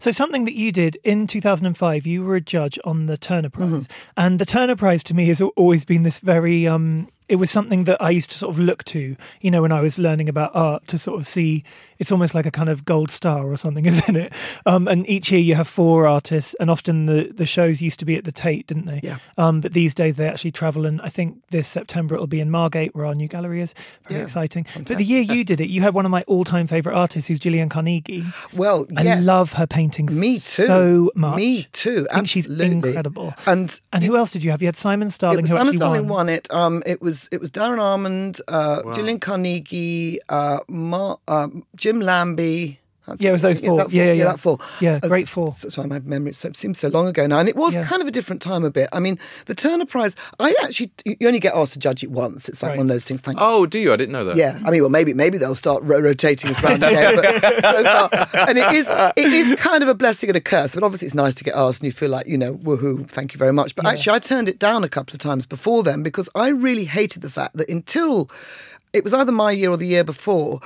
So 0.00 0.10
something 0.10 0.44
that 0.46 0.54
you 0.54 0.72
did 0.72 0.96
in 1.04 1.26
2005, 1.26 2.06
you 2.06 2.24
were 2.24 2.34
a 2.36 2.40
judge 2.40 2.78
on 2.84 3.06
the 3.06 3.16
Turner 3.16 3.50
Prize, 3.50 3.68
Mm-hmm. 3.86 4.10
and 4.16 4.38
the 4.38 4.44
Turner 4.46 4.74
Prize 4.74 5.04
to 5.04 5.14
me 5.14 5.26
has 5.26 5.40
always 5.40 5.84
been 5.84 6.02
this 6.02 6.18
very. 6.20 6.66
Um, 6.66 7.08
it 7.30 7.36
was 7.36 7.50
something 7.50 7.84
that 7.84 8.00
I 8.02 8.10
used 8.10 8.30
to 8.32 8.38
sort 8.38 8.54
of 8.54 8.58
look 8.58 8.84
to, 8.86 9.16
you 9.40 9.50
know, 9.50 9.62
when 9.62 9.72
I 9.72 9.80
was 9.80 9.98
learning 9.98 10.28
about 10.28 10.50
art 10.54 10.86
to 10.88 10.98
sort 10.98 11.18
of 11.20 11.26
see. 11.26 11.64
It's 12.00 12.10
almost 12.10 12.34
like 12.34 12.46
a 12.46 12.50
kind 12.50 12.70
of 12.70 12.86
gold 12.86 13.10
star 13.10 13.44
or 13.52 13.58
something, 13.58 13.84
isn't 13.92 14.16
it? 14.16 14.32
Um, 14.64 14.88
and 14.88 15.06
each 15.08 15.30
year 15.30 15.40
you 15.40 15.54
have 15.54 15.68
four 15.68 16.06
artists, 16.06 16.54
and 16.58 16.70
often 16.70 17.04
the 17.06 17.30
the 17.34 17.44
shows 17.44 17.82
used 17.82 17.98
to 18.00 18.06
be 18.06 18.16
at 18.16 18.24
the 18.24 18.32
Tate, 18.32 18.66
didn't 18.66 18.86
they? 18.86 19.00
Yeah. 19.02 19.18
Um, 19.36 19.60
but 19.60 19.74
these 19.74 19.94
days 19.94 20.16
they 20.16 20.26
actually 20.26 20.50
travel, 20.52 20.86
and 20.86 21.00
I 21.02 21.10
think 21.10 21.36
this 21.50 21.68
September 21.68 22.14
it'll 22.14 22.26
be 22.26 22.40
in 22.40 22.50
Margate, 22.50 22.94
where 22.94 23.04
our 23.04 23.14
new 23.14 23.28
gallery 23.28 23.60
is. 23.60 23.74
Very 24.08 24.20
Yeah, 24.20 24.24
exciting. 24.24 24.64
But 24.74 24.86
the 24.96 25.04
year 25.04 25.20
you 25.20 25.44
did 25.44 25.60
it, 25.60 25.68
you 25.68 25.82
had 25.82 25.92
one 25.92 26.06
of 26.06 26.10
my 26.10 26.22
all-time 26.26 26.66
favorite 26.66 26.94
artists, 26.96 27.28
who's 27.28 27.38
Gillian 27.38 27.68
Carnegie. 27.68 28.24
Well, 28.56 28.86
yeah. 28.90 29.00
I 29.16 29.18
love 29.20 29.52
her 29.54 29.66
paintings. 29.66 30.14
Me 30.16 30.38
too. 30.38 30.66
So 30.66 31.10
much. 31.14 31.36
Me 31.36 31.68
too. 31.72 32.06
I 32.10 32.14
think 32.14 32.28
she's 32.28 32.46
incredible. 32.48 33.34
And 33.46 33.78
And 33.92 34.04
who 34.04 34.16
else 34.16 34.32
did 34.32 34.42
you 34.42 34.50
have? 34.52 34.62
You 34.62 34.68
had 34.68 34.76
Simon 34.76 35.10
Starling, 35.10 35.40
it 35.40 35.42
was 35.42 35.50
who 35.50 35.56
Simon 35.58 35.68
actually 35.68 35.76
Starling 35.78 36.08
won. 36.08 36.26
won 36.26 36.28
it. 36.30 36.50
Um, 36.50 36.82
it 36.86 37.02
was 37.02 37.19
it 37.30 37.40
was 37.40 37.50
Darren 37.50 37.78
Almond, 37.78 38.40
uh, 38.48 38.82
Gillian 38.94 39.20
Carnegie, 39.20 40.20
uh, 40.28 40.58
Mar- 40.68 41.18
um, 41.28 41.64
Jim 41.76 42.00
Lambie. 42.00 42.78
That's- 43.06 43.20
Yeah, 43.22 43.30
it 43.30 43.32
was 43.32 43.42
those 43.42 43.58
I 43.58 43.60
think 43.60 43.72
four. 43.80 43.86
Yeah, 43.90 44.04
yeah, 44.04 44.12
yeah. 44.12 44.24
that 44.24 44.40
four. 44.40 44.58
Yeah, 44.80 44.92
That's- 44.94 45.08
great 45.08 45.26
four. 45.28 45.54
That's 45.62 45.76
why 45.76 45.86
my 45.86 46.00
memory 46.00 46.32
so, 46.32 46.50
seems 46.54 46.78
so 46.78 46.88
long 46.88 47.06
ago 47.08 47.26
now, 47.26 47.38
and 47.38 47.48
it 47.48 47.56
was 47.56 47.74
Yeah. 47.74 47.82
kind 47.82 48.02
of 48.02 48.06
a 48.08 48.10
different 48.10 48.42
time 48.42 48.62
a 48.64 48.70
bit. 48.70 48.88
I 48.92 49.00
mean, 49.00 49.18
the 49.46 49.54
Turner 49.54 49.86
Prize. 49.86 50.14
I 50.38 50.54
actually 50.62 50.92
you 51.04 51.26
only 51.26 51.40
get 51.40 51.54
asked 51.54 51.72
to 51.72 51.78
judge 51.78 52.02
it 52.02 52.10
once. 52.10 52.48
It's 52.48 52.62
like 52.62 52.70
Right. 52.70 52.78
one 52.78 52.86
of 52.86 52.88
those 52.90 53.04
things. 53.04 53.20
Thank 53.22 53.38
Oh, 53.40 53.66
do 53.66 53.78
you? 53.78 53.92
I 53.92 53.96
didn't 53.96 54.12
know 54.12 54.24
that. 54.24 54.36
yeah, 54.36 54.58
I 54.64 54.70
mean, 54.70 54.82
well, 54.82 54.90
maybe 54.90 55.14
maybe 55.14 55.38
they'll 55.38 55.54
start 55.54 55.82
ro- 55.82 56.00
rotating 56.00 56.50
us 56.50 56.62
around 56.64 56.82
again. 56.84 57.16
But 57.40 57.60
so 57.62 57.82
far, 57.84 58.10
and 58.48 58.58
it 58.58 58.72
is 58.74 58.88
it 59.16 59.32
is 59.32 59.54
kind 59.58 59.82
of 59.82 59.88
a 59.88 59.94
blessing 59.94 60.28
and 60.30 60.36
a 60.36 60.40
curse. 60.40 60.74
But 60.74 60.84
obviously, 60.84 61.06
it's 61.06 61.14
nice 61.14 61.34
to 61.36 61.44
get 61.44 61.54
asked, 61.54 61.80
and 61.80 61.86
you 61.86 61.92
feel 61.92 62.10
like 62.10 62.26
you 62.26 62.36
know, 62.38 62.54
woohoo, 62.54 63.08
thank 63.08 63.32
you 63.34 63.38
very 63.38 63.52
much. 63.52 63.74
But 63.74 63.86
actually, 63.86 64.14
I 64.14 64.18
turned 64.18 64.48
it 64.48 64.58
down 64.58 64.84
a 64.84 64.88
couple 64.88 65.14
of 65.14 65.20
times 65.20 65.46
before 65.46 65.82
then 65.82 66.02
because 66.02 66.28
I 66.34 66.48
really 66.48 66.84
hated 66.84 67.22
the 67.22 67.30
fact 67.30 67.56
that 67.56 67.68
until 67.68 68.30
it 68.92 69.04
was 69.04 69.14
either 69.14 69.32
my 69.32 69.52
year 69.52 69.70
or 69.70 69.76
the 69.76 69.86
year 69.86 70.04
before. 70.04 70.60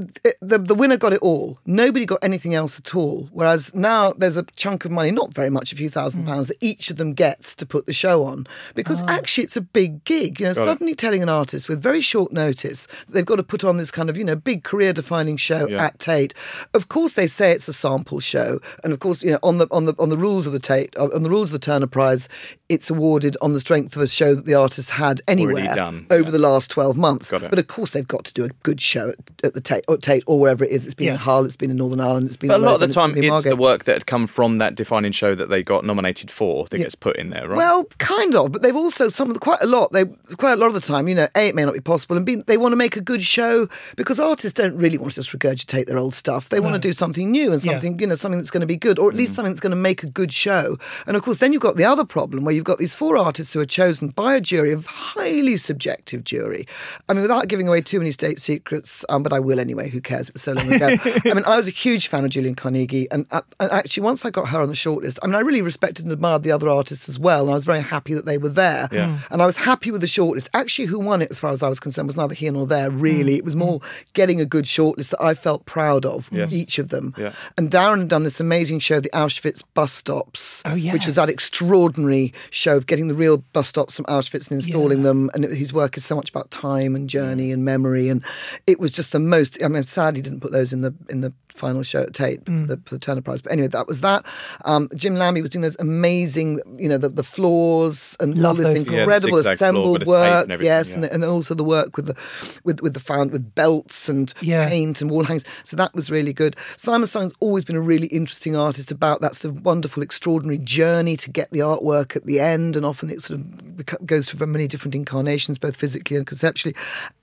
Th- 0.00 0.36
The, 0.40 0.58
the 0.58 0.74
winner 0.74 0.96
got 0.96 1.12
it 1.12 1.20
all. 1.20 1.58
Nobody 1.66 2.06
got 2.06 2.18
anything 2.22 2.54
else 2.54 2.78
at 2.78 2.94
all. 2.94 3.28
Whereas 3.32 3.74
now 3.74 4.12
there's 4.12 4.36
a 4.36 4.44
chunk 4.56 4.84
of 4.84 4.90
money, 4.90 5.10
not 5.10 5.34
very 5.34 5.50
much, 5.50 5.72
a 5.72 5.76
few 5.76 5.88
thousand 5.88 6.22
hmm. 6.22 6.28
pounds, 6.28 6.48
that 6.48 6.56
each 6.60 6.90
of 6.90 6.96
them 6.96 7.12
gets 7.12 7.54
to 7.56 7.66
put 7.66 7.86
the 7.86 7.92
show 7.92 8.24
on. 8.24 8.46
Because 8.74 9.02
ah. 9.02 9.06
actually, 9.08 9.44
it's 9.44 9.56
a 9.56 9.60
big 9.60 10.04
gig. 10.04 10.40
You 10.40 10.46
know, 10.46 10.52
suddenly 10.52 10.94
telling 10.94 11.22
an 11.22 11.28
artist 11.28 11.68
with 11.68 11.82
very 11.82 12.00
short 12.00 12.32
notice 12.32 12.86
that 13.06 13.12
they've 13.12 13.24
got 13.24 13.36
to 13.36 13.42
put 13.42 13.64
on 13.64 13.76
this 13.76 13.90
kind 13.90 14.10
of, 14.10 14.16
you 14.16 14.24
know, 14.24 14.36
big 14.36 14.64
career 14.64 14.92
defining 14.92 15.36
show 15.36 15.66
Yeah. 15.68 15.84
at 15.84 15.98
Tate. 15.98 16.34
Of 16.74 16.88
course, 16.88 17.14
they 17.14 17.26
say 17.26 17.52
it's 17.52 17.68
a 17.68 17.72
sample 17.72 18.20
show. 18.20 18.60
And 18.84 18.92
of 18.92 18.98
course, 18.98 19.22
you 19.22 19.32
know, 19.32 19.38
on 19.42 19.58
the 19.58 19.66
on 19.70 19.86
the 19.86 19.94
on 19.98 20.08
the 20.08 20.18
rules 20.18 20.46
of 20.46 20.52
the 20.52 20.60
Tate, 20.60 20.96
on 20.96 21.22
the 21.22 21.30
rules 21.30 21.48
of 21.48 21.52
the 21.52 21.58
Turner 21.58 21.86
Prize, 21.86 22.28
it's 22.70 22.88
awarded 22.88 23.36
on 23.42 23.52
the 23.52 23.60
strength 23.60 23.96
of 23.96 24.02
a 24.02 24.08
show 24.08 24.34
that 24.34 24.46
the 24.46 24.54
artist 24.54 24.90
had 24.90 25.20
anywhere 25.28 25.74
done, 25.74 26.06
over 26.10 26.24
yeah. 26.24 26.30
the 26.30 26.38
last 26.38 26.70
12 26.70 26.96
months. 26.96 27.28
Got 27.30 27.42
it. 27.42 27.50
But 27.50 27.58
of 27.58 27.66
course, 27.66 27.90
they've 27.90 28.06
got 28.06 28.24
to 28.24 28.32
do 28.32 28.44
a 28.44 28.48
good 28.62 28.80
show 28.80 29.10
at, 29.10 29.16
at 29.44 29.54
the 29.54 29.60
Tate 29.60 29.84
or, 29.88 29.96
Tate 29.98 30.22
or 30.26 30.38
wherever 30.38 30.64
it 30.64 30.70
is. 30.70 30.86
It's 30.86 30.94
been 30.94 31.08
in 31.08 31.14
Yes. 31.14 31.22
Hull, 31.22 31.44
it's 31.44 31.56
been 31.56 31.70
in 31.70 31.76
Northern 31.76 32.00
Ireland, 32.00 32.28
it's 32.28 32.36
been 32.36 32.48
But 32.48 32.60
a 32.60 32.64
lot 32.64 32.74
of 32.74 32.80
the 32.80 32.88
time, 32.88 33.12
been 33.12 33.24
in 33.24 33.32
it's 33.34 33.44
the 33.44 33.56
work 33.56 33.84
that 33.84 33.92
had 33.94 34.06
come 34.06 34.26
from 34.28 34.58
that 34.58 34.76
defining 34.76 35.12
show 35.12 35.34
that 35.34 35.50
they 35.50 35.62
got 35.62 35.84
nominated 35.84 36.30
for 36.30 36.66
that 36.70 36.78
gets 36.78 36.94
put 36.94 37.16
in 37.16 37.30
there, 37.30 37.48
right? 37.48 37.56
Well, 37.56 37.84
kind 37.98 38.34
of, 38.36 38.52
but 38.52 38.62
they've 38.62 38.76
also 38.76 39.08
some 39.08 39.28
of 39.28 39.34
the 39.34 39.40
quite 39.40 39.60
a 39.60 39.66
lot. 39.66 39.92
They 39.92 40.04
quite 40.36 40.52
a 40.52 40.56
lot 40.56 40.68
of 40.68 40.74
the 40.74 40.80
time, 40.80 41.08
you 41.08 41.14
know, 41.16 41.26
a 41.34 41.48
it 41.48 41.54
may 41.56 41.64
not 41.64 41.74
be 41.74 41.80
possible, 41.80 42.16
and 42.16 42.24
b 42.24 42.36
they 42.46 42.56
want 42.56 42.70
to 42.72 42.76
make 42.76 42.96
a 42.96 43.00
good 43.00 43.22
show 43.22 43.68
because 43.96 44.20
artists 44.20 44.56
don't 44.56 44.76
really 44.76 44.96
want 44.98 45.12
to 45.12 45.16
just 45.20 45.36
regurgitate 45.36 45.86
their 45.86 45.98
old 45.98 46.14
stuff. 46.14 46.48
They 46.50 46.60
want 46.60 46.74
to 46.74 46.78
do 46.78 46.92
something 46.92 47.30
new 47.32 47.52
and 47.52 47.62
Yeah. 47.64 47.72
something, 47.72 47.98
you 47.98 48.06
know, 48.06 48.14
something 48.14 48.38
that's 48.38 48.50
going 48.52 48.60
to 48.60 48.66
be 48.66 48.76
good, 48.76 48.98
or 49.00 49.08
at 49.08 49.14
Mm. 49.14 49.18
least 49.18 49.34
something 49.34 49.52
that's 49.52 49.60
going 49.60 49.70
to 49.70 49.76
make 49.76 50.02
a 50.04 50.06
good 50.08 50.32
show. 50.32 50.78
And 51.08 51.16
of 51.16 51.22
course, 51.24 51.38
then 51.38 51.52
you've 51.52 51.62
got 51.62 51.76
the 51.76 51.84
other 51.84 52.04
problem 52.04 52.44
where 52.44 52.54
you've 52.60 52.66
got 52.66 52.76
these 52.76 52.94
four 52.94 53.16
artists 53.16 53.54
who 53.54 53.60
are 53.60 53.64
chosen 53.64 54.08
by 54.08 54.34
a 54.34 54.40
jury, 54.40 54.70
a 54.74 54.78
highly 54.78 55.56
subjective 55.56 56.24
jury. 56.24 56.66
I 57.08 57.14
mean, 57.14 57.22
without 57.22 57.48
giving 57.48 57.66
away 57.66 57.80
too 57.80 57.98
many 57.98 58.12
state 58.12 58.38
secrets, 58.38 59.02
um, 59.08 59.22
but 59.22 59.32
I 59.32 59.40
will 59.40 59.58
anyway. 59.58 59.88
Who 59.88 60.02
cares? 60.02 60.28
It 60.28 60.34
was 60.34 60.42
so 60.42 60.52
long 60.52 60.70
ago. 60.70 60.88
I 61.24 61.32
mean, 61.32 61.44
I 61.46 61.56
was 61.56 61.68
a 61.68 61.70
huge 61.70 62.08
fan 62.08 62.26
of 62.26 62.30
Gillian 62.30 62.54
Carnegie, 62.54 63.10
and, 63.10 63.24
uh, 63.30 63.40
and 63.58 63.72
actually, 63.72 64.02
once 64.02 64.26
I 64.26 64.30
got 64.30 64.48
her 64.48 64.60
on 64.60 64.68
the 64.68 64.74
shortlist, 64.74 65.18
I 65.22 65.26
mean, 65.26 65.36
I 65.36 65.40
really 65.40 65.62
respected 65.62 66.04
and 66.04 66.12
admired 66.12 66.42
the 66.42 66.52
other 66.52 66.68
artists 66.68 67.08
as 67.08 67.18
well, 67.18 67.42
and 67.44 67.50
I 67.50 67.54
was 67.54 67.64
very 67.64 67.80
happy 67.80 68.12
that 68.12 68.26
they 68.26 68.36
were 68.36 68.50
there. 68.50 68.90
Yeah. 68.92 69.18
And 69.30 69.40
I 69.40 69.46
was 69.46 69.56
happy 69.56 69.90
with 69.90 70.02
the 70.02 70.06
shortlist. 70.06 70.50
Actually, 70.52 70.84
who 70.88 70.98
won 70.98 71.22
it, 71.22 71.30
as 71.30 71.40
far 71.40 71.52
as 71.52 71.62
I 71.62 71.68
was 71.70 71.80
concerned, 71.80 72.08
was 72.08 72.16
neither 72.16 72.34
here 72.34 72.52
nor 72.52 72.66
there. 72.66 72.90
Really, 72.90 73.36
it 73.36 73.44
was 73.44 73.56
more 73.56 73.80
getting 74.12 74.38
a 74.38 74.44
good 74.44 74.66
shortlist 74.66 75.08
that 75.10 75.22
I 75.22 75.32
felt 75.32 75.64
proud 75.64 76.04
of. 76.04 76.28
Yes. 76.30 76.52
Each 76.52 76.78
of 76.78 76.90
them. 76.90 77.14
Yeah. 77.16 77.32
And 77.56 77.70
Darren 77.70 78.00
had 78.00 78.08
done 78.08 78.24
this 78.24 78.38
amazing 78.38 78.80
show, 78.80 79.00
the 79.00 79.08
Auschwitz 79.14 79.62
bus 79.72 79.92
stops, 79.92 80.60
Oh, 80.66 80.76
which 80.76 81.06
was 81.06 81.14
that 81.14 81.30
extraordinary 81.30 82.34
show 82.50 82.76
of 82.76 82.86
getting 82.86 83.08
the 83.08 83.14
real 83.14 83.38
bus 83.52 83.68
stops 83.68 83.96
from 83.96 84.04
Auschwitz 84.06 84.50
and 84.50 84.62
installing 84.62 85.02
them. 85.02 85.30
And 85.34 85.44
his 85.44 85.72
work 85.72 85.96
is 85.96 86.04
so 86.04 86.14
much 86.16 86.30
about 86.30 86.50
time 86.50 86.94
and 86.94 87.08
journey 87.08 87.52
and 87.52 87.64
memory. 87.64 88.08
And 88.08 88.24
it 88.66 88.78
was 88.80 88.92
just 88.92 89.12
the 89.12 89.20
most. 89.20 89.62
I 89.62 89.68
mean, 89.68 89.84
sadly, 89.84 90.18
he 90.18 90.22
didn't 90.22 90.40
put 90.40 90.52
those 90.52 90.72
in 90.72 90.82
the 90.82 90.94
in 91.08 91.20
the 91.20 91.32
final 91.52 91.82
show 91.82 92.02
at 92.04 92.14
Tate 92.14 92.46
for, 92.46 92.52
the, 92.52 92.80
for 92.86 92.94
the 92.94 92.98
Turner 92.98 93.20
Prize. 93.20 93.42
But 93.42 93.52
anyway, 93.52 93.68
that 93.68 93.86
was 93.86 94.00
that. 94.00 94.24
Um, 94.64 94.88
Jim 94.94 95.16
Lambie 95.16 95.40
was 95.42 95.50
doing 95.50 95.62
those 95.62 95.76
amazing, 95.80 96.60
you 96.78 96.88
know, 96.88 96.96
the, 96.96 97.08
the 97.08 97.24
floors 97.24 98.16
and 98.20 98.36
Love 98.36 98.58
all 98.58 98.64
this 98.64 98.64
those 98.78 98.84
floors. 98.84 98.86
Yeah, 98.86 98.92
the 98.96 99.02
incredible 99.02 99.42
floor 99.42 99.52
assembled 99.52 99.98
with 99.98 100.00
the 100.00 100.04
tape 100.04 100.08
work. 100.08 100.48
and 100.50 100.62
yes, 100.62 100.90
yeah. 100.90 100.94
and, 100.96 101.04
and 101.06 101.24
also 101.24 101.54
the 101.54 101.64
work 101.64 101.96
with 101.96 102.06
the 102.06 102.16
with 102.64 102.80
with 102.80 102.94
the 102.94 103.00
found 103.00 103.32
with 103.32 103.54
belts 103.54 104.08
and 104.08 104.32
Yeah. 104.40 104.68
paint 104.68 105.00
and 105.02 105.10
wall 105.10 105.24
hangings. 105.24 105.44
So 105.64 105.76
that 105.76 105.94
was 105.94 106.10
really 106.10 106.32
good. 106.32 106.56
Simon 106.76 107.06
Stein's 107.06 107.34
always 107.40 107.64
been 107.64 107.76
a 107.76 107.80
really 107.80 108.06
interesting 108.06 108.56
artist 108.56 108.90
about 108.90 109.20
that 109.20 109.34
sort 109.36 109.54
of 109.54 109.64
wonderful, 109.64 110.02
extraordinary 110.02 110.58
journey 110.58 111.16
to 111.18 111.30
get 111.30 111.50
the 111.50 111.58
artwork 111.60 112.16
at 112.16 112.24
the 112.26 112.39
end, 112.40 112.76
and 112.76 112.84
often 112.84 113.10
it 113.10 113.22
sort 113.22 113.40
of 113.40 114.06
goes 114.06 114.28
through 114.28 114.46
many 114.46 114.66
different 114.66 114.94
incarnations, 114.94 115.58
both 115.58 115.76
physically 115.76 116.16
and 116.16 116.26
conceptually. 116.26 116.74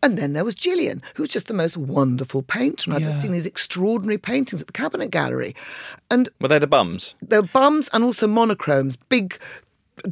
And 0.02 0.18
then 0.18 0.34
there 0.34 0.46
was 0.46 0.56
Gillian, 0.56 1.02
who 1.16 1.24
was 1.24 1.32
just 1.32 1.48
the 1.48 1.54
most 1.54 1.78
wonderful 1.78 2.42
painter, 2.44 2.90
and 2.90 2.98
I'd 2.98 3.04
just 3.04 3.22
seen 3.22 3.32
these 3.32 3.46
extraordinary 3.46 4.18
paintings 4.18 4.62
at 4.62 4.68
the 4.68 4.74
Cabinet 4.74 5.12
Gallery, 5.12 5.56
and 6.10 6.30
Were 6.40 6.48
they 6.48 6.60
the 6.60 6.68
bums? 6.68 7.16
there 7.22 7.42
were 7.42 7.48
bums 7.48 7.90
and 7.94 8.04
also 8.04 8.28
monochromes, 8.28 8.96
big 8.96 9.38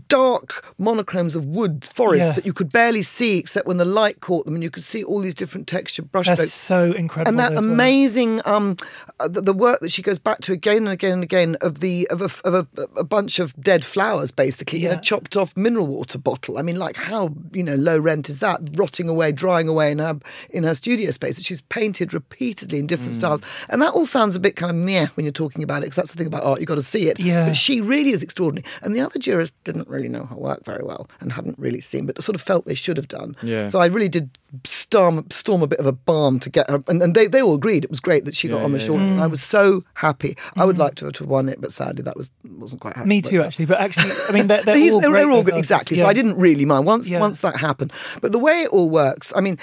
dark 0.08 0.66
monochromes 0.78 1.36
of 1.36 1.46
wood 1.46 1.86
forest 1.94 2.22
Yeah. 2.26 2.32
that 2.34 2.46
you 2.46 2.54
could 2.54 2.72
barely 2.72 3.02
see 3.02 3.38
except 3.38 3.68
when 3.68 3.78
the 3.78 3.86
light 3.86 4.22
caught 4.22 4.46
them 4.46 4.56
and 4.56 4.64
you 4.64 4.70
could 4.72 4.84
see 4.84 5.04
all 5.04 5.20
these 5.20 5.34
different 5.34 5.68
texture 5.68 6.04
That's 6.12 6.28
brushstrokes 6.30 6.50
so 6.50 6.92
incredible. 6.92 7.30
and 7.30 7.40
that 7.40 7.58
amazing 7.58 8.42
um 8.46 8.76
uh, 9.20 9.28
the, 9.28 9.42
the 9.42 9.54
work 9.54 9.80
that 9.82 9.92
she 9.92 10.02
goes 10.02 10.20
back 10.20 10.40
to 10.42 10.52
again 10.54 10.78
and 10.78 10.90
again 10.90 11.14
and 11.14 11.24
again 11.24 11.56
of 11.62 11.80
the 11.80 12.08
of 12.10 12.22
a, 12.22 12.30
of 12.48 12.54
a, 12.78 12.82
a 12.98 13.04
bunch 13.04 13.40
of 13.40 13.56
dead 13.62 13.84
flowers 13.86 14.32
basically 14.32 14.80
in 14.86 14.92
Yeah. 14.92 14.98
a 14.98 15.02
chopped 15.02 15.36
off 15.38 15.56
mineral 15.56 15.88
water 15.88 16.18
bottle 16.18 16.58
i 16.58 16.62
mean 16.62 16.78
like 16.78 16.96
how 16.98 17.34
you 17.54 17.64
know 17.64 17.76
low 17.76 17.98
rent 18.00 18.30
is 18.30 18.40
that 18.40 18.62
rotting 18.76 19.08
away 19.10 19.32
drying 19.32 19.68
away 19.68 19.92
in 19.92 20.00
her 20.00 20.18
in 20.50 20.64
her 20.64 20.76
studio 20.76 21.12
space 21.12 21.36
that 21.36 21.46
she's 21.46 21.62
painted 21.64 22.14
repeatedly 22.14 22.80
in 22.80 22.86
Mm. 22.86 22.90
different 22.90 23.16
styles 23.16 23.42
and 23.70 23.82
that 23.82 23.94
all 23.94 24.06
sounds 24.06 24.36
a 24.36 24.40
bit 24.40 24.56
kind 24.56 24.70
of 24.70 24.76
meh 24.76 25.08
when 25.16 25.26
you're 25.26 25.32
talking 25.34 25.64
about 25.64 25.78
it 25.78 25.86
because 25.88 25.96
that's 25.98 26.12
the 26.12 26.18
thing 26.18 26.28
about 26.28 26.44
art 26.44 26.60
you've 26.60 26.68
got 26.68 26.76
to 26.76 26.82
see 26.84 27.08
it 27.10 27.20
Yeah. 27.20 27.48
but 27.48 27.58
she 27.58 27.82
really 27.82 28.12
is 28.12 28.22
extraordinary 28.24 28.66
and 28.82 28.94
the 28.96 29.02
other 29.02 29.18
jurists 29.20 29.56
didn't 29.76 29.90
really 29.90 30.10
know 30.10 30.26
her 30.26 30.36
work 30.36 30.64
very 30.66 30.84
well 30.84 31.10
and 31.20 31.32
hadn't 31.32 31.58
really 31.60 31.82
seen 31.82 32.06
but 32.06 32.22
sort 32.24 32.36
of 32.36 32.42
felt 32.42 32.66
they 32.66 32.74
should 32.76 32.98
have 32.98 33.08
done 33.08 33.36
Yeah. 33.44 33.70
so 33.70 33.80
I 33.80 33.88
really 33.88 34.10
did 34.10 34.30
storm 34.64 35.26
storm 35.32 35.62
a 35.62 35.68
bit 35.68 35.80
of 35.80 35.86
a 35.86 35.92
balm 35.92 36.40
to 36.40 36.50
get 36.50 36.70
her, 36.70 36.82
and, 36.88 37.02
and 37.02 37.14
they, 37.16 37.28
they 37.28 37.42
all 37.42 37.56
agreed 37.56 37.84
it 37.84 37.90
was 37.90 38.00
great 38.00 38.26
that 38.26 38.36
she 38.36 38.48
got 38.48 38.62
on 38.62 38.72
the 38.72 38.78
shortlist. 38.78 39.12
And 39.12 39.22
I 39.22 39.28
was 39.28 39.44
so 39.44 39.84
happy. 39.96 40.38
I 40.56 40.64
would 40.66 40.78
mm. 40.78 40.80
like 40.80 40.96
to 40.96 41.06
have 41.06 41.20
won 41.22 41.50
it, 41.50 41.60
but 41.60 41.74
sadly 41.74 42.04
that 42.04 42.16
was 42.16 42.30
wasn't 42.58 42.82
quite 42.82 42.96
happening. 42.96 43.18
Me 43.18 43.22
too, 43.22 43.42
actually. 43.44 43.66
But 43.66 43.80
actually, 43.80 44.12
I 44.30 44.32
mean, 44.32 44.48
they're, 44.52 44.64
they're 44.64 44.76
all 44.94 45.02
they 45.02 45.08
great. 45.10 45.26
were 45.26 45.32
all 45.32 45.44
good, 45.44 45.54
artists. 45.56 45.72
exactly. 45.72 45.98
So 45.98 46.06
I 46.06 46.14
didn't 46.14 46.38
really 46.38 46.66
mind 46.66 46.86
once 46.86 47.10
Yeah. 47.10 47.20
once 47.20 47.42
that 47.42 47.58
happened. 47.58 47.92
But 48.22 48.32
the 48.32 48.40
way 48.40 48.62
it 48.64 48.70
all 48.70 48.90
works, 48.90 49.34
I 49.36 49.42
mean. 49.42 49.58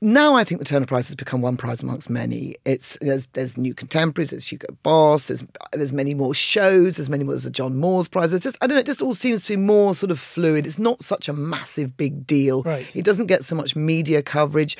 Now 0.00 0.34
I 0.34 0.44
think 0.44 0.58
the 0.58 0.66
Turner 0.66 0.84
Prize 0.84 1.06
has 1.06 1.14
become 1.14 1.40
one 1.40 1.56
prize 1.56 1.82
amongst 1.82 2.10
many. 2.10 2.56
It's 2.64 2.98
there's, 3.00 3.26
there's 3.28 3.56
new 3.56 3.74
contemporaries, 3.74 4.30
there's 4.30 4.46
Hugo 4.46 4.66
Boss, 4.82 5.26
there's 5.26 5.42
there's 5.72 5.92
many 5.92 6.12
more 6.12 6.34
shows, 6.34 6.96
there's 6.96 7.08
many 7.08 7.24
more. 7.24 7.34
There's 7.34 7.46
a 7.46 7.50
John 7.50 7.76
Moores 7.76 8.06
Prize. 8.06 8.32
It's 8.32 8.44
just 8.44 8.58
I 8.60 8.66
don't 8.66 8.76
know. 8.76 8.80
It 8.80 8.86
just 8.86 9.00
all 9.00 9.14
seems 9.14 9.42
to 9.44 9.48
be 9.48 9.56
more 9.56 9.94
sort 9.94 10.10
of 10.10 10.18
fluid. 10.18 10.66
It's 10.66 10.78
not 10.78 11.02
such 11.02 11.28
a 11.28 11.32
massive 11.32 11.96
big 11.96 12.26
deal. 12.26 12.62
Right. 12.62 12.86
It 12.94 13.04
doesn't 13.04 13.26
get 13.26 13.44
so 13.44 13.56
much 13.56 13.74
media 13.74 14.22
coverage. 14.22 14.76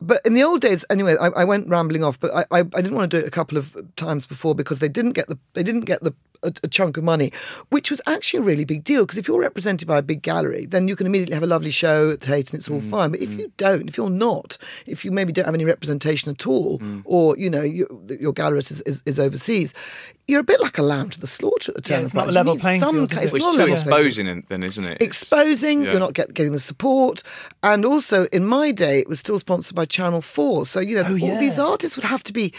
But 0.00 0.20
in 0.24 0.34
the 0.34 0.42
old 0.42 0.60
days, 0.60 0.84
anyway, 0.90 1.16
I, 1.20 1.28
I 1.28 1.44
went 1.44 1.68
rambling 1.68 2.04
off. 2.04 2.20
But 2.20 2.34
I, 2.34 2.42
I, 2.50 2.58
I 2.60 2.62
didn't 2.62 2.94
want 2.94 3.10
to 3.10 3.18
do 3.18 3.24
it 3.24 3.26
a 3.26 3.30
couple 3.30 3.56
of 3.56 3.74
times 3.96 4.26
before 4.26 4.54
because 4.54 4.78
they 4.78 4.88
didn't 4.88 5.12
get 5.12 5.28
the 5.28 5.38
they 5.54 5.62
didn't 5.62 5.86
get 5.86 6.02
the 6.02 6.14
a, 6.42 6.52
a 6.62 6.68
chunk 6.68 6.96
of 6.96 7.04
money, 7.04 7.32
which 7.70 7.90
was 7.90 8.00
actually 8.06 8.40
a 8.40 8.42
really 8.42 8.64
big 8.64 8.84
deal. 8.84 9.02
Because 9.02 9.18
if 9.18 9.28
you're 9.28 9.40
represented 9.40 9.86
by 9.86 9.98
a 9.98 10.02
big 10.02 10.22
gallery, 10.22 10.66
then 10.66 10.88
you 10.88 10.96
can 10.96 11.06
immediately 11.06 11.34
have 11.34 11.42
a 11.42 11.46
lovely 11.46 11.70
show 11.70 12.10
at 12.10 12.22
Tate 12.22 12.50
and 12.50 12.58
it's 12.58 12.68
all 12.68 12.80
mm, 12.80 12.90
fine. 12.90 13.10
But 13.10 13.20
if 13.20 13.30
mm. 13.30 13.38
you 13.38 13.52
don't, 13.56 13.88
if 13.88 13.96
you're 13.96 14.10
not, 14.10 14.58
if 14.86 15.04
you 15.04 15.10
maybe 15.10 15.32
don't 15.32 15.44
have 15.44 15.54
any 15.54 15.64
representation 15.64 16.30
at 16.30 16.46
all, 16.46 16.78
mm. 16.78 17.02
or 17.04 17.36
you 17.36 17.50
know 17.50 17.62
you, 17.62 17.86
your 18.20 18.32
gallerist 18.32 18.70
is, 18.70 18.80
is, 18.82 19.02
is 19.06 19.18
overseas, 19.18 19.74
you're 20.28 20.40
a 20.40 20.44
bit 20.44 20.60
like 20.60 20.78
a 20.78 20.82
lamb 20.82 21.10
to 21.10 21.20
the 21.20 21.26
slaughter 21.26 21.72
at 21.72 21.76
the 21.76 21.82
turn 21.82 21.94
Yeah, 21.94 21.96
Turner 21.98 22.06
it's 22.06 22.14
not 22.14 22.28
a 22.28 22.32
level 22.32 22.58
playing 22.58 22.80
some 22.80 22.94
field, 22.94 23.10
ca- 23.10 23.20
is 23.20 23.34
it's 23.34 23.44
it? 23.44 23.46
Not 23.46 23.52
too 23.52 23.58
level 23.58 23.76
playing 23.76 24.06
exposing, 24.06 24.44
then, 24.48 24.62
isn't 24.62 24.84
it? 24.84 25.02
Exposing. 25.02 25.84
yeah. 25.84 25.90
You're 25.92 26.00
not 26.00 26.14
get, 26.14 26.34
getting 26.34 26.52
the 26.52 26.58
support, 26.58 27.22
and 27.62 27.84
also 27.84 28.26
in 28.26 28.44
my 28.44 28.72
day, 28.72 29.00
it 29.00 29.08
was 29.08 29.18
still 29.18 29.38
sponsored 29.38 29.74
by 29.74 29.85
Channel 29.86 30.20
Four. 30.20 30.66
So 30.66 30.80
you 30.80 30.96
know, 30.96 31.04
Oh, 31.06 31.18
all 31.32 31.38
these 31.40 31.58
artists 31.58 31.96
would 31.96 32.04
have 32.04 32.22
to 32.24 32.32
be. 32.32 32.52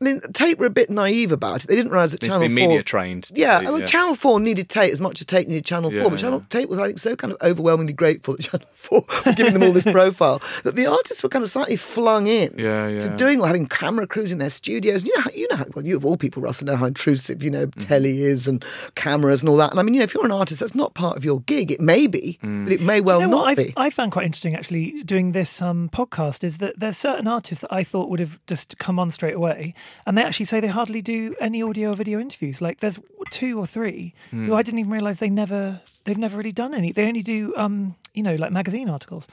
I 0.00 0.04
mean, 0.04 0.20
Tate 0.32 0.58
were 0.58 0.64
a 0.64 0.70
bit 0.70 0.88
naive 0.88 1.30
about 1.30 1.62
it. 1.62 1.66
They 1.66 1.76
didn't 1.76 1.92
realise 1.92 2.12
that 2.12 2.22
Needs 2.22 2.32
to 2.34 2.40
Channel 2.40 2.48
be 2.54 2.60
4... 2.62 2.68
media 2.68 2.82
trained. 2.82 3.30
Yeah, 3.34 3.60
Yeah. 3.60 3.68
well, 3.70 3.82
Channel 3.82 4.14
4 4.14 4.40
needed 4.40 4.70
Tate 4.70 4.92
as 4.92 5.00
much 5.00 5.20
as 5.20 5.26
Tate 5.26 5.46
needed 5.46 5.66
Channel 5.66 5.90
4. 5.90 5.98
Yeah, 6.00 6.08
but 6.08 6.18
Channel 6.18 6.38
yeah. 6.38 6.46
Tate 6.60 6.68
was, 6.70 6.78
I 6.78 6.86
think, 6.86 6.98
so 6.98 7.14
kind 7.16 7.34
of 7.34 7.38
overwhelmingly 7.42 7.92
grateful 7.92 8.34
that 8.34 8.42
Channel 8.44 8.66
4 8.72 9.04
were 9.26 9.32
giving 9.34 9.52
them 9.52 9.62
all 9.62 9.72
this 9.72 9.84
profile 9.92 10.40
that 10.64 10.74
the 10.74 10.86
artists 10.86 11.22
were 11.22 11.28
kind 11.28 11.44
of 11.44 11.50
slightly 11.50 11.76
flung 11.76 12.26
in 12.28 12.54
Yeah, 12.56 12.86
to 12.86 12.92
yeah. 12.94 13.16
doing, 13.16 13.40
having 13.42 13.66
camera 13.66 14.06
crews 14.06 14.32
in 14.32 14.38
their 14.38 14.48
studios. 14.48 15.04
You 15.04 15.14
know, 15.16 15.20
how, 15.22 15.30
you 15.34 15.46
know, 15.50 15.56
how, 15.56 15.66
well, 15.74 15.84
you 15.84 15.98
of 15.98 16.06
all 16.06 16.16
people, 16.16 16.40
Russell, 16.40 16.66
know 16.68 16.76
how 16.76 16.86
intrusive, 16.86 17.42
you 17.42 17.50
know, 17.50 17.66
Mm-hmm. 17.66 17.80
telly 17.88 18.22
is 18.22 18.48
and 18.48 18.64
cameras 18.94 19.42
and 19.42 19.50
all 19.50 19.56
that. 19.58 19.70
And 19.70 19.78
I 19.78 19.82
mean, 19.82 19.92
you 19.92 20.00
know, 20.00 20.04
if 20.04 20.14
you're 20.14 20.24
an 20.24 20.32
artist, 20.32 20.60
that's 20.60 20.74
not 20.74 20.94
part 20.94 21.18
of 21.18 21.26
your 21.26 21.40
gig. 21.42 21.70
It 21.70 21.80
may 21.80 22.06
be, 22.06 22.38
Mm. 22.42 22.64
but 22.64 22.72
it 22.72 22.80
may 22.80 23.02
well 23.02 23.20
you 23.20 23.26
know 23.26 23.32
not 23.36 23.44
what 23.48 23.56
be. 23.58 23.74
I've, 23.76 23.86
I 23.86 23.90
found 23.90 24.12
quite 24.12 24.24
interesting 24.24 24.54
actually 24.54 25.02
doing 25.04 25.32
this 25.32 25.60
um, 25.60 25.90
podcast 25.92 26.42
is 26.42 26.56
that 26.58 26.78
there's 26.80 26.96
certain 26.96 27.26
artists 27.28 27.60
that 27.60 27.72
I 27.72 27.84
thought 27.84 28.08
would 28.08 28.18
have 28.20 28.40
just 28.46 28.78
come 28.78 28.98
on 28.98 29.10
straight 29.10 29.34
away, 29.34 29.74
and 30.06 30.16
they 30.16 30.22
actually 30.22 30.46
say 30.46 30.60
they 30.60 30.68
hardly 30.68 31.02
do 31.02 31.34
any 31.40 31.62
audio 31.62 31.90
or 31.90 31.94
video 31.94 32.18
interviews. 32.20 32.60
Like 32.60 32.80
there's 32.80 32.98
two 33.30 33.58
or 33.58 33.66
three 33.66 34.14
Hmm. 34.30 34.46
who 34.46 34.54
I 34.54 34.62
didn't 34.62 34.78
even 34.80 34.92
realize 34.92 35.18
they 35.18 35.30
never 35.30 35.80
they've 36.04 36.18
never 36.18 36.36
really 36.36 36.52
done 36.52 36.74
any. 36.74 36.92
They 36.92 37.06
only 37.06 37.22
do 37.22 37.54
um, 37.56 37.94
you 38.14 38.22
know 38.22 38.34
like 38.34 38.52
magazine 38.52 38.88
articles, 38.88 39.26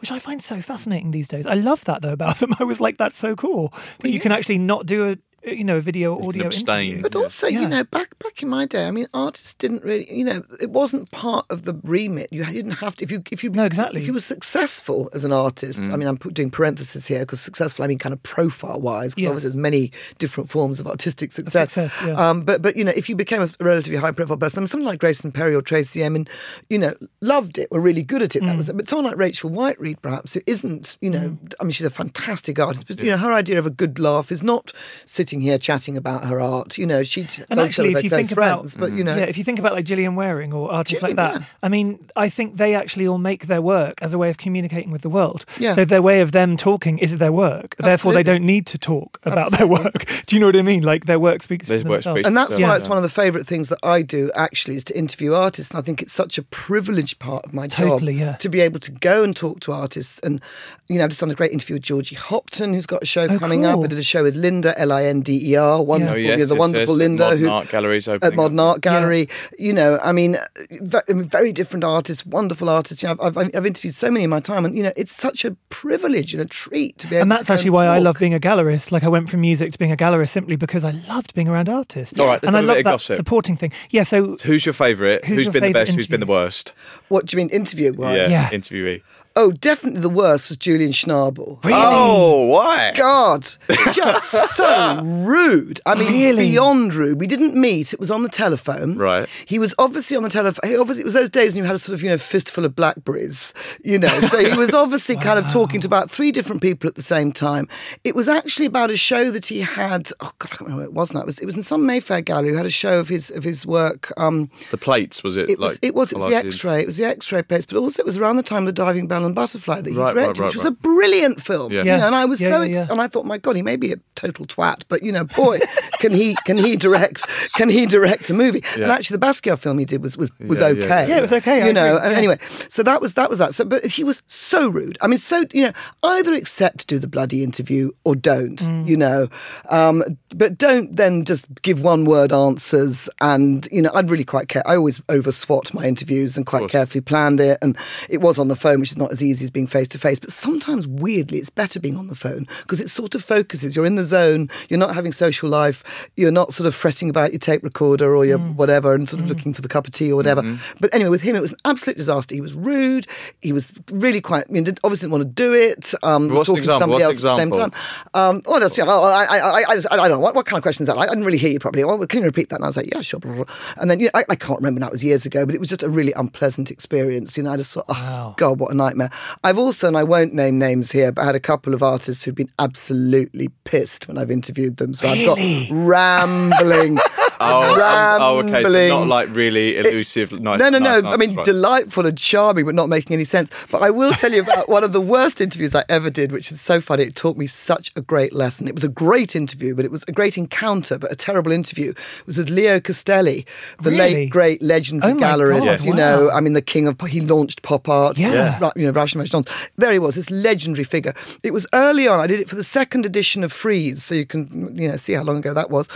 which 0.00 0.10
I 0.10 0.18
find 0.18 0.42
so 0.42 0.60
fascinating 0.60 1.10
these 1.12 1.28
days. 1.28 1.46
I 1.46 1.54
love 1.54 1.84
that 1.84 2.02
though 2.02 2.12
about 2.12 2.38
them. 2.40 2.54
I 2.58 2.64
was 2.64 2.80
like 2.80 2.96
that's 2.98 3.18
so 3.18 3.34
cool 3.36 3.72
that 4.00 4.10
you 4.10 4.20
can 4.20 4.32
actually 4.32 4.58
not 4.58 4.86
do 4.86 5.10
a 5.10 5.16
you 5.46 5.64
know 5.64 5.76
a 5.76 5.80
video 5.80 6.14
or 6.14 6.28
audio 6.28 6.44
interview. 6.46 7.02
But 7.02 7.14
also, 7.16 7.46
Yeah. 7.46 7.60
you 7.62 7.68
know, 7.68 7.84
back 7.84 8.18
back 8.18 8.42
in 8.42 8.48
my 8.48 8.66
day, 8.66 8.86
I 8.86 8.90
mean, 8.90 9.06
artists 9.14 9.54
didn't 9.54 9.84
really, 9.84 10.06
you 10.12 10.24
know, 10.24 10.42
it 10.60 10.70
wasn't 10.70 11.10
part 11.10 11.46
of 11.50 11.64
the 11.64 11.74
remit. 11.84 12.28
You 12.32 12.44
didn't 12.44 12.72
have 12.72 12.96
to 12.96 13.04
if 13.04 13.10
you 13.10 13.22
if 13.30 13.44
you 13.44 13.50
No, 13.50 13.64
exactly. 13.64 14.00
if 14.00 14.06
you 14.06 14.12
were 14.12 14.20
successful 14.20 15.10
as 15.12 15.24
an 15.24 15.32
artist. 15.32 15.80
I 15.80 15.96
mean, 15.96 16.08
I'm 16.08 16.16
put- 16.16 16.34
doing 16.34 16.50
parentheses 16.50 17.06
here 17.06 17.20
because 17.20 17.40
successful, 17.40 17.84
I 17.84 17.88
mean, 17.88 17.98
kind 17.98 18.12
of 18.12 18.22
profile 18.22 18.80
wise. 18.80 19.14
Because 19.14 19.22
Yeah. 19.22 19.28
obviously, 19.30 19.48
there's 19.48 19.56
many 19.56 19.92
different 20.18 20.50
forms 20.50 20.80
of 20.80 20.86
artistic 20.86 21.32
success. 21.32 21.72
Success, 21.72 22.06
yeah. 22.06 22.14
um, 22.30 22.42
but 22.42 22.62
but 22.62 22.76
you 22.76 22.84
know, 22.84 22.92
if 22.96 23.08
you 23.08 23.16
became 23.16 23.42
a 23.42 23.48
relatively 23.60 23.98
high 23.98 24.10
profile 24.12 24.36
person, 24.36 24.58
I 24.58 24.60
mean, 24.62 24.66
someone 24.68 24.86
like 24.86 24.98
Grayson 25.00 25.32
Perry 25.32 25.54
or 25.54 25.62
Tracey 25.62 26.02
Emin, 26.02 26.26
you 26.70 26.78
know, 26.78 26.94
loved 27.20 27.58
it, 27.58 27.70
were 27.70 27.80
really 27.80 28.02
good 28.02 28.22
at 28.22 28.34
it. 28.36 28.40
That 28.44 28.54
Mm. 28.54 28.56
was, 28.58 28.70
but 28.72 28.88
someone 28.88 29.06
like 29.10 29.18
Rachel 29.18 29.50
Whiteread, 29.50 30.00
perhaps, 30.02 30.34
who 30.34 30.40
isn't, 30.46 30.96
you 31.00 31.10
know, 31.10 31.36
I 31.60 31.64
mean, 31.64 31.72
she's 31.72 31.86
a 31.86 31.90
fantastic 31.90 32.58
artist, 32.58 32.86
but 32.86 32.98
you 33.00 33.10
know, 33.10 33.16
her 33.16 33.32
idea 33.32 33.58
of 33.58 33.66
a 33.66 33.70
good 33.70 33.98
laugh 33.98 34.30
is 34.32 34.42
not 34.42 34.72
sitting 35.04 35.33
here 35.40 35.58
chatting 35.58 35.96
about 35.96 36.24
her 36.26 36.40
art. 36.40 36.78
You 36.78 36.86
know, 36.86 37.02
she 37.02 37.26
And 37.50 37.60
actually, 37.60 37.92
if 37.92 38.04
you 38.04 38.10
close 38.10 38.28
think 38.28 38.32
about, 38.32 38.74
but 38.78 38.92
you 38.92 39.02
mm. 39.02 39.06
know, 39.06 39.16
yeah, 39.16 39.24
if 39.24 39.38
you 39.38 39.44
think 39.44 39.58
about 39.58 39.72
like 39.72 39.84
Gillian 39.84 40.14
Wearing 40.14 40.52
or 40.52 40.70
artists 40.72 41.02
like 41.02 41.16
that, 41.16 41.40
yeah. 41.40 41.46
I 41.62 41.68
mean, 41.68 42.04
I 42.16 42.28
think 42.28 42.56
they 42.56 42.74
actually 42.74 43.06
all 43.06 43.18
make 43.18 43.46
their 43.46 43.62
work 43.62 43.94
as 44.02 44.12
a 44.12 44.18
way 44.18 44.30
of 44.30 44.36
communicating 44.38 44.90
with 44.90 45.02
the 45.02 45.08
world. 45.08 45.44
Yeah. 45.58 45.74
So 45.74 45.84
their 45.84 46.02
way 46.02 46.20
of 46.20 46.32
them 46.32 46.56
talking 46.56 46.98
is 46.98 47.16
their 47.18 47.32
work. 47.32 47.76
Therefore, 47.78 48.12
they 48.12 48.22
don't 48.22 48.44
need 48.44 48.66
to 48.68 48.78
talk 48.78 49.18
about 49.24 49.52
their 49.52 49.66
work. 49.66 50.06
Do 50.26 50.36
you 50.36 50.40
know 50.40 50.46
what 50.46 50.56
I 50.56 50.62
mean? 50.62 50.82
Like 50.82 51.06
their 51.06 51.20
work 51.20 51.42
speaks 51.42 51.68
Their 51.68 51.80
for 51.80 51.88
work 51.88 51.98
themselves. 51.98 52.16
speaks 52.18 52.26
And 52.26 52.36
that's 52.36 52.58
Yeah. 52.58 52.68
why 52.68 52.76
it's 52.76 52.88
one 52.88 52.98
of 52.98 53.02
the 53.02 53.08
favourite 53.10 53.46
things 53.46 53.68
that 53.68 53.78
I 53.82 54.02
do 54.02 54.30
actually 54.34 54.76
is 54.76 54.84
to 54.84 54.96
interview 54.98 55.34
artists. 55.34 55.70
And 55.70 55.78
I 55.78 55.82
think 55.82 56.02
it's 56.02 56.12
such 56.12 56.38
a 56.38 56.42
privileged 56.42 57.18
part 57.18 57.44
of 57.44 57.52
my 57.54 57.66
Totally, 57.66 58.14
job 58.14 58.20
yeah. 58.20 58.32
to 58.36 58.48
be 58.48 58.60
able 58.60 58.80
to 58.80 58.90
go 58.90 59.22
and 59.22 59.34
talk 59.36 59.60
to 59.60 59.72
artists. 59.72 60.18
And, 60.20 60.40
you 60.88 60.98
know, 60.98 61.04
I've 61.04 61.10
just 61.10 61.20
done 61.20 61.30
a 61.30 61.34
great 61.34 61.52
interview 61.52 61.74
with 61.74 61.82
Georgie 61.82 62.16
Hopton, 62.16 62.74
who's 62.74 62.86
got 62.86 63.02
a 63.02 63.06
show 63.06 63.26
Oh, 63.28 63.38
coming 63.38 63.64
up. 63.64 63.76
cool. 63.76 63.84
I 63.84 63.86
did 63.88 63.98
a 63.98 64.02
show 64.02 64.22
with 64.22 64.36
Linda, 64.36 64.78
L 64.78 64.92
I 64.92 65.04
N 65.04 65.20
D 65.24 65.50
E 65.52 65.56
R, 65.56 65.78
oh, 65.78 65.80
wonderful, 65.82 66.14
Oh, 66.14 66.16
you 66.18 66.28
yes, 66.28 66.48
the 66.48 66.54
yes, 66.54 66.58
wonderful 66.60 66.94
yes. 66.94 66.98
Linda. 66.98 67.24
Modern 67.24 67.38
who, 67.40 67.48
art 67.48 67.68
galleries 67.68 68.06
At 68.06 68.34
Modern 68.34 68.58
up. 68.60 68.66
Art 68.66 68.80
Gallery. 68.82 69.28
You 69.58 69.72
know, 69.72 69.98
I 70.02 70.12
mean, 70.12 70.36
ve- 70.70 71.00
I 71.08 71.12
mean, 71.12 71.24
very 71.28 71.52
different 71.52 71.82
artists, 71.82 72.24
wonderful 72.24 72.68
artists. 72.68 73.02
You 73.02 73.08
know, 73.08 73.16
I've, 73.20 73.36
I've, 73.36 73.50
I've 73.56 73.66
interviewed 73.66 73.94
so 73.94 74.10
many 74.10 74.24
in 74.24 74.30
my 74.30 74.40
time. 74.40 74.64
And, 74.64 74.76
you 74.76 74.82
know, 74.84 74.92
it's 74.96 75.12
such 75.14 75.44
a 75.44 75.56
privilege 75.70 76.32
and 76.34 76.40
a 76.40 76.46
treat 76.46 76.98
to 76.98 77.08
be 77.08 77.16
able 77.16 77.22
and 77.22 77.32
that's 77.32 77.48
go 77.48 77.54
actually 77.54 77.70
why 77.70 77.86
I 77.86 77.98
love 77.98 78.16
being 78.18 78.34
a 78.34 78.38
gallerist. 78.40 78.92
Like 78.92 79.02
I 79.02 79.08
went 79.08 79.28
from 79.28 79.40
music 79.40 79.72
to 79.72 79.78
being 79.78 79.90
a 79.92 79.96
gallerist 79.96 80.28
simply 80.30 80.56
because 80.56 80.84
I 80.84 80.92
loved 81.08 81.34
being 81.34 81.48
around 81.48 81.68
artists. 81.68 82.18
All 82.18 82.26
right, 82.26 82.34
let's 82.42 82.46
and 82.46 82.56
I 82.56 82.60
have 82.60 82.64
a 82.64 82.68
love 82.68 82.74
bit 82.76 82.80
of 82.80 82.84
that 82.84 82.90
gossip. 82.92 83.16
supporting 83.16 83.56
thing. 83.56 83.72
Yeah. 83.90 84.02
So 84.04 84.36
Who's 84.44 84.64
your 84.66 84.72
favourite? 84.72 85.24
Who's 85.24 85.36
Who's 85.38 85.44
your 85.46 85.52
been 85.54 85.62
the 85.62 85.66
favourite 85.68 85.84
best? 85.86 85.94
Who's 85.96 86.06
been 86.06 86.20
the 86.20 86.26
worst? 86.26 86.72
What 87.08 87.26
do 87.26 87.36
you 87.36 87.38
mean, 87.38 87.48
interview 87.50 87.92
wise? 87.92 88.16
Yeah, 88.16 88.28
Yeah. 88.28 88.50
interviewee. 88.50 89.02
Oh, 89.36 89.50
definitely 89.50 90.00
the 90.00 90.08
worst 90.08 90.48
was 90.48 90.56
Julian 90.56 90.92
Schnabel. 90.92 91.58
Oh, 91.64 92.46
why? 92.46 92.92
God, 92.94 93.42
just 93.92 94.30
so 94.30 95.02
rude. 95.02 95.80
I 95.84 95.96
mean, 95.96 96.12
Really? 96.12 96.50
beyond 96.50 96.94
rude. 96.94 97.18
We 97.18 97.26
didn't 97.26 97.56
meet. 97.56 97.92
It 97.92 97.98
was 97.98 98.12
on 98.12 98.22
the 98.22 98.28
telephone. 98.28 98.96
Right. 98.96 99.28
He 99.46 99.58
was 99.58 99.74
obviously 99.78 100.16
on 100.16 100.22
the 100.22 100.28
telephone. 100.28 100.70
He 100.70 100.76
obviously, 100.76 101.00
it 101.02 101.04
was 101.04 101.14
those 101.14 101.30
days 101.30 101.54
when 101.54 101.64
you 101.64 101.66
had 101.66 101.74
a 101.74 101.80
sort 101.80 101.94
of, 101.94 102.02
you 102.02 102.10
know, 102.10 102.16
fistful 102.18 102.64
of 102.64 102.76
blackberries, 102.76 103.52
you 103.82 103.98
know. 103.98 104.20
So 104.20 104.38
he 104.38 104.56
was 104.56 104.70
obviously 104.74 105.16
kind 105.16 105.38
of 105.44 105.50
talking 105.52 105.80
to 105.80 105.86
about 105.88 106.12
three 106.12 106.30
different 106.30 106.62
people 106.62 106.86
at 106.86 106.94
the 106.94 107.02
same 107.02 107.32
time. 107.32 107.68
It 108.04 108.14
was 108.14 108.28
actually 108.28 108.66
about 108.66 108.92
a 108.92 108.96
show 108.96 109.32
that 109.32 109.46
he 109.46 109.60
had. 109.62 110.10
Oh 110.20 110.30
God, 110.38 110.48
I 110.52 110.56
can't 110.56 110.60
remember 110.60 110.82
what 110.82 110.88
it 110.90 110.94
was 110.94 111.12
now. 111.12 111.20
It 111.22 111.26
was, 111.26 111.38
it 111.40 111.46
was 111.46 111.56
in 111.56 111.62
some 111.64 111.84
Mayfair 111.86 112.20
gallery. 112.20 112.50
Who 112.50 112.56
had 112.56 112.66
a 112.66 112.70
show 112.70 113.00
of 113.00 113.08
his 113.08 113.30
of 113.30 113.42
his 113.42 113.66
work. 113.66 114.12
Um, 114.16 114.48
The 114.70 114.78
plates, 114.78 115.24
was 115.24 115.36
it? 115.36 115.50
it 115.50 115.58
was, 115.58 115.76
it 115.82 115.92
was, 115.96 116.12
it 116.12 116.18
was 116.20 116.30
the? 116.30 116.36
X-ray. 116.36 116.80
It 116.82 116.86
was 116.86 116.98
the 116.98 117.04
X-ray 117.04 117.42
plates. 117.42 117.66
but 117.66 117.78
also 117.78 118.00
it 118.00 118.06
was 118.06 118.16
around 118.18 118.36
the 118.36 118.42
time 118.44 118.62
of 118.62 118.66
the 118.66 118.72
Diving 118.72 119.08
Bell 119.08 119.23
and 119.26 119.34
Butterfly 119.34 119.80
that 119.82 119.90
he 119.90 119.96
Right, 119.96 120.06
right, 120.06 120.14
directed, 120.14 120.40
right, 120.40 120.46
which 120.48 120.54
was 120.56 120.64
a 120.64 120.70
brilliant 120.70 121.42
film. 121.42 121.72
Yeah. 121.72 121.80
you 121.80 121.84
know, 121.86 122.06
and 122.06 122.14
I 122.14 122.24
was 122.24 122.40
Yeah, 122.40 122.48
so, 122.50 122.60
yeah, 122.62 122.66
ex- 122.66 122.74
yeah. 122.76 122.86
and 122.90 123.00
I 123.00 123.08
thought, 123.08 123.26
my 123.26 123.38
God, 123.38 123.56
he 123.56 123.62
may 123.62 123.76
be 123.76 123.92
a 123.92 123.96
total 124.14 124.46
twat, 124.46 124.82
but 124.88 125.02
you 125.02 125.12
know, 125.12 125.24
boy, 125.24 125.58
can 126.00 126.12
he 126.12 126.34
can 126.44 126.56
he 126.56 126.76
direct 126.76 127.22
can 127.54 127.68
he 127.68 127.86
direct 127.86 128.30
a 128.30 128.34
movie? 128.34 128.62
And 128.74 128.84
actually, 128.90 129.16
the 129.18 129.26
Basquiat 129.26 129.58
film 129.58 129.78
he 129.78 129.84
did 129.84 130.02
was 130.02 130.16
was, 130.16 130.30
was 130.40 130.60
Yeah, 130.60 130.68
yeah, 130.68 130.84
okay. 130.84 131.08
Yeah, 131.08 131.18
it 131.18 131.22
was 131.22 131.32
okay, 131.32 131.62
I 131.62 131.66
You 131.66 131.72
know, 131.72 131.96
agree, 131.96 132.06
and 132.08 132.16
anyway, 132.16 132.38
so 132.68 132.82
that 132.82 133.00
was 133.00 133.14
that 133.14 133.30
was 133.30 133.38
that. 133.38 133.54
So, 133.54 133.64
but 133.64 133.84
he 133.86 134.04
was 134.04 134.22
so 134.26 134.68
rude. 134.68 134.98
I 135.00 135.06
mean, 135.06 135.18
so 135.18 135.44
you 135.52 135.62
know, 135.64 135.72
either 136.02 136.34
accept 136.34 136.78
to 136.80 136.86
do 136.86 136.98
the 136.98 137.08
bloody 137.08 137.42
interview 137.42 137.90
or 138.04 138.14
don't. 138.16 138.60
Mm. 138.60 138.86
You 138.86 138.96
know, 138.96 139.28
um, 139.70 140.04
but 140.34 140.58
don't 140.58 140.94
then 140.94 141.24
just 141.24 141.46
give 141.62 141.80
one 141.80 142.04
word 142.04 142.32
answers. 142.32 143.08
And 143.20 143.66
you 143.70 143.82
know, 143.82 143.90
I'd 143.94 144.10
really 144.10 144.24
quite 144.24 144.48
care. 144.48 144.66
I 144.66 144.76
always 144.76 145.00
over 145.08 145.32
swat 145.32 145.72
my 145.74 145.84
interviews 145.84 146.36
and 146.36 146.46
quite 146.46 146.68
carefully 146.68 147.00
planned 147.00 147.40
it. 147.40 147.58
And 147.62 147.76
it 148.08 148.20
was 148.20 148.38
on 148.38 148.48
the 148.48 148.56
phone, 148.56 148.80
which 148.80 148.90
is 148.90 148.98
not 148.98 149.10
as 149.14 149.22
easy 149.22 149.44
as 149.44 149.50
being 149.50 149.66
face 149.66 149.88
to 149.88 149.98
face. 149.98 150.18
But 150.20 150.30
sometimes, 150.32 150.86
weirdly, 150.86 151.38
it's 151.38 151.50
better 151.50 151.80
being 151.80 151.96
on 151.96 152.08
the 152.08 152.14
phone 152.14 152.46
because 152.62 152.80
it 152.80 152.90
sort 152.90 153.14
of 153.14 153.24
focuses. 153.24 153.74
You're 153.74 153.86
in 153.86 153.96
the 153.96 154.04
zone. 154.04 154.50
You're 154.68 154.78
not 154.78 154.94
having 154.94 155.12
social 155.12 155.48
life. 155.48 155.82
You're 156.16 156.30
not 156.30 156.52
sort 156.52 156.66
of 156.66 156.74
fretting 156.74 157.08
about 157.08 157.32
your 157.32 157.38
tape 157.38 157.62
recorder 157.62 158.14
or 158.14 158.24
your 158.26 158.38
whatever 158.38 158.94
and 158.94 159.08
sort 159.08 159.22
of 159.22 159.28
looking 159.28 159.54
for 159.54 159.62
the 159.62 159.68
cup 159.68 159.86
of 159.86 159.92
tea 159.92 160.12
or 160.12 160.16
whatever. 160.16 160.42
But 160.80 160.92
anyway, 160.92 161.10
with 161.10 161.22
him, 161.22 161.36
it 161.36 161.40
was 161.40 161.52
an 161.52 161.58
absolute 161.64 161.96
disaster. 161.96 162.34
He 162.34 162.40
was 162.40 162.54
rude. 162.54 163.06
He 163.40 163.52
was 163.52 163.72
really 163.90 164.20
quite. 164.20 164.44
I 164.48 164.52
mean, 164.52 164.64
did- 164.64 164.80
obviously 164.84 165.06
didn't 165.06 165.12
want 165.20 165.36
to 165.36 165.42
do 165.42 165.52
it. 165.54 165.94
Um, 166.02 166.28
was 166.28 166.46
talking 166.46 166.64
to 166.64 166.78
somebody 166.78 167.04
else 167.04 167.16
at 167.16 167.22
the 167.22 167.36
same 167.36 167.50
time. 167.50 167.68
example? 167.68 167.80
Um, 168.14 168.42
what 168.44 168.62
else? 168.62 168.76
Yeah, 168.76 168.84
I, 168.84 169.24
I, 169.24 169.38
I, 169.38 169.64
I, 169.68 169.74
just, 169.74 169.86
I 169.90 169.96
don't 169.96 170.08
know. 170.10 170.18
What, 170.18 170.34
what 170.34 170.46
kind 170.46 170.56
of 170.58 170.62
question 170.62 170.82
is 170.82 170.88
that? 170.88 170.96
I, 170.98 171.02
I 171.02 171.06
didn't 171.06 171.24
really 171.24 171.38
hear 171.38 171.50
you 171.50 171.58
properly. 171.58 171.84
Oh, 171.84 171.98
can 172.06 172.20
you 172.20 172.26
repeat 172.26 172.48
that? 172.50 172.56
And 172.56 172.64
I 172.64 172.68
was 172.68 172.76
like, 172.76 172.92
yeah, 172.92 173.00
sure. 173.00 173.20
blah, 173.20 173.32
blah, 173.34 173.44
blah. 173.44 173.54
And 173.76 173.90
then 173.90 174.00
you 174.00 174.06
know, 174.06 174.10
I, 174.14 174.24
I 174.28 174.36
can't 174.36 174.58
remember 174.58 174.80
now. 174.80 174.88
It 174.88 174.92
was 174.92 175.04
years 175.04 175.24
ago, 175.26 175.46
but 175.46 175.54
it 175.54 175.58
was 175.58 175.68
just 175.68 175.82
a 175.82 175.88
really 175.88 176.12
unpleasant 176.12 176.70
experience. 176.70 177.36
You 177.36 177.42
know, 177.44 177.52
I 177.52 177.56
just 177.56 177.72
thought, 177.72 177.86
oh, 177.88 178.34
God, 178.36 178.58
what 178.58 178.70
a 178.72 178.74
nightmare. 178.74 179.03
I've 179.42 179.58
also, 179.58 179.88
and 179.88 179.96
I 179.96 180.04
won't 180.04 180.34
name 180.34 180.58
names 180.58 180.92
here, 180.92 181.12
but 181.12 181.24
had 181.24 181.34
a 181.34 181.40
couple 181.40 181.74
of 181.74 181.82
artists 181.82 182.24
who've 182.24 182.34
been 182.34 182.50
absolutely 182.58 183.48
pissed 183.64 184.08
when 184.08 184.18
I've 184.18 184.30
interviewed 184.30 184.76
them. 184.76 184.94
So 184.94 185.08
I've 185.08 185.26
got 185.26 185.38
rambling. 185.70 186.98
Oh, 187.40 187.74
um, 187.74 188.22
oh, 188.22 188.38
okay. 188.38 188.48
So 188.48 188.54
rambling- 188.72 188.88
not 188.88 189.06
like 189.08 189.34
really 189.34 189.76
elusive, 189.76 190.32
nice. 190.40 190.60
no, 190.60 190.68
no, 190.68 190.78
nice 190.78 191.02
no. 191.02 191.10
I 191.10 191.16
mean, 191.16 191.34
right. 191.34 191.44
delightful 191.44 192.06
and 192.06 192.16
charming, 192.16 192.64
but 192.64 192.74
not 192.74 192.88
making 192.88 193.14
any 193.14 193.24
sense. 193.24 193.50
But 193.70 193.82
I 193.82 193.90
will 193.90 194.12
tell 194.12 194.32
you 194.32 194.42
about 194.42 194.68
one 194.76 194.84
of 194.84 194.92
the 194.92 195.00
worst 195.00 195.40
interviews 195.40 195.74
I 195.74 195.84
ever 195.88 196.10
did, 196.10 196.32
which 196.32 196.50
is 196.52 196.60
so 196.60 196.80
funny. 196.80 197.04
It 197.04 197.16
taught 197.16 197.36
me 197.36 197.46
such 197.46 197.90
a 197.96 198.00
great 198.00 198.32
lesson. 198.32 198.68
It 198.68 198.74
was 198.74 198.84
a 198.84 198.88
great 198.88 199.34
interview, 199.36 199.74
but 199.74 199.84
it 199.84 199.90
was 199.90 200.04
a 200.08 200.12
great 200.12 200.36
encounter, 200.38 200.98
but 200.98 201.10
a 201.12 201.16
terrible 201.16 201.52
interview. 201.52 201.90
It 201.90 202.26
was 202.26 202.36
with 202.38 202.50
Leo 202.50 202.80
Castelli, 202.80 203.46
the 203.82 203.90
Really? 203.90 204.14
late, 204.14 204.30
great, 204.30 204.62
legendary 204.62 205.12
Oh 205.12 205.16
my 205.16 205.26
gallerist. 205.26 205.64
God, 205.64 205.82
You 205.82 205.90
wow. 205.92 205.96
know, 205.96 206.30
I 206.30 206.40
mean, 206.40 206.52
the 206.52 206.62
king 206.62 206.86
of, 206.86 207.00
he 207.08 207.20
launched 207.20 207.62
pop 207.62 207.88
art. 207.88 208.18
Yeah. 208.18 208.58
Ra- 208.60 208.72
You 208.76 208.86
know, 208.86 208.92
Russian 208.92 209.24
Johns. 209.24 209.46
There 209.76 209.92
he 209.92 209.98
was, 209.98 210.14
this 210.16 210.30
legendary 210.30 210.84
figure. 210.84 211.14
It 211.42 211.52
was 211.52 211.66
early 211.72 212.06
on. 212.08 212.20
I 212.20 212.26
did 212.26 212.40
it 212.40 212.48
for 212.48 212.56
the 212.56 212.64
second 212.64 213.04
edition 213.06 213.42
of 213.44 213.52
Frieze, 213.52 214.02
so 214.04 214.14
you 214.14 214.26
can, 214.26 214.74
you 214.76 214.88
know, 214.88 214.96
see 214.96 215.12
how 215.14 215.22
long 215.22 215.38
ago 215.38 215.52
that 215.54 215.70
was. 215.70 215.88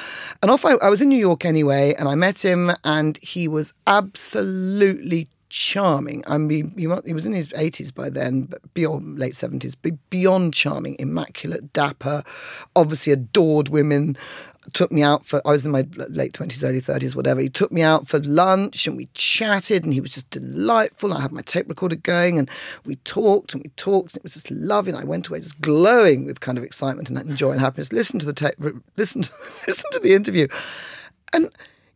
And 0.43 0.51
off 0.51 0.64
I, 0.64 0.72
I 0.74 0.89
was 0.89 1.01
in 1.01 1.09
New 1.09 1.18
York 1.18 1.38
anyway, 1.45 1.95
and 1.99 2.09
I 2.09 2.14
met 2.14 2.45
him, 2.45 2.72
and 2.84 3.18
he 3.22 3.49
was 3.49 3.72
absolutely 3.86 5.28
charming. 5.49 6.22
I 6.26 6.39
mean, 6.39 6.74
he, 6.76 6.86
was 6.86 7.26
in 7.26 7.32
his 7.32 7.49
80s 7.49 7.95
by 7.95 8.11
then, 8.11 8.43
but 8.43 8.74
beyond 8.74 9.18
late 9.18 9.34
70s, 9.34 9.74
but 9.80 9.93
beyond 10.11 10.55
charming, 10.55 10.97
immaculate, 10.99 11.72
dapper, 11.72 12.22
obviously 12.76 13.12
adored 13.12 13.68
women. 13.68 14.16
Took 14.74 14.93
me 14.93 15.03
out 15.03 15.24
for, 15.24 15.41
I 15.47 15.53
was 15.53 15.64
in 15.64 15.70
my 15.70 15.86
late 16.11 16.34
20s, 16.34 16.62
early 16.62 16.82
30s, 16.82 17.14
whatever. 17.14 17.41
He 17.41 17.49
took 17.49 17.72
me 17.72 17.80
out 17.80 18.07
for 18.07 18.20
lunch 18.20 18.86
and 18.86 18.99
we 18.99 19.09
chatted 19.14 19.82
and 19.82 19.95
he 19.95 20.01
was 20.01 20.12
just 20.12 20.28
delightful. 20.28 21.14
I 21.14 21.22
had 21.22 21.32
my 21.32 21.41
tape 21.41 21.70
recorder 21.70 21.97
going 21.97 22.39
and 22.39 22.51
we 22.84 22.97
talked 22.97 23.55
and 23.55 23.62
we 23.62 23.70
talked. 23.76 24.12
And 24.12 24.18
it 24.18 24.24
was 24.24 24.34
just 24.34 24.51
lovely. 24.51 24.93
I 24.93 25.05
went 25.05 25.28
away 25.28 25.41
just 25.41 25.59
glowing 25.62 26.26
with 26.26 26.41
kind 26.41 26.59
of 26.59 26.64
excitement 26.64 27.09
and 27.09 27.34
joy 27.34 27.53
and 27.53 27.61
happiness. 27.61 27.93
Listen 27.93 28.18
to 28.18 28.26
the 28.26 28.34
tape, 28.34 28.57
listen 28.99 29.22
to, 29.22 29.32
listen 29.66 29.91
to 29.93 30.01
the 30.01 30.12
interview. 30.12 30.47
And 31.33 31.51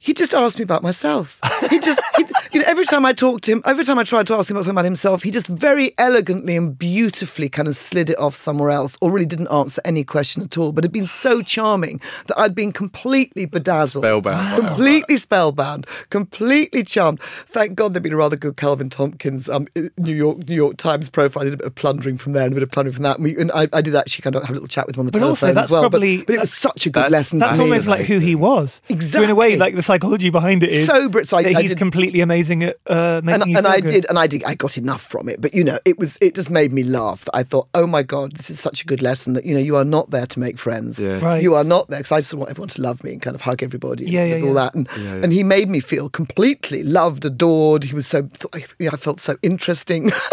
he 0.05 0.12
just 0.12 0.34
asked 0.34 0.59
me 0.59 0.64
about 0.64 0.82
myself. 0.82 1.38
He 1.70 1.78
just, 1.78 2.00
he, 2.16 2.24
you 2.53 2.61
know, 2.61 2.66
every 2.66 2.84
time 2.84 3.07
I 3.07 3.12
talked 3.12 3.44
to 3.44 3.53
him, 3.53 3.62
every 3.64 3.84
time 3.84 3.98
I 3.98 4.05
tried 4.05 4.26
to 4.26 4.34
ask 4.34 4.50
him 4.50 4.57
about 4.57 4.64
something 4.64 4.74
about 4.74 4.84
himself, 4.84 5.22
he 5.22 5.30
just 5.30 5.46
very 5.46 5.94
elegantly 5.96 6.57
and 6.57 6.76
beautifully 6.76 7.48
kind 7.48 7.68
of 7.68 7.76
slid 7.76 8.11
it 8.11 8.18
off 8.18 8.34
somewhere 8.34 8.70
else, 8.70 8.98
or 9.00 9.11
really 9.12 9.26
didn't 9.26 9.46
answer 9.48 9.80
any 9.84 10.03
question 10.05 10.42
at 10.42 10.59
all. 10.59 10.72
But 10.72 10.82
had 10.84 10.92
been 10.92 11.07
so 11.07 11.40
charming 11.40 12.00
that 12.26 12.36
I'd 12.38 12.55
been 12.55 12.72
completely 12.72 13.46
bedazzled, 13.46 14.05
Spellbound. 14.05 14.57
completely 14.66 15.16
spellbound, 15.18 15.86
completely 16.11 16.82
charmed. 16.82 17.20
Thank 17.22 17.76
God 17.76 17.94
there'd 17.94 18.03
been 18.03 18.12
a 18.12 18.16
rather 18.16 18.36
good 18.36 18.57
Calvin 18.57 18.90
Tomkins 18.90 19.48
um, 19.48 19.66
New 19.98 20.14
York 20.14 20.48
New 20.48 20.55
York 20.57 20.76
Times 20.78 21.09
profile. 21.09 21.42
I 21.42 21.44
did 21.44 21.55
a 21.55 21.57
bit 21.59 21.66
of 21.66 21.74
plundering 21.74 22.16
from 22.18 22.32
there 22.32 22.44
and 22.44 22.53
a 22.53 22.57
bit 22.57 22.62
of 22.62 22.70
plundering 22.70 22.94
from 22.94 23.05
that. 23.05 23.16
And, 23.16 23.24
we, 23.24 23.36
and 23.38 23.53
I, 23.53 23.68
I 23.72 23.80
did 23.80 23.94
actually 23.94 24.22
kind 24.22 24.36
of 24.36 24.42
have 24.42 24.50
a 24.50 24.55
little 24.55 24.68
chat 24.68 24.86
with 24.86 24.96
him 24.96 25.00
on 25.00 25.07
the 25.07 25.12
But 25.12 25.22
also, 25.22 25.46
telephone 25.46 25.55
that's 25.55 25.66
as 25.66 25.70
well. 25.70 25.82
probably- 25.82 26.18
but, 26.18 26.26
but 26.26 26.34
it 26.34 26.40
was 26.40 26.53
such 26.53 26.86
a 26.86 26.90
good 26.90 27.00
that's- 27.05 27.12
lesson 27.12 27.38
That's 27.38 27.53
to 27.53 27.59
me. 27.59 27.64
almost 27.64 27.86
like 27.86 28.05
who 28.05 28.18
he 28.18 28.34
was. 28.34 28.80
So 29.00 29.22
in 29.22 29.30
a 29.30 29.34
way, 29.34 29.57
like 29.57 29.74
the 29.74 29.82
psychology 29.93 30.30
behind 30.30 30.62
it 30.62 30.70
is 30.70 30.86
So 30.86 31.09
Brit- 31.09 31.28
so 31.28 31.36
I- 31.36 31.43
that 31.45 31.57
I 31.57 31.62
he's 31.62 31.74
completely 31.74 32.20
amazing 32.20 32.64
at 32.64 32.76
uh, 32.86 33.20
making 33.22 33.43
and, 33.43 33.51
you 33.51 33.57
and 33.59 33.66
feel 33.66 33.72
I 33.76 33.80
good. 33.80 33.90
did, 33.93 34.07
and 34.09 34.18
I 34.18 34.26
did. 34.26 34.43
I 34.45 34.55
got 34.55 34.76
enough 34.78 35.03
from 35.03 35.28
it, 35.28 35.40
but 35.40 35.55
you 35.55 35.64
know, 35.64 35.78
it 35.84 35.99
was. 35.99 36.18
It 36.20 36.34
just 36.34 36.51
made 36.51 36.72
me 36.72 36.82
laugh. 36.82 37.28
I 37.34 37.43
thought, 37.43 37.68
oh 37.74 37.86
my 37.86 38.03
god, 38.03 38.32
this 38.32 38.49
is 38.51 38.59
such 38.61 38.82
a 38.82 38.86
good 38.86 39.03
lesson 39.03 39.34
that 39.34 39.45
you 39.45 39.55
know, 39.55 39.61
you 39.61 39.76
are 39.76 39.84
not 39.84 40.11
there 40.11 40.26
to 40.26 40.38
make 40.40 40.59
friends. 40.59 40.99
Yes. 40.99 41.22
Right. 41.22 41.43
You 41.43 41.55
are 41.55 41.64
not 41.64 41.88
there 41.88 42.01
because 42.01 42.12
I 42.12 42.20
just 42.20 42.34
want 42.34 42.51
everyone 42.51 42.68
to 42.70 42.80
love 42.82 43.03
me 43.05 43.12
and 43.12 43.20
kind 43.22 43.34
of 43.34 43.40
hug 43.43 43.62
everybody. 43.62 44.05
and 44.05 44.12
Yeah, 44.12 44.20
sort 44.24 44.32
of 44.32 44.38
yeah, 44.43 44.49
all 44.49 44.55
yeah. 44.55 44.62
that, 44.64 44.74
and 44.74 45.24
and 45.24 45.32
he 45.32 45.43
made 45.43 45.68
me 45.68 45.80
feel 45.80 46.09
completely 46.09 46.82
loved, 46.82 47.24
adored. 47.24 47.84
He 47.84 47.95
was 47.95 48.07
so. 48.07 48.28
I, 48.55 48.64
yeah, 48.78 48.90
I 48.93 48.97
felt 48.97 49.20
so 49.20 49.36
interesting. 49.43 50.11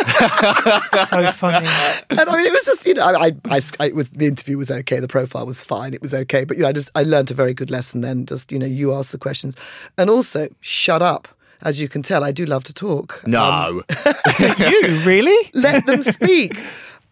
so 1.09 1.31
funny. 1.33 1.67
and 2.09 2.19
I 2.29 2.37
mean, 2.37 2.45
it 2.45 2.51
was 2.53 2.63
just 2.65 2.85
you 2.85 2.93
know, 2.95 3.03
I, 3.03 3.27
I, 3.27 3.31
I, 3.49 3.61
I- 3.79 3.85
it 3.87 3.95
was 3.95 4.09
the 4.11 4.27
interview 4.27 4.57
was 4.57 4.69
okay, 4.71 4.99
the 4.99 5.07
profile 5.07 5.45
was 5.45 5.61
fine, 5.61 5.93
it 5.93 6.01
was 6.01 6.13
okay, 6.13 6.43
but 6.45 6.57
you 6.57 6.63
know, 6.63 6.69
I 6.69 6.73
just 6.73 6.89
I 6.95 7.03
learned 7.03 7.31
a 7.31 7.33
very 7.33 7.53
good 7.53 7.71
lesson 7.71 8.01
then. 8.01 8.25
Just 8.25 8.51
you 8.51 8.59
know, 8.59 8.65
you 8.65 8.93
ask 8.93 9.11
the 9.11 9.17
questions, 9.53 9.91
and 9.97 10.09
also 10.09 10.47
shut 10.61 11.01
up. 11.01 11.27
As 11.61 11.77
you 11.79 11.89
can 11.89 12.01
tell, 12.01 12.23
I 12.23 12.31
do 12.31 12.45
love 12.45 12.63
to 12.65 12.73
talk. 12.73 13.21
Um, 13.25 13.31
No. 13.31 13.83
you 14.39 14.99
really? 15.05 15.51
let 15.53 15.85
them 15.85 16.01
speak. 16.03 16.57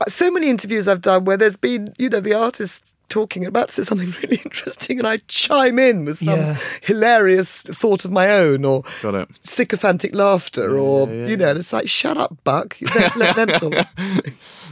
So 0.07 0.31
many 0.31 0.49
interviews 0.49 0.87
I've 0.87 1.01
done 1.01 1.25
where 1.25 1.35
there's 1.37 1.57
been, 1.57 1.93
you 1.97 2.07
know, 2.09 2.21
the 2.21 2.33
artist 2.33 2.93
talking 3.09 3.45
about 3.45 3.69
to 3.69 3.75
say 3.75 3.83
something 3.83 4.11
really 4.23 4.37
interesting, 4.45 4.99
and 4.99 5.07
I 5.07 5.17
chime 5.27 5.79
in 5.79 6.05
with 6.05 6.17
some 6.19 6.39
Yeah. 6.39 6.57
hilarious 6.81 7.61
thought 7.63 8.05
of 8.05 8.11
my 8.11 8.29
own 8.31 8.63
or 8.63 8.83
Got 9.01 9.15
it. 9.15 9.39
sycophantic 9.43 10.13
laughter, 10.15 10.77
or 10.77 11.09
you 11.09 11.35
know, 11.35 11.49
and 11.49 11.59
it's 11.59 11.73
like, 11.73 11.89
shut 11.89 12.15
up, 12.17 12.37
Buck. 12.43 12.77
Let, 12.81 13.15
let 13.17 13.35
them 13.35 13.47
talk. 13.59 13.87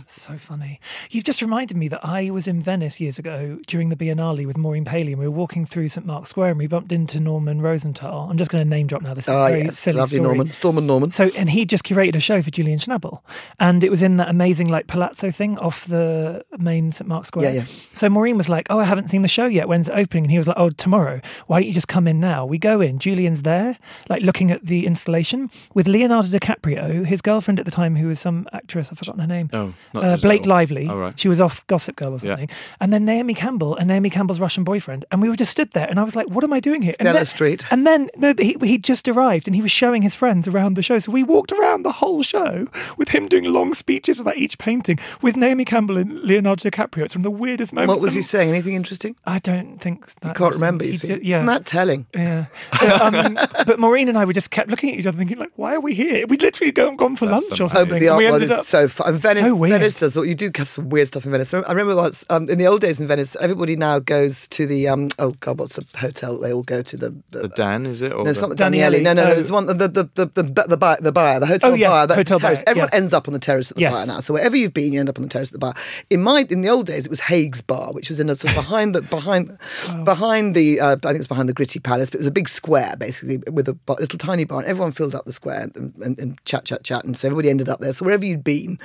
So 0.08 0.38
funny. 0.38 0.80
You've 1.10 1.24
just 1.24 1.42
reminded 1.42 1.78
me 1.78 1.88
that 1.88 2.00
I 2.04 2.30
was 2.30 2.48
in 2.48 2.62
Venice 2.62 3.02
years 3.02 3.18
ago 3.18 3.58
during 3.66 3.90
the 3.90 3.96
Biennale 3.96 4.46
with 4.46 4.56
Maureen 4.56 4.86
Paley, 4.86 5.14
and 5.14 5.20
we 5.20 5.26
were 5.26 5.32
walking 5.32 5.66
through 5.66 5.90
St 5.90 6.06
Mark's 6.06 6.30
Square, 6.30 6.52
and 6.52 6.60
we 6.60 6.68
bumped 6.68 6.92
into 6.92 7.20
Norman 7.20 7.60
Rosenthal. 7.60 8.30
I'm 8.30 8.38
just 8.38 8.52
going 8.52 8.64
to 8.64 8.70
name 8.70 8.86
drop 8.86 9.02
now. 9.02 9.16
This 9.16 9.26
is 9.26 9.30
Oh 9.30 9.42
a 9.42 9.50
very 9.50 9.64
yes, 9.64 9.80
silly 9.80 9.98
lovely 9.98 10.18
story. 10.20 10.38
Norman, 10.38 10.54
Storm 10.54 10.86
Norman. 10.86 11.10
So, 11.10 11.32
and 11.36 11.50
he 11.50 11.66
just 11.66 11.84
curated 11.84 12.16
a 12.16 12.20
show 12.20 12.42
for 12.44 12.52
Julian 12.52 12.78
Schnabel, 12.78 13.22
and 13.60 13.84
it 13.84 13.90
was 13.90 14.04
in 14.04 14.18
that 14.18 14.30
amazing 14.30 14.68
like 14.68 14.86
palazzo 14.86 15.32
thing 15.32 15.58
off 15.58 15.86
the 15.86 16.46
main 16.60 16.92
St 16.92 17.08
Mark's 17.08 17.30
Square. 17.30 17.46
Yeah, 17.46 17.62
yeah. 17.62 17.66
So 17.96 18.08
Maureen 18.08 18.38
was 18.38 18.48
like, 18.48 18.68
"Oh, 18.70 18.80
I 18.80 18.84
haven't 18.84 19.10
seen 19.10 19.24
the 19.24 19.28
show 19.28 19.48
yet. 19.48 19.68
When's 19.68 19.90
it 19.90 19.94
opening?" 19.96 20.26
And 20.26 20.32
he 20.32 20.38
was 20.38 20.48
like, 20.48 20.58
"Oh, 20.60 20.70
tomorrow. 20.70 21.20
Why 21.48 21.60
don't 21.60 21.68
you 21.68 21.74
just 21.74 21.88
come 21.88 22.08
in 22.08 22.20
now?" 22.20 22.46
We 22.46 22.60
go 22.60 22.80
in. 22.80 23.00
Julian's 23.00 23.42
there, 23.42 23.80
like 24.08 24.22
looking 24.22 24.52
at 24.52 24.66
the 24.66 24.86
installation 24.86 25.50
with 25.74 25.88
Leonardo 25.88 26.28
DiCaprio, 26.28 27.06
his 27.06 27.22
girlfriend 27.22 27.60
at 27.60 27.66
the 27.66 27.72
time, 27.72 27.96
who 27.96 28.08
was 28.08 28.20
some 28.20 28.48
actress. 28.54 28.90
I've 28.92 29.00
forgotten 29.00 29.22
her 29.22 29.28
name. 29.28 29.50
Oh. 29.52 29.74
Not 29.96 30.04
uh, 30.04 30.18
Blake 30.18 30.46
Lively. 30.46 30.88
Oh, 30.90 30.98
right. 30.98 31.20
She 31.20 31.28
was 31.28 31.42
off 31.42 31.66
Gossip 31.68 31.96
Girl 31.96 32.10
or 32.14 32.18
Yeah. 32.18 32.34
something. 32.34 32.50
And 32.80 32.94
then 32.94 33.06
Naomi 33.06 33.34
Campbell 33.34 33.76
and 33.76 33.88
Naomi 33.88 34.10
Campbell's 34.10 34.40
Russian 34.40 34.64
boyfriend. 34.64 35.06
And 35.12 35.22
we 35.22 35.30
were 35.30 35.36
just 35.36 35.52
stood 35.52 35.72
there 35.72 35.88
and 35.90 36.00
I 36.00 36.04
was 36.04 36.16
like, 36.16 36.28
what 36.28 36.44
am 36.44 36.54
I 36.54 36.60
doing 36.60 36.82
here? 36.82 36.94
and 37.00 37.06
Stella 37.08 37.20
then, 37.20 37.26
Street. 37.26 37.66
And 37.72 37.88
then, 37.88 38.10
no, 38.18 38.34
but 38.34 38.46
he, 38.46 38.56
he 38.62 38.78
just 38.78 39.08
arrived 39.08 39.48
and 39.48 39.56
he 39.56 39.62
was 39.62 39.72
showing 39.72 40.02
his 40.02 40.14
friends 40.16 40.48
around 40.48 40.76
the 40.76 40.82
show. 40.84 41.00
So 41.00 41.12
we 41.12 41.24
walked 41.24 41.52
around 41.52 41.84
the 41.84 41.92
whole 41.92 42.22
show 42.24 42.68
with 42.98 43.10
him 43.10 43.28
doing 43.28 43.46
long 43.46 43.74
speeches 43.74 44.20
about 44.20 44.38
each 44.38 44.58
painting 44.58 45.00
with 45.22 45.36
Naomi 45.36 45.66
Campbell 45.66 45.98
and 45.98 46.20
Leonardo 46.22 46.70
DiCaprio. 46.70 47.04
It's 47.06 47.14
from 47.14 47.24
the 47.24 47.32
weirdest 47.32 47.74
moments. 47.74 47.90
What 47.94 48.02
was 48.02 48.14
he 48.14 48.22
saying? 48.22 48.50
Anything 48.50 48.74
interesting? 48.76 49.16
I 49.26 49.40
don't 49.40 49.78
think 49.80 50.08
that. 50.22 50.32
I 50.32 50.34
can't 50.34 50.50
was- 50.52 50.58
remember. 50.58 50.86
You 50.86 50.94
see, 50.94 51.08
ju- 51.08 51.20
yeah. 51.24 51.38
isn't 51.38 51.46
that 51.48 51.66
telling? 51.66 52.06
Yeah, 52.14 52.46
but, 52.72 53.16
um, 53.16 53.34
but 53.66 53.80
Maureen 53.80 54.10
and 54.10 54.18
I, 54.18 54.26
we 54.26 54.34
just 54.34 54.52
kept 54.52 54.70
looking 54.70 54.92
at 54.94 55.00
each 55.00 55.06
other, 55.06 55.18
thinking, 55.18 55.38
like, 55.38 55.52
"Why 55.56 55.76
are 55.76 55.80
we 55.80 55.94
here? 55.94 56.26
We'd 56.28 56.42
literally 56.42 56.72
gone, 56.72 56.96
gone 56.96 57.16
for 57.16 57.26
lunch 57.28 57.52
or 57.62 57.70
something." 57.70 57.78
Oh, 57.78 57.86
but 57.86 58.00
the 58.00 58.10
art 58.10 58.18
we 58.18 58.26
world 58.26 58.36
ended 58.42 58.52
is 58.52 58.58
up 58.60 58.66
so 58.66 58.88
fun. 58.88 59.16
Venice, 59.16 59.44
so 59.44 59.56
weird. 59.56 59.72
Venice 59.74 59.85
does. 59.94 60.16
You 60.16 60.34
do 60.36 60.50
have 60.56 60.68
some 60.68 60.90
weird 60.90 61.08
stuff 61.08 61.26
in 61.26 61.32
Venice. 61.32 61.54
I 61.54 61.60
remember 61.60 61.96
once 61.96 62.26
um, 62.30 62.50
in 62.50 62.58
the 62.58 62.66
old 62.66 62.82
days 62.82 63.00
in 63.00 63.08
Venice, 63.08 63.36
everybody 63.40 63.76
now 63.76 64.00
goes 64.00 64.48
to 64.50 64.66
the 64.66 64.88
um, 64.88 65.10
oh 65.20 65.32
god, 65.40 65.60
what's 65.60 65.76
the 65.76 65.98
hotel? 65.98 66.38
They 66.38 66.52
all 66.52 66.64
go 66.64 66.82
to 66.82 66.98
the. 66.98 67.10
the, 67.30 67.40
The 67.44 67.48
Dan, 67.50 67.86
is 67.86 68.02
it? 68.02 68.12
Or 68.12 68.24
no, 68.24 68.30
it's 68.30 68.42
not 68.42 68.50
the 68.50 68.56
Danieli. 68.56 69.00
Danieli. 69.00 69.04
No, 69.04 69.14
no, 69.14 69.24
no. 69.26 69.32
Oh. 69.32 69.34
There's 69.36 69.52
one. 69.52 69.66
The 69.68 69.74
the 69.76 69.88
the 69.90 70.06
the 70.16 70.44
the, 70.44 70.64
the, 70.70 70.78
bar, 70.78 70.98
the 71.00 71.12
bar, 71.12 71.40
the 71.40 71.46
hotel 71.46 71.72
Oh, 71.72 71.74
yeah, 71.76 71.90
bar, 71.90 72.08
the 72.08 72.16
hotel 72.16 72.40
terrace. 72.40 72.60
bar, 72.60 72.72
Everyone 72.72 72.90
yeah. 72.92 72.98
ends 72.98 73.14
up 73.14 73.28
on 73.28 73.34
the 73.34 73.40
terrace 73.40 73.70
at 73.70 73.76
the 73.78 73.82
Yes. 73.82 73.94
bar 73.94 74.06
now. 74.08 74.20
So 74.20 74.34
wherever 74.34 74.56
you've 74.56 74.74
been, 74.74 74.94
you 74.94 75.00
end 75.00 75.10
up 75.10 75.18
on 75.20 75.24
the 75.24 75.30
terrace 75.30 75.50
at 75.50 75.54
the 75.54 75.60
bar. 75.60 75.76
In 76.10 76.24
my 76.24 76.46
in 76.50 76.62
the 76.62 76.70
old 76.70 76.88
days, 76.88 77.06
it 77.06 77.10
was 77.10 77.20
Haig's 77.20 77.62
bar, 77.62 77.92
which 77.94 78.10
was 78.10 78.20
in 78.20 78.30
a 78.30 78.36
sort 78.36 78.52
of 78.52 78.64
behind 78.64 78.96
the 78.96 79.02
behind 79.04 79.58
behind 80.04 80.56
the 80.56 80.80
uh, 80.80 80.92
I 80.94 80.96
think 80.96 81.16
it 81.16 81.18
was 81.20 81.28
behind 81.28 81.50
the 81.50 81.54
Gritti 81.54 81.82
Palace, 81.82 82.10
but 82.10 82.16
it 82.16 82.20
was 82.22 82.28
a 82.28 82.32
big 82.32 82.50
square 82.50 82.96
basically 82.98 83.38
with 83.52 83.68
a 83.68 83.74
bar, 83.74 83.98
little 84.00 84.18
tiny 84.18 84.46
bar, 84.46 84.60
and 84.60 84.68
everyone 84.68 84.92
filled 84.92 85.16
up 85.16 85.26
the 85.26 85.34
square 85.34 85.70
and, 85.76 85.94
and, 86.02 86.20
and 86.20 86.46
chat 86.46 86.66
chat 86.66 86.84
chat, 86.84 87.04
and 87.04 87.18
so 87.18 87.28
everybody 87.28 87.50
ended 87.50 87.70
up 87.70 87.80
there. 87.80 87.92
So 87.94 88.06
wherever 88.06 88.26
you'd 88.26 88.44
been, 88.44 88.80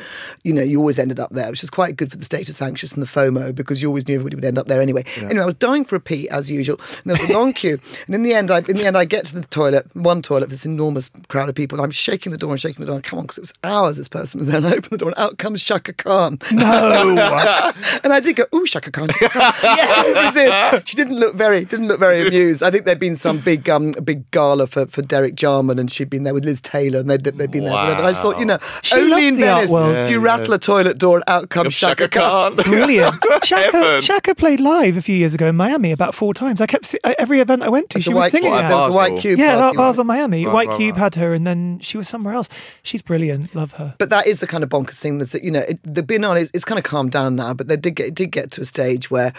you 0.45 0.53
know, 0.53 0.63
you 0.63 0.79
always 0.79 0.90
ended 0.99 1.21
up 1.21 1.31
there, 1.33 1.51
which 1.51 1.63
is 1.63 1.71
quite 1.71 1.97
good 1.97 2.11
for 2.11 2.17
the 2.17 2.25
status 2.25 2.61
anxious 2.61 2.93
and 2.93 3.03
the 3.03 3.07
FOMO 3.07 3.55
because 3.55 3.81
you 3.83 3.89
always 3.89 4.07
knew 4.09 4.15
everybody 4.17 4.37
would 4.37 4.45
end 4.45 4.59
up 4.59 4.67
there 4.67 4.81
anyway. 4.81 5.05
Anyway, 5.17 5.41
I 5.43 5.45
was 5.47 5.55
dying 5.55 5.85
for 5.85 5.97
a 5.97 6.01
pee 6.01 6.29
as 6.29 6.51
usual, 6.51 6.79
and 7.03 7.05
there 7.15 7.21
was 7.21 7.31
a 7.31 7.33
long 7.39 7.53
queue, 7.61 7.79
and 8.07 8.15
in 8.15 8.23
the 8.23 8.35
end, 8.35 8.51
I 8.51 8.59
in 8.59 8.77
the 8.77 8.87
end 8.87 8.97
I 8.97 9.05
get 9.05 9.27
to 9.27 9.35
the 9.35 9.43
toilet, 9.47 9.87
one 9.95 10.23
toilet, 10.23 10.51
this 10.51 10.65
enormous 10.67 11.11
crowd 11.29 11.49
of 11.49 11.55
people, 11.55 11.79
and 11.79 11.85
I'm 11.85 11.91
shaking 11.91 12.33
the 12.33 12.39
door 12.39 12.51
and 12.51 12.61
shaking 12.61 12.81
the 12.81 12.87
door. 12.87 12.97
And 12.97 13.05
come 13.05 13.19
on, 13.19 13.25
because 13.25 13.39
it 13.39 13.43
was 13.43 13.53
hours 13.65 13.97
this 13.97 14.09
person 14.09 14.39
was 14.39 14.49
there, 14.49 14.59
and 14.59 14.67
I 14.67 14.73
open 14.73 14.89
the 14.91 14.99
door, 14.99 15.09
and 15.11 15.19
out 15.19 15.39
comes 15.39 15.63
Chaka 15.63 15.93
Khan. 15.93 16.39
no. 16.53 17.73
And 18.03 18.13
I 18.13 18.21
did 18.21 18.37
go, 18.37 18.45
ooh, 18.55 18.67
Chaka 18.67 18.91
Khan. 18.91 19.09
yeah, 19.23 20.31
this? 20.31 20.83
She 20.89 20.97
didn't 20.97 21.17
look 21.19 21.35
very, 21.35 21.65
didn't 21.65 21.89
look 21.89 22.01
very 22.01 22.27
amused. 22.27 22.63
I 22.63 22.71
think 22.71 22.85
there'd 22.87 22.99
been 22.99 23.17
some 23.17 23.39
big, 23.41 23.69
um, 23.69 23.93
big 24.05 24.31
gala 24.31 24.67
for, 24.67 24.87
for 24.87 25.03
Derek 25.03 25.35
Jarman, 25.35 25.79
and 25.79 25.91
she'd 25.91 26.11
been 26.11 26.23
there 26.23 26.35
with 26.35 26.45
Liz 26.45 26.61
Taylor, 26.61 27.01
and 27.01 27.11
they'd, 27.11 27.23
they'd 27.25 27.51
been 27.51 27.65
there. 27.65 27.73
Whatever. 27.75 27.99
And 27.99 28.07
I 28.07 28.11
just 28.11 28.23
thought, 28.23 28.39
you 28.39 28.47
know, 28.47 28.59
She 28.83 28.97
only 28.97 29.27
in 29.29 29.37
Venice 29.37 29.71
world. 29.71 30.07
do 30.07 30.13
you 30.13 30.19
Yeah, 30.21 30.37
rattle 30.39 30.55
a 30.55 30.59
toilet 30.59 30.80
door 30.85 31.17
and 31.17 31.25
out 31.27 31.51
comes 31.51 31.77
Chaka, 31.77 32.09
Khan. 32.09 32.57
Brilliant. 32.57 33.15
Chaka, 33.43 33.73
Heaven. 33.73 34.01
Chaka 34.01 34.35
played 34.35 34.61
live 34.61 34.97
a 34.97 35.03
few 35.03 35.15
years 35.15 35.35
ago 35.35 35.47
in 35.49 35.57
Miami 35.57 35.93
about 35.93 36.15
four 36.15 36.35
times. 36.35 36.61
I 36.61 36.67
kept 36.67 36.97
uh, 37.05 37.15
every 37.19 37.41
event 37.41 37.63
I 37.63 37.69
went 37.69 37.91
to, 37.91 38.01
she 38.01 38.13
was 38.13 38.31
singing. 38.31 38.51
What, 38.51 38.61
it. 38.61 38.65
at 38.65 38.69
there 38.69 38.77
was 38.77 38.93
the 38.93 38.97
White 38.97 39.21
Cube 39.21 39.39
yeah, 39.39 39.57
party, 39.57 39.77
Basel, 39.77 40.05
right? 40.05 40.19
Miami. 40.19 40.47
Right, 40.47 40.53
White 40.53 40.69
right, 40.69 40.77
Cube 40.79 40.97
had 40.97 41.15
her, 41.15 41.33
and 41.33 41.47
then 41.47 41.79
she 41.81 41.97
was 41.97 42.09
somewhere 42.09 42.35
else. 42.35 42.49
She's 42.83 43.03
brilliant. 43.03 43.55
Love 43.55 43.73
her. 43.73 43.95
But 43.99 44.11
that 44.11 44.27
is 44.27 44.41
the 44.41 44.47
kind 44.47 44.65
of 44.65 44.71
bonkers 44.71 44.99
thing 44.99 45.19
that's 45.19 45.35
you 45.35 45.51
know 45.51 45.61
it, 45.61 45.79
the 45.83 46.03
Biennale 46.03 46.41
is 46.41 46.51
it's 46.55 46.65
kind 46.65 46.79
of 46.79 46.85
calmed 46.85 47.13
down 47.13 47.37
now, 47.37 47.55
but 47.55 47.69
they 47.69 47.77
did 47.77 47.95
get 47.95 48.07
it 48.07 48.15
did 48.15 48.31
get 48.31 48.51
to 48.53 48.61
a 48.61 48.65
stage 48.65 49.11
where 49.11 49.33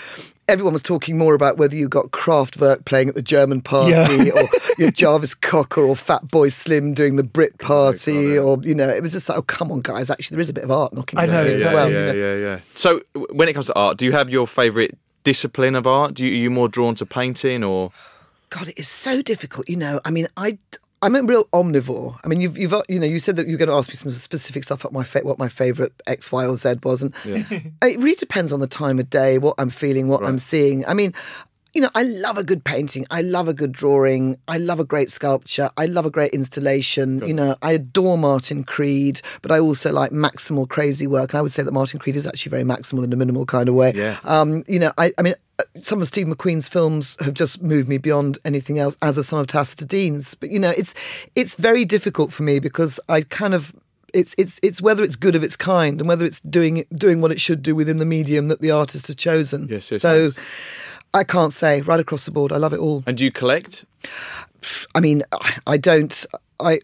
everyone 0.51 0.73
was 0.73 0.81
talking 0.81 1.17
more 1.17 1.33
about 1.33 1.57
whether 1.57 1.75
you 1.75 1.87
got 1.87 2.11
Kraftwerk 2.11 2.85
playing 2.85 3.09
at 3.09 3.15
the 3.15 3.21
German 3.21 3.61
party 3.61 3.91
Yeah. 3.91 4.31
or 4.35 4.49
you 4.77 4.85
know, 4.85 4.91
Jarvis 4.91 5.33
Cocker 5.33 5.81
or 5.81 5.95
Fatboy 5.95 6.51
Slim 6.51 6.93
doing 6.93 7.15
the 7.15 7.23
Brit 7.23 7.53
oh 7.61 7.65
party 7.65 8.37
or 8.37 8.59
you 8.61 8.75
know 8.75 8.89
it 8.89 9.01
was 9.01 9.13
just 9.13 9.29
like 9.29 9.37
oh 9.37 9.41
come 9.43 9.71
on 9.71 9.81
guys 9.81 10.09
actually 10.09 10.35
there 10.35 10.41
is 10.41 10.49
a 10.49 10.53
bit 10.53 10.63
of 10.63 10.71
art 10.71 10.93
knocking 10.93 11.17
I 11.19 11.25
know, 11.25 11.33
around 11.41 11.45
yeah, 11.47 11.51
as 11.53 11.61
well. 11.73 11.91
yeah, 11.91 11.99
you 11.99 12.05
know. 12.05 12.13
yeah, 12.13 12.35
yeah. 12.41 12.59
So 12.73 13.01
w- 13.13 13.33
when 13.33 13.47
it 13.49 13.53
comes 13.53 13.67
to 13.67 13.75
art, 13.75 13.97
do 13.97 14.05
you 14.05 14.11
have 14.11 14.29
your 14.29 14.45
favourite 14.45 14.97
discipline 15.23 15.75
of 15.75 15.87
art? 15.87 16.13
Do 16.15 16.25
you, 16.25 16.31
are 16.31 16.35
you 16.35 16.49
more 16.51 16.67
drawn 16.67 16.95
to 16.95 17.05
painting 17.05 17.63
or? 17.63 17.91
God, 18.49 18.67
it 18.67 18.77
is 18.77 18.87
so 18.89 19.21
difficult. 19.21 19.69
You 19.69 19.77
know, 19.77 20.01
I 20.03 20.11
mean, 20.11 20.27
I. 20.35 20.57
I'm 21.03 21.15
a 21.15 21.23
real 21.23 21.45
omnivore. 21.45 22.19
I 22.23 22.27
mean, 22.27 22.41
you've, 22.41 22.57
you've, 22.57 22.73
you 22.87 22.99
know, 22.99 23.07
you 23.07 23.17
said 23.17 23.35
that 23.37 23.47
you're 23.47 23.57
going 23.57 23.69
to 23.69 23.75
ask 23.75 23.89
me 23.89 23.95
some 23.95 24.11
specific 24.11 24.63
stuff 24.63 24.81
about 24.81 24.93
my 24.93 25.03
fa- 25.03 25.21
what 25.23 25.39
my 25.39 25.49
favourite 25.49 25.91
X, 26.05 26.31
Y, 26.31 26.45
or 26.45 26.55
Z 26.55 26.75
was, 26.83 27.01
and 27.01 27.13
it 27.25 27.99
really 27.99 28.15
depends 28.15 28.51
on 28.51 28.59
the 28.59 28.67
time 28.67 28.99
of 28.99 29.09
day, 29.09 29.39
what 29.39 29.55
I'm 29.57 29.71
feeling, 29.71 30.07
what 30.07 30.23
I'm 30.23 30.37
seeing. 30.37 30.85
I 30.85 30.93
mean, 30.93 31.13
you 31.73 31.81
know, 31.81 31.89
I 31.95 32.03
love 32.03 32.37
a 32.37 32.43
good 32.43 32.63
painting. 32.63 33.05
I 33.09 33.21
love 33.21 33.47
a 33.47 33.53
good 33.53 33.71
drawing. 33.71 34.37
I 34.47 34.57
love 34.57 34.79
a 34.79 34.83
great 34.83 35.09
sculpture. 35.09 35.69
I 35.77 35.85
love 35.85 36.05
a 36.05 36.09
great 36.09 36.33
installation. 36.33 37.25
You 37.25 37.33
know, 37.33 37.55
I 37.61 37.71
adore 37.73 38.17
Martin 38.17 38.63
Creed, 38.63 39.21
but 39.41 39.51
I 39.51 39.59
also 39.59 39.91
like 39.91 40.11
maximal 40.11 40.67
crazy 40.67 41.07
work. 41.07 41.31
And 41.31 41.39
I 41.39 41.41
would 41.41 41.51
say 41.51 41.63
that 41.63 41.71
Martin 41.71 41.99
Creed 41.99 42.17
is 42.17 42.27
actually 42.27 42.49
very 42.49 42.63
maximal 42.63 43.03
in 43.05 43.13
a 43.13 43.15
minimal 43.15 43.45
kind 43.45 43.69
of 43.69 43.75
way. 43.75 43.93
Yeah. 43.95 44.19
Um, 44.23 44.65
you 44.67 44.79
know, 44.79 44.91
I, 44.97 45.13
I 45.17 45.21
mean, 45.21 45.35
uh, 45.59 45.63
some 45.77 46.01
of 46.01 46.07
Steve 46.07 46.27
McQueen's 46.27 46.67
films 46.67 47.15
have 47.21 47.33
just 47.33 47.61
moved 47.61 47.87
me 47.87 47.97
beyond 47.97 48.37
anything 48.43 48.77
else, 48.77 48.97
as 49.01 49.17
are 49.17 49.23
some 49.23 49.39
of 49.39 49.47
Tacita 49.47 49.85
Dean's. 49.85 50.35
But 50.35 50.51
you 50.51 50.59
know, 50.59 50.71
it's 50.71 50.93
it's 51.35 51.55
very 51.55 51.85
difficult 51.85 52.33
for 52.33 52.43
me 52.43 52.59
because 52.59 52.99
I 53.07 53.21
kind 53.21 53.53
of 53.53 53.73
it's 54.13 54.35
it's 54.37 54.59
it's 54.61 54.81
whether 54.81 55.03
it's 55.03 55.15
good 55.15 55.37
of 55.37 55.43
its 55.43 55.55
kind 55.55 56.01
and 56.01 56.07
whether 56.09 56.25
it's 56.25 56.41
doing 56.41 56.85
doing 56.93 57.21
what 57.21 57.31
it 57.31 57.39
should 57.39 57.61
do 57.61 57.75
within 57.75 57.97
the 57.97 58.05
medium 58.05 58.49
that 58.49 58.59
the 58.59 58.71
artist 58.71 59.07
has 59.07 59.15
chosen. 59.15 59.67
Yes, 59.69 59.89
yes, 59.89 60.01
so. 60.01 60.25
yes. 60.25 60.33
I 61.13 61.23
can't 61.23 61.53
say 61.53 61.81
right 61.81 61.99
across 61.99 62.25
the 62.25 62.31
board. 62.31 62.51
I 62.51 62.57
love 62.57 62.73
it 62.73 62.79
all. 62.79 63.03
And 63.05 63.17
do 63.17 63.25
you 63.25 63.31
collect? 63.31 63.85
I 64.95 64.99
mean, 64.99 65.23
I- 65.67 65.77
don't. 65.77 66.25
I 66.59 66.79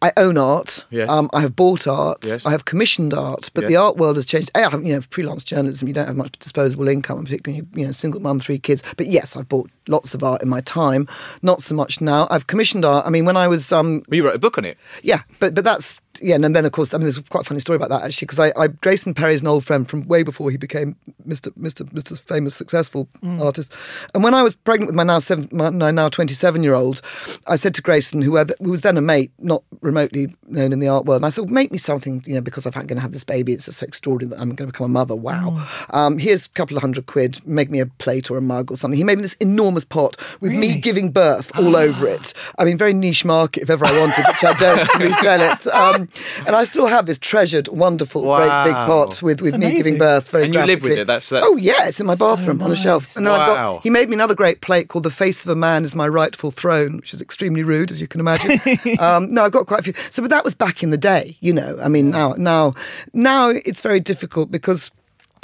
I 0.00 0.10
own 0.16 0.36
art. 0.36 0.84
Yes. 0.90 1.08
Um, 1.08 1.30
I 1.32 1.40
have 1.42 1.54
bought 1.54 1.86
art. 1.86 2.24
Yes. 2.24 2.44
I 2.44 2.50
have 2.50 2.64
commissioned 2.64 3.14
art. 3.14 3.50
But 3.54 3.62
Yes. 3.62 3.68
the 3.68 3.76
art 3.76 3.96
world 3.98 4.16
has 4.16 4.26
changed. 4.26 4.50
A, 4.56 4.64
I 4.66 4.68
have, 4.70 4.84
you 4.84 4.94
know, 4.96 5.00
freelance 5.10 5.44
journalism. 5.44 5.86
You 5.86 5.94
don't 5.94 6.08
have 6.08 6.16
much 6.16 6.36
disposable 6.40 6.88
income, 6.88 7.22
particularly 7.22 7.64
you 7.74 7.86
know, 7.86 7.92
single 7.92 8.20
mum, 8.20 8.40
three 8.40 8.58
kids. 8.58 8.82
But 8.96 9.06
yes, 9.06 9.36
I've 9.36 9.48
bought 9.48 9.70
lots 9.86 10.12
of 10.12 10.24
art 10.24 10.42
in 10.42 10.48
my 10.48 10.60
time. 10.62 11.06
Not 11.42 11.62
so 11.62 11.76
much 11.76 12.00
now. 12.00 12.26
I've 12.32 12.48
commissioned 12.48 12.84
art. 12.84 13.06
I 13.06 13.10
mean, 13.10 13.26
when 13.26 13.36
I 13.36 13.46
was 13.46 13.70
um, 13.70 14.02
Well, 14.08 14.16
you 14.16 14.24
wrote 14.24 14.34
a 14.34 14.40
book 14.40 14.58
on 14.58 14.64
it. 14.64 14.76
yeah, 15.04 15.20
but 15.38 15.54
but 15.54 15.62
that's 15.62 16.00
yeah, 16.20 16.34
and 16.34 16.54
then 16.54 16.64
of 16.64 16.72
course, 16.72 16.92
I 16.92 16.98
mean, 16.98 17.02
there's 17.02 17.18
quite 17.18 17.42
a 17.42 17.44
funny 17.44 17.60
story 17.60 17.76
about 17.76 17.90
that 17.90 18.02
actually, 18.02 18.26
because 18.26 18.40
I, 18.40 18.52
I 18.56 18.66
Grayson 18.68 19.14
Perry 19.14 19.34
is 19.34 19.40
an 19.40 19.46
old 19.48 19.64
friend 19.64 19.88
from 19.88 20.06
way 20.06 20.22
before 20.22 20.50
he 20.50 20.56
became 20.56 20.96
Mr. 21.26 21.52
Mr. 21.56 21.88
Mr. 21.90 22.18
Famous 22.18 22.54
successful 22.54 23.08
artist. 23.40 23.72
And 24.14 24.22
when 24.22 24.34
I 24.34 24.42
was 24.42 24.56
pregnant 24.56 24.88
with 24.88 24.96
my 24.96 25.02
now 25.02 25.18
seven, 25.18 25.48
my, 25.52 25.70
now 25.70 26.08
27 26.08 26.62
year 26.62 26.74
old, 26.74 27.00
I 27.46 27.56
said 27.56 27.74
to 27.74 27.82
Grayson, 27.82 28.22
who, 28.22 28.36
had, 28.36 28.52
who 28.60 28.70
was 28.70 28.82
then 28.82 28.96
a 28.96 29.00
mate, 29.00 29.32
not 29.38 29.62
remotely 29.80 30.34
known 30.46 30.72
in 30.72 30.78
the 30.78 30.88
art 30.88 31.04
world, 31.04 31.20
and 31.20 31.26
I 31.26 31.30
said, 31.30 31.50
make 31.50 31.72
me 31.72 31.78
something, 31.78 32.22
you 32.26 32.34
know, 32.34 32.40
because 32.40 32.66
I'm 32.66 32.72
going 32.72 32.88
to 32.88 33.00
have 33.00 33.12
this 33.12 33.24
baby. 33.24 33.52
It's 33.52 33.66
just 33.66 33.82
extraordinary 33.82 34.30
that 34.30 34.40
I'm 34.40 34.54
going 34.54 34.68
to 34.68 34.72
become 34.72 34.86
a 34.86 34.88
mother. 34.88 35.16
Wow. 35.16 35.66
Um, 35.90 36.18
here's 36.18 36.46
a 36.46 36.50
couple 36.50 36.76
of 36.76 36.82
hundred 36.82 37.06
quid. 37.06 37.46
Make 37.46 37.70
me 37.70 37.80
a 37.80 37.86
plate 37.86 38.30
or 38.30 38.36
a 38.36 38.42
mug 38.42 38.70
or 38.70 38.76
something. 38.76 38.96
He 38.96 39.04
made 39.04 39.18
me 39.18 39.22
this 39.22 39.34
enormous 39.34 39.84
pot 39.84 40.16
with 40.40 40.52
me 40.52 40.78
giving 40.80 41.10
birth 41.10 41.50
all 41.56 41.76
over 41.76 42.06
it. 42.06 42.32
I 42.58 42.64
mean, 42.64 42.76
very 42.76 42.92
niche 42.92 43.24
market 43.24 43.62
if 43.62 43.70
ever 43.70 43.84
I 43.84 43.98
wanted, 43.98 44.24
which 44.26 44.44
I 44.44 44.52
don't 44.54 44.98
resell 44.98 45.40
it. 45.52 45.66
Um, 45.68 46.01
and 46.46 46.54
I 46.56 46.64
still 46.64 46.86
have 46.86 47.06
this 47.06 47.18
treasured, 47.18 47.68
wonderful, 47.68 48.22
great 48.22 48.64
big 48.64 48.74
pot 48.74 49.22
with, 49.22 49.40
with 49.40 49.56
me 49.56 49.72
giving 49.72 49.98
birth. 49.98 50.28
Very 50.30 50.44
And 50.44 50.54
you 50.54 50.62
live 50.64 50.82
with 50.82 50.92
it, 50.92 51.06
that's- 51.06 51.28
that's- 51.28 51.48
oh 51.50 51.56
yeah, 51.56 51.88
it's 51.88 52.00
in 52.00 52.06
my 52.06 52.14
bathroom 52.14 52.60
on 52.62 52.70
a 52.72 52.76
shelf. 52.76 53.16
And 53.16 53.26
then 53.26 53.34
I've 53.34 53.48
Wow. 53.48 53.74
got. 53.74 53.82
He 53.82 53.90
made 53.90 54.08
me 54.08 54.14
another 54.14 54.34
great 54.34 54.60
plate 54.60 54.88
called 54.88 55.04
"The 55.04 55.10
Face 55.10 55.44
of 55.44 55.50
a 55.50 55.56
Man 55.56 55.84
is 55.84 55.94
My 55.94 56.06
Rightful 56.08 56.50
Throne," 56.50 56.96
which 56.96 57.12
is 57.14 57.20
extremely 57.20 57.62
rude, 57.62 57.90
as 57.90 58.00
you 58.00 58.06
can 58.08 58.20
imagine. 58.20 58.60
um, 58.98 59.32
no, 59.32 59.44
I've 59.44 59.52
got 59.52 59.66
quite 59.66 59.80
a 59.80 59.82
few. 59.82 59.94
So, 60.10 60.22
but 60.22 60.30
that 60.30 60.44
was 60.44 60.54
back 60.54 60.82
in 60.82 60.90
the 60.90 60.98
day, 60.98 61.36
you 61.40 61.52
know. 61.52 61.78
I 61.82 61.88
mean, 61.88 62.10
now, 62.10 62.34
now, 62.36 62.74
now 63.12 63.48
it's 63.48 63.80
very 63.80 64.00
difficult 64.00 64.50
because 64.50 64.90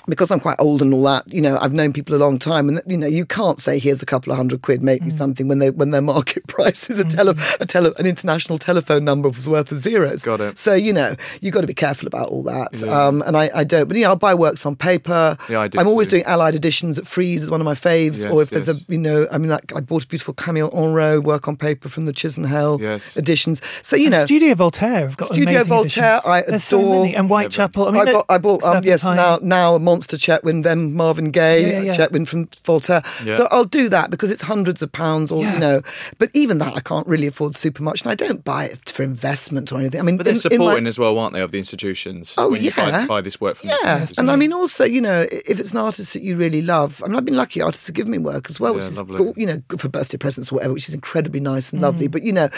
because 0.08 0.30
I'm 0.30 0.40
quite 0.40 0.56
old 0.58 0.80
and 0.82 0.92
all 0.94 1.02
that, 1.04 1.30
you 1.32 1.40
know, 1.40 1.58
I've 1.60 1.72
known 1.72 1.92
people 1.92 2.14
a 2.14 2.18
long 2.18 2.38
time, 2.38 2.68
and 2.68 2.80
you 2.86 2.96
know, 2.96 3.06
you 3.06 3.26
can't 3.26 3.58
say 3.60 3.78
here's 3.78 4.02
a 4.02 4.06
couple 4.06 4.32
of 4.32 4.36
hundred 4.36 4.62
quid, 4.62 4.82
make 4.82 5.02
me 5.02 5.08
Mm. 5.10 5.12
something 5.18 5.48
when 5.48 5.58
they 5.58 5.70
when 5.70 5.90
their 5.90 6.02
market 6.14 6.46
price 6.46 6.88
is 6.90 6.98
a 6.98 7.04
tele, 7.04 7.34
a 7.60 7.66
tele 7.66 7.92
an 7.98 8.06
international 8.06 8.58
telephone 8.58 9.04
number 9.04 9.28
was 9.28 9.48
worth 9.48 9.70
of 9.72 9.78
zeros. 9.78 10.22
Got 10.22 10.40
it. 10.40 10.58
So 10.58 10.74
you 10.74 10.92
know, 10.92 11.14
you've 11.40 11.54
got 11.54 11.60
to 11.62 11.66
be 11.66 11.74
careful 11.74 12.06
about 12.06 12.28
all 12.28 12.42
that. 12.44 12.82
Um, 12.82 13.22
and 13.26 13.36
I, 13.36 13.50
I 13.54 13.64
don't, 13.64 13.88
but 13.88 13.96
you 13.96 14.02
know, 14.04 14.10
I'll 14.10 14.16
buy 14.16 14.34
works 14.34 14.64
on 14.66 14.76
paper. 14.76 15.36
Yeah, 15.48 15.60
I 15.60 15.68
do 15.68 15.78
I'm 15.78 15.86
always 15.88 16.08
doing 16.08 16.24
allied 16.24 16.54
editions 16.54 16.98
at 16.98 17.06
Frieze 17.06 17.42
is 17.44 17.50
one 17.50 17.60
of 17.60 17.64
my 17.64 17.74
faves. 17.74 18.18
Yes, 18.22 18.32
or 18.32 18.42
if 18.42 18.50
there's 18.50 18.68
a, 18.68 18.76
you 18.88 18.98
know, 18.98 19.26
I 19.30 19.38
mean, 19.38 19.50
like 19.50 19.74
I 19.76 19.80
bought 19.80 20.04
a 20.04 20.06
beautiful 20.06 20.34
Camille 20.34 20.70
Henrot 20.70 21.22
work 21.24 21.48
on 21.48 21.56
paper 21.56 21.88
from 21.88 22.06
the 22.06 22.12
Chisenhale 22.12 22.80
Yes. 22.80 23.16
editions. 23.16 23.60
So 23.82 23.96
you 23.96 24.06
And 24.06 24.12
know, 24.12 24.24
Studio 24.26 24.54
Voltaire 24.54 25.00
have 25.08 25.16
got 25.16 25.32
Studio 25.32 25.64
Voltaire, 25.64 26.20
editions. 26.24 26.54
I 26.54 26.56
so 26.58 26.80
adore. 26.80 27.02
many. 27.02 27.16
and 27.16 27.28
Whitechapel. 27.28 27.88
I 27.88 27.90
mean, 27.90 28.08
I 28.08 28.12
got, 28.12 28.26
I 28.28 28.38
bought, 28.38 28.62
um, 28.64 28.82
yes, 28.84 29.04
now 29.04 29.38
now 29.42 29.74
a 29.74 29.78
Monster 29.98 30.16
Chetwynd, 30.16 30.62
then 30.62 30.94
Marvin 30.94 31.32
Gaye, 31.32 31.60
Yeah, 31.62 31.68
yeah, 31.80 31.80
yeah. 31.92 31.96
Chetwynd 31.96 32.28
from 32.28 32.48
Voltaire. 32.64 33.02
Yeah. 33.24 33.36
So 33.36 33.48
I'll 33.50 33.64
do 33.64 33.88
that 33.88 34.10
because 34.10 34.30
it's 34.30 34.42
hundreds 34.42 34.80
of 34.80 34.92
pounds, 34.92 35.32
or 35.32 35.42
Yeah. 35.42 35.54
you 35.54 35.58
know. 35.58 35.82
But 36.18 36.30
even 36.34 36.58
that, 36.58 36.74
I 36.76 36.80
can't 36.80 37.06
really 37.08 37.26
afford 37.26 37.56
super 37.56 37.82
much, 37.82 38.02
and 38.02 38.12
I 38.12 38.14
don't 38.14 38.44
buy 38.44 38.66
it 38.66 38.90
for 38.90 39.02
investment 39.02 39.72
or 39.72 39.78
anything. 39.80 39.98
I 39.98 40.04
mean, 40.04 40.16
But 40.16 40.24
they're 40.24 40.34
in- 40.34 40.40
in 40.52 40.58
my- 40.60 40.64
supporting 40.66 40.86
as 40.86 40.98
well, 41.00 41.18
aren't 41.18 41.34
they, 41.34 41.40
of 41.40 41.50
the 41.50 41.58
institutions? 41.58 42.34
Oh, 42.38 42.48
when 42.50 42.62
you 42.62 42.70
buy, 42.70 42.88
yeah. 42.90 43.06
buy 43.06 43.20
this 43.20 43.40
work 43.40 43.56
from 43.56 43.70
yeah, 43.70 44.04
the 44.04 44.14
and 44.18 44.30
I 44.30 44.36
mean 44.36 44.52
also, 44.52 44.84
you 44.84 45.00
know, 45.00 45.26
if 45.30 45.58
it's 45.58 45.72
an 45.72 45.78
artist 45.78 46.12
that 46.12 46.22
you 46.22 46.36
really 46.36 46.62
love, 46.62 47.02
I 47.04 47.08
mean, 47.08 47.16
I've 47.16 47.24
been 47.24 47.36
lucky 47.36 47.60
artists 47.60 47.88
have 47.88 47.96
given 47.96 48.12
me 48.12 48.18
work 48.18 48.48
as 48.48 48.60
well, 48.60 48.74
which 48.74 48.84
Yeah, 48.84 48.90
is 48.90 48.98
lovely. 48.98 49.32
you 49.36 49.46
know, 49.46 49.60
good 49.66 49.80
for 49.80 49.88
birthday 49.88 50.16
presents 50.16 50.52
or 50.52 50.56
whatever, 50.56 50.74
which 50.74 50.88
is 50.88 50.94
incredibly 50.94 51.40
nice 51.40 51.72
and 51.72 51.82
lovely. 51.82 52.06
Mm. 52.06 52.12
But 52.12 52.22
you 52.22 52.32
know, 52.32 52.48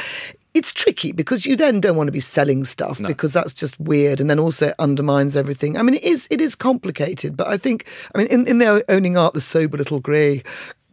it's 0.55 0.73
tricky 0.73 1.13
because 1.13 1.47
you 1.47 1.57
then 1.57 1.81
don't 1.81 1.97
want 1.97 2.09
to 2.09 2.13
be 2.13 2.21
selling 2.21 2.65
stuff 2.65 3.01
because 3.01 3.33
that's 3.33 3.55
just 3.55 3.79
weird 3.79 4.21
and 4.21 4.29
then 4.29 4.39
also 4.39 4.69
it 4.69 4.75
undermines 4.79 5.37
everything. 5.37 5.77
I 5.77 5.83
mean, 5.83 5.95
it 5.95 6.03
is 6.03 6.27
it 6.31 6.41
is 6.41 6.55
complicated, 6.55 7.37
but 7.37 7.49
I 7.49 7.57
think 7.57 7.87
I 8.15 8.19
mean 8.19 8.27
in, 8.29 8.47
in 8.47 8.59
their 8.59 8.83
owning 8.89 9.17
art, 9.17 9.35
the 9.35 9.41
sober 9.41 9.77
little 9.77 10.01
grey 10.01 10.43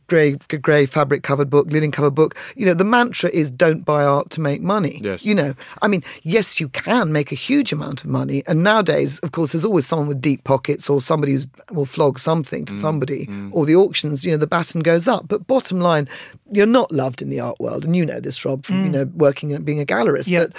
grey 0.08 0.34
grey 0.62 0.86
fabric 0.86 1.24
covered 1.24 1.49
book, 1.49 1.68
linen 1.70 1.91
covered 1.91 2.16
book. 2.16 2.36
You 2.55 2.66
know, 2.66 2.74
the 2.74 2.84
mantra 2.84 3.30
is 3.30 3.51
don't 3.51 3.84
buy 3.84 4.03
art 4.03 4.30
to 4.32 4.41
make 4.41 4.62
money. 4.62 4.99
Yes. 5.03 5.26
You 5.26 5.36
know, 5.36 5.53
I 5.82 5.88
mean, 5.88 6.03
yes, 6.24 6.60
you 6.60 6.70
can 6.70 7.12
make 7.12 7.32
a 7.32 7.36
huge 7.36 7.72
amount 7.72 8.03
of 8.03 8.10
money, 8.10 8.43
and 8.47 8.64
nowadays, 8.64 9.20
of 9.20 9.32
course, 9.32 9.51
there's 9.51 9.66
always 9.66 9.86
someone 9.86 10.08
with 10.08 10.22
deep 10.22 10.43
pockets 10.43 10.89
or 10.89 11.01
somebody 11.01 11.34
who 11.34 11.45
will 11.72 11.86
flog 11.86 12.20
something 12.20 12.66
to 12.66 12.74
mm, 12.74 12.82
somebody, 12.82 13.26
mm. 13.28 13.49
or 13.53 13.66
the 13.66 13.76
auctions. 13.76 14.26
You 14.26 14.32
know, 14.32 14.38
the 14.38 14.47
baton 14.47 14.82
goes 14.82 15.08
up. 15.08 15.28
But 15.28 15.47
bottom 15.47 15.80
line, 15.80 16.08
you're 16.51 16.66
not 16.66 16.91
loved 16.91 17.22
in 17.22 17.30
the 17.30 17.39
art 17.39 17.60
world, 17.60 17.86
and 17.86 17.95
you 17.95 18.05
know 18.05 18.20
this, 18.20 18.43
Rob, 18.45 18.66
from 18.66 18.84
you 18.84 18.89
mm. 18.89 18.93
know 18.93 19.12
working 19.16 19.53
and 19.53 19.66
being 19.66 19.80
a 19.80 19.86
gallerist. 19.86 20.28
Yeah. 20.28 20.39
That 20.39 20.55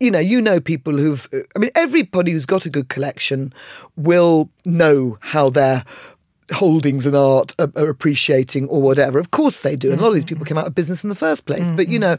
you 0.00 0.10
know, 0.10 0.18
you 0.18 0.40
know 0.40 0.60
people 0.60 0.92
who've. 0.92 1.28
I 1.54 1.58
mean, 1.58 1.70
everybody 1.74 2.32
who's 2.32 2.46
got 2.46 2.66
a 2.66 2.70
good 2.70 2.88
collection 2.88 3.52
will 3.96 4.48
know 4.64 5.18
how 5.20 5.50
their 5.50 5.84
holdings 6.52 7.06
and 7.06 7.16
art 7.16 7.54
are, 7.58 7.70
are 7.76 7.88
appreciating 7.88 8.68
or 8.68 8.80
whatever. 8.80 9.18
Of 9.18 9.30
course 9.30 9.62
they 9.62 9.76
do, 9.76 9.90
and 9.90 10.00
a 10.00 10.02
lot 10.02 10.10
of 10.10 10.14
these 10.14 10.24
people 10.24 10.44
mm-hmm. 10.44 10.54
came 10.54 10.58
out 10.58 10.66
of 10.66 10.74
business 10.74 11.02
in 11.02 11.08
the 11.08 11.14
first 11.14 11.46
place. 11.46 11.70
But 11.70 11.88
you 11.88 11.98
mm-hmm. 11.98 12.12
know, 12.12 12.16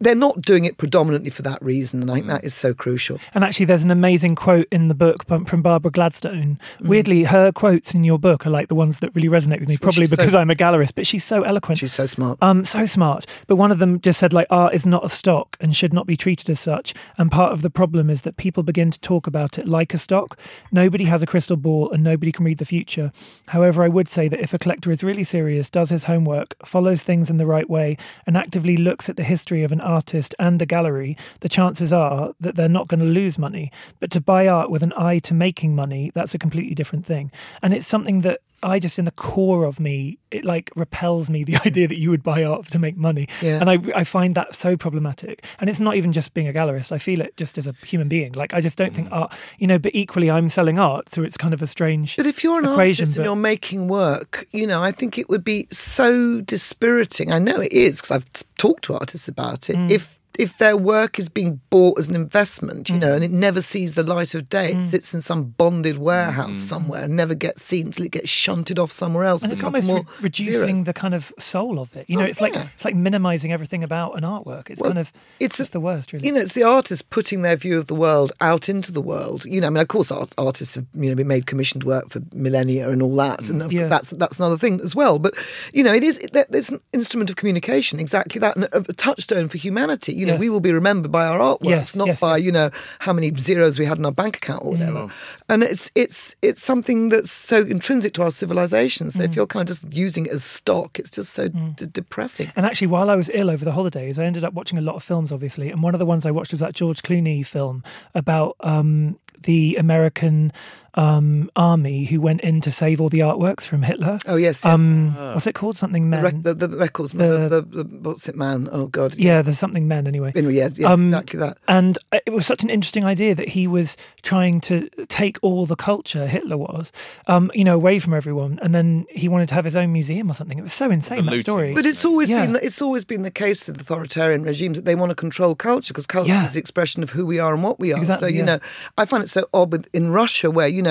they're 0.00 0.14
not 0.14 0.42
doing 0.42 0.64
it 0.64 0.76
predominantly 0.78 1.30
for 1.30 1.42
that 1.42 1.60
reason, 1.62 2.00
and 2.02 2.10
I 2.10 2.14
think 2.14 2.26
that 2.28 2.44
is 2.44 2.54
so 2.54 2.72
crucial. 2.74 3.18
And 3.34 3.44
actually, 3.44 3.66
there's 3.66 3.84
an 3.84 3.90
amazing 3.90 4.34
quote 4.34 4.66
in 4.70 4.88
the 4.88 4.94
book 4.94 5.26
from 5.26 5.44
from 5.44 5.62
Barbara 5.62 5.90
Gladstone. 5.90 6.58
Weirdly, 6.80 7.24
her 7.24 7.52
quotes 7.52 7.94
in 7.94 8.04
your 8.04 8.18
book 8.18 8.46
are 8.46 8.50
like 8.50 8.68
the 8.68 8.74
ones 8.74 8.98
that 9.00 9.14
really 9.14 9.28
resonate 9.28 9.60
with 9.60 9.68
me, 9.68 9.76
probably 9.76 10.02
she's 10.04 10.10
so- 10.10 10.16
because 10.16 10.34
I'm 10.34 10.50
a 10.50 10.54
gallerist, 10.54 10.94
but 10.94 11.06
she's 11.06 11.24
so 11.24 11.42
eloquent. 11.42 11.78
She's 11.78 11.92
so 11.92 12.06
smart. 12.06 12.38
Um, 12.42 12.64
so 12.64 12.86
smart. 12.86 13.26
But 13.46 13.56
one 13.56 13.72
of 13.72 13.78
them 13.78 14.00
just 14.00 14.20
said, 14.20 14.32
like, 14.32 14.46
art 14.50 14.74
is 14.74 14.86
not 14.86 15.04
a 15.04 15.08
stock 15.08 15.56
and 15.60 15.74
should 15.76 15.92
not 15.92 16.06
be 16.06 16.16
treated 16.16 16.48
as 16.50 16.60
such. 16.60 16.94
And 17.16 17.30
part 17.30 17.52
of 17.52 17.62
the 17.62 17.70
problem 17.70 18.10
is 18.10 18.22
that 18.22 18.36
people 18.36 18.62
begin 18.62 18.90
to 18.90 19.00
talk 19.00 19.26
about 19.26 19.58
it 19.58 19.68
like 19.68 19.94
a 19.94 19.98
stock. 19.98 20.38
Nobody 20.72 21.04
has 21.04 21.22
a 21.22 21.26
crystal 21.26 21.56
ball 21.56 21.90
and 21.90 22.02
nobody 22.04 22.32
can 22.32 22.44
read 22.44 22.58
the 22.58 22.64
future. 22.64 23.12
However, 23.48 23.82
I 23.82 23.88
would 23.88 24.08
say 24.08 24.28
that 24.28 24.40
if 24.40 24.54
a 24.54 24.58
collector 24.58 24.92
is 24.92 25.02
really 25.02 25.24
serious, 25.24 25.70
does 25.70 25.90
his 25.90 26.04
homework, 26.04 26.54
follows 26.64 27.02
things 27.02 27.30
in 27.30 27.36
the 27.36 27.46
right 27.46 27.68
way, 27.68 27.96
and 28.26 28.36
actively 28.36 28.76
looks 28.76 29.08
at 29.08 29.16
the 29.16 29.24
history 29.24 29.62
of 29.64 29.72
an 29.72 29.80
artist 29.88 30.34
and 30.38 30.60
a 30.60 30.66
gallery, 30.66 31.16
the 31.40 31.48
chances 31.48 31.92
are 31.92 32.32
that 32.38 32.54
they're 32.54 32.68
not 32.68 32.88
going 32.88 33.00
to 33.00 33.06
lose 33.06 33.38
money. 33.38 33.72
But 33.98 34.10
to 34.12 34.20
buy 34.20 34.46
art 34.46 34.70
with 34.70 34.82
an 34.82 34.92
eye 34.96 35.18
to 35.20 35.34
making 35.34 35.74
money, 35.74 36.12
that's 36.14 36.34
a 36.34 36.38
completely 36.38 36.74
different 36.74 37.06
thing. 37.06 37.32
And 37.62 37.72
it's 37.72 37.86
something 37.86 38.20
that 38.20 38.40
I 38.62 38.78
just 38.78 38.98
in 38.98 39.04
the 39.04 39.12
core 39.12 39.64
of 39.64 39.78
me, 39.78 40.18
it 40.30 40.44
like 40.44 40.70
repels 40.76 41.30
me 41.30 41.44
the 41.44 41.56
idea 41.66 41.88
that 41.88 41.98
you 41.98 42.10
would 42.10 42.22
buy 42.22 42.44
art 42.44 42.66
to 42.70 42.78
make 42.78 42.96
money. 42.96 43.28
Yeah. 43.40 43.60
And 43.60 43.70
I, 43.70 43.78
I 43.94 44.04
find 44.04 44.34
that 44.34 44.54
so 44.54 44.76
problematic. 44.76 45.44
And 45.58 45.70
it's 45.70 45.80
not 45.80 45.96
even 45.96 46.12
just 46.12 46.34
being 46.34 46.48
a 46.48 46.52
gallerist. 46.52 46.92
I 46.92 46.98
feel 46.98 47.20
it 47.20 47.36
just 47.36 47.58
as 47.58 47.66
a 47.66 47.72
human 47.84 48.08
being. 48.08 48.32
Like 48.32 48.54
I 48.54 48.60
just 48.60 48.76
don't 48.78 48.94
think 48.94 49.08
art, 49.12 49.32
you 49.58 49.66
know, 49.66 49.78
but 49.78 49.94
equally 49.94 50.30
I'm 50.30 50.48
selling 50.48 50.78
art. 50.78 51.10
So 51.10 51.22
it's 51.22 51.36
kind 51.36 51.54
of 51.54 51.62
a 51.62 51.66
strange 51.66 52.16
But 52.16 52.26
if 52.26 52.42
you're 52.42 52.58
an 52.58 52.64
equation. 52.64 53.04
artist 53.04 53.16
and 53.16 53.24
you're 53.24 53.36
making 53.36 53.88
work, 53.88 54.46
you 54.52 54.66
know, 54.66 54.82
I 54.82 54.92
think 54.92 55.18
it 55.18 55.28
would 55.28 55.44
be 55.44 55.66
so 55.70 56.40
dispiriting. 56.40 57.32
I 57.32 57.38
know 57.38 57.60
it 57.60 57.72
is 57.72 58.00
because 58.00 58.10
I've 58.16 58.56
talked 58.56 58.84
to 58.84 58.94
artists 58.94 59.28
about 59.28 59.70
it. 59.70 59.76
Mm. 59.76 59.90
If 59.90 60.17
if 60.38 60.56
their 60.58 60.76
work 60.76 61.18
is 61.18 61.28
being 61.28 61.60
bought 61.68 61.98
as 61.98 62.08
an 62.08 62.14
investment, 62.14 62.88
you 62.88 62.94
Mm. 62.94 63.00
know, 63.00 63.12
and 63.14 63.24
it 63.24 63.30
never 63.32 63.60
sees 63.60 63.94
the 63.94 64.02
light 64.04 64.34
of 64.34 64.48
day, 64.48 64.70
it 64.70 64.78
mm. 64.78 64.82
sits 64.82 65.12
in 65.12 65.20
some 65.20 65.44
bonded 65.58 65.98
warehouse 65.98 66.50
mm-hmm. 66.50 66.58
somewhere 66.60 67.04
and 67.04 67.16
never 67.16 67.34
gets 67.34 67.62
seen 67.64 67.86
until 67.86 68.04
it 68.06 68.12
gets 68.12 68.28
shunted 68.28 68.78
off 68.78 68.92
somewhere 68.92 69.24
else. 69.24 69.42
and 69.42 69.52
it's 69.52 69.62
almost 69.64 69.86
re- 69.88 69.94
more 69.94 70.04
reducing 70.20 70.52
zeros. 70.76 70.84
the 70.84 70.92
kind 70.94 71.14
of 71.14 71.32
soul 71.38 71.78
of 71.80 71.94
it. 71.96 72.08
You 72.08 72.16
oh, 72.16 72.20
know, 72.20 72.26
Oh, 72.26 72.30
it's 72.30 72.40
like 72.40 72.54
yeah. 72.54 72.68
it's 72.74 72.84
like 72.84 72.94
minimizing 72.94 73.52
everything 73.52 73.82
about 73.82 74.16
an 74.16 74.22
artwork. 74.22 74.70
It's 74.70 74.80
Well, 74.80 74.90
kind 74.90 74.98
of 75.00 75.12
it's 75.40 75.58
it's 75.60 75.70
the 75.70 75.80
worst, 75.80 76.12
really. 76.12 76.26
You 76.26 76.32
know, 76.32 76.40
it's 76.40 76.52
the 76.54 76.62
artist 76.62 77.10
putting 77.10 77.42
their 77.42 77.56
view 77.56 77.76
of 77.78 77.88
the 77.88 77.94
world 77.94 78.32
out 78.40 78.68
into 78.68 78.92
the 78.92 79.02
world. 79.02 79.44
You 79.44 79.60
know, 79.60 79.66
I 79.66 79.70
mean, 79.70 79.82
of 79.82 79.88
course, 79.88 80.12
art, 80.12 80.32
artists 80.38 80.76
have 80.76 80.86
you 80.94 81.10
know 81.10 81.16
been 81.16 81.26
made 81.28 81.46
commissioned 81.46 81.82
work 81.84 82.08
for 82.10 82.20
millennia 82.32 82.88
and 82.90 83.02
all 83.02 83.16
that, 83.16 83.40
mm. 83.42 83.60
and 83.62 83.72
Yeah. 83.72 83.88
that's 83.88 84.10
that's 84.10 84.38
another 84.38 84.56
thing 84.56 84.80
as 84.82 84.94
well. 84.94 85.18
But 85.18 85.34
you 85.72 85.82
know, 85.82 85.92
it 85.92 86.04
is 86.04 86.18
it, 86.20 86.30
it's 86.52 86.68
an 86.68 86.80
instrument 86.92 87.28
of 87.30 87.36
communication, 87.36 87.98
exactly 87.98 88.38
that, 88.38 88.54
and 88.54 88.64
a, 88.66 88.78
a 88.78 88.92
touchstone 88.92 89.48
for 89.48 89.58
humanity. 89.58 90.14
You 90.14 90.26
know, 90.28 90.34
Yes. 90.34 90.40
we 90.40 90.50
will 90.50 90.60
be 90.60 90.72
remembered 90.72 91.10
by 91.10 91.26
our 91.26 91.38
artworks, 91.38 91.68
Yes, 91.68 91.96
not 91.96 92.06
yes, 92.08 92.20
by 92.20 92.36
you 92.36 92.52
know 92.52 92.70
how 93.00 93.12
many 93.12 93.34
zeros 93.36 93.78
we 93.78 93.84
had 93.84 93.98
in 93.98 94.06
our 94.06 94.12
bank 94.12 94.36
account 94.36 94.62
or 94.64 94.72
whatever. 94.72 95.00
Mm. 95.00 95.10
And 95.48 95.62
it's 95.62 95.90
it's 95.94 96.36
it's 96.42 96.62
something 96.62 97.08
that's 97.08 97.30
so 97.30 97.62
intrinsic 97.62 98.14
to 98.14 98.22
our 98.22 98.30
civilization. 98.30 99.10
So 99.10 99.22
if 99.22 99.32
mm. 99.32 99.36
you're 99.36 99.46
kind 99.46 99.68
of 99.68 99.76
just 99.76 99.92
using 99.92 100.26
it 100.26 100.32
as 100.32 100.44
stock, 100.44 100.98
it's 100.98 101.10
just 101.10 101.32
so 101.32 101.48
mm. 101.48 101.76
d- 101.76 101.86
depressing. 101.92 102.52
And 102.56 102.64
actually, 102.66 102.88
while 102.88 103.10
I 103.10 103.16
was 103.16 103.30
ill 103.34 103.50
over 103.50 103.64
the 103.64 103.72
holidays, 103.72 104.18
I 104.18 104.24
ended 104.24 104.44
up 104.44 104.54
watching 104.54 104.78
a 104.78 104.82
lot 104.82 104.96
of 104.96 105.02
films, 105.02 105.32
obviously. 105.32 105.70
And 105.70 105.82
one 105.82 105.94
of 105.94 105.98
the 105.98 106.06
ones 106.06 106.26
I 106.26 106.30
watched 106.30 106.52
was 106.52 106.60
that 106.60 106.74
George 106.74 107.02
Clooney 107.02 107.44
film 107.44 107.82
about 108.14 108.56
um, 108.60 109.18
the 109.42 109.76
American 109.76 110.52
um, 110.94 111.50
army 111.56 112.04
who 112.04 112.20
went 112.20 112.40
in 112.40 112.60
to 112.62 112.70
save 112.70 113.00
all 113.00 113.08
the 113.08 113.20
artworks 113.20 113.66
from 113.66 113.82
Hitler. 113.82 114.18
Oh 114.26 114.36
yes, 114.36 114.64
yes. 114.64 114.66
Um, 114.66 115.14
what's 115.34 115.46
it 115.46 115.54
called? 115.54 115.76
Something 115.76 116.10
the, 116.10 116.20
rec- 116.20 116.42
the, 116.42 116.54
the 116.54 116.68
records, 116.68 117.12
The- 117.12 117.48
the, 117.48 117.60
the, 117.62 117.84
the, 117.84 117.98
what's 118.08 118.28
it, 118.28 118.36
man? 118.36 118.68
Oh 118.72 118.86
God, 118.86 119.14
yeah, 119.16 119.42
there's 119.42 119.58
something 119.58 119.86
men 119.86 120.06
anyway. 120.06 120.32
Anyway, 120.34 120.54
yes, 120.54 120.78
yes, 120.78 120.88
Um, 120.90 121.06
exactly 121.06 121.38
that. 121.40 121.58
And 121.68 121.98
it 122.26 122.32
was 122.32 122.46
such 122.46 122.62
an 122.62 122.70
interesting 122.70 123.04
idea 123.04 123.34
that 123.34 123.50
he 123.50 123.66
was 123.66 123.96
trying 124.22 124.60
to 124.62 124.88
take 125.08 125.38
all 125.42 125.66
the 125.66 125.76
culture 125.76 126.26
Hitler 126.26 126.56
was, 126.56 126.90
um, 127.26 127.50
you 127.54 127.64
know, 127.64 127.74
away 127.74 127.98
from 127.98 128.14
everyone, 128.14 128.58
and 128.62 128.74
then 128.74 129.06
he 129.10 129.28
wanted 129.28 129.48
to 129.48 129.54
have 129.54 129.64
his 129.64 129.76
own 129.76 129.92
museum 129.92 130.30
or 130.30 130.34
something. 130.34 130.58
It 130.58 130.62
was 130.62 130.72
so 130.72 130.90
insane 130.90 131.26
that 131.26 131.40
story. 131.40 131.74
But 131.74 131.86
it's 131.86 132.04
always 132.04 132.28
Yeah. 132.30 132.42
been 132.42 132.52
the, 132.54 132.64
it's 132.64 132.82
always 132.82 133.04
been 133.04 133.22
the 133.22 133.30
case 133.30 133.66
with 133.66 133.80
authoritarian 133.80 134.42
regimes 134.42 134.76
that 134.78 134.84
they 134.84 134.94
want 134.94 135.10
to 135.10 135.14
control 135.14 135.54
culture 135.54 135.92
because 135.92 136.06
culture 136.06 136.30
Yeah. 136.32 136.46
is 136.46 136.54
the 136.54 136.58
expression 136.60 137.02
of 137.02 137.10
who 137.10 137.24
we 137.26 137.38
are 137.38 137.52
and 137.54 137.62
what 137.62 137.78
we 137.78 137.92
are. 137.92 137.98
Exactly, 137.98 138.28
so 138.28 138.32
you 138.32 138.38
yeah. 138.40 138.44
know, 138.44 138.58
I 138.96 139.04
find 139.04 139.22
it 139.22 139.28
so 139.28 139.46
odd 139.52 139.70
with 139.72 139.86
in 139.92 140.10
Russia 140.10 140.50
where 140.50 140.68
you 140.68 140.82
know 140.82 140.87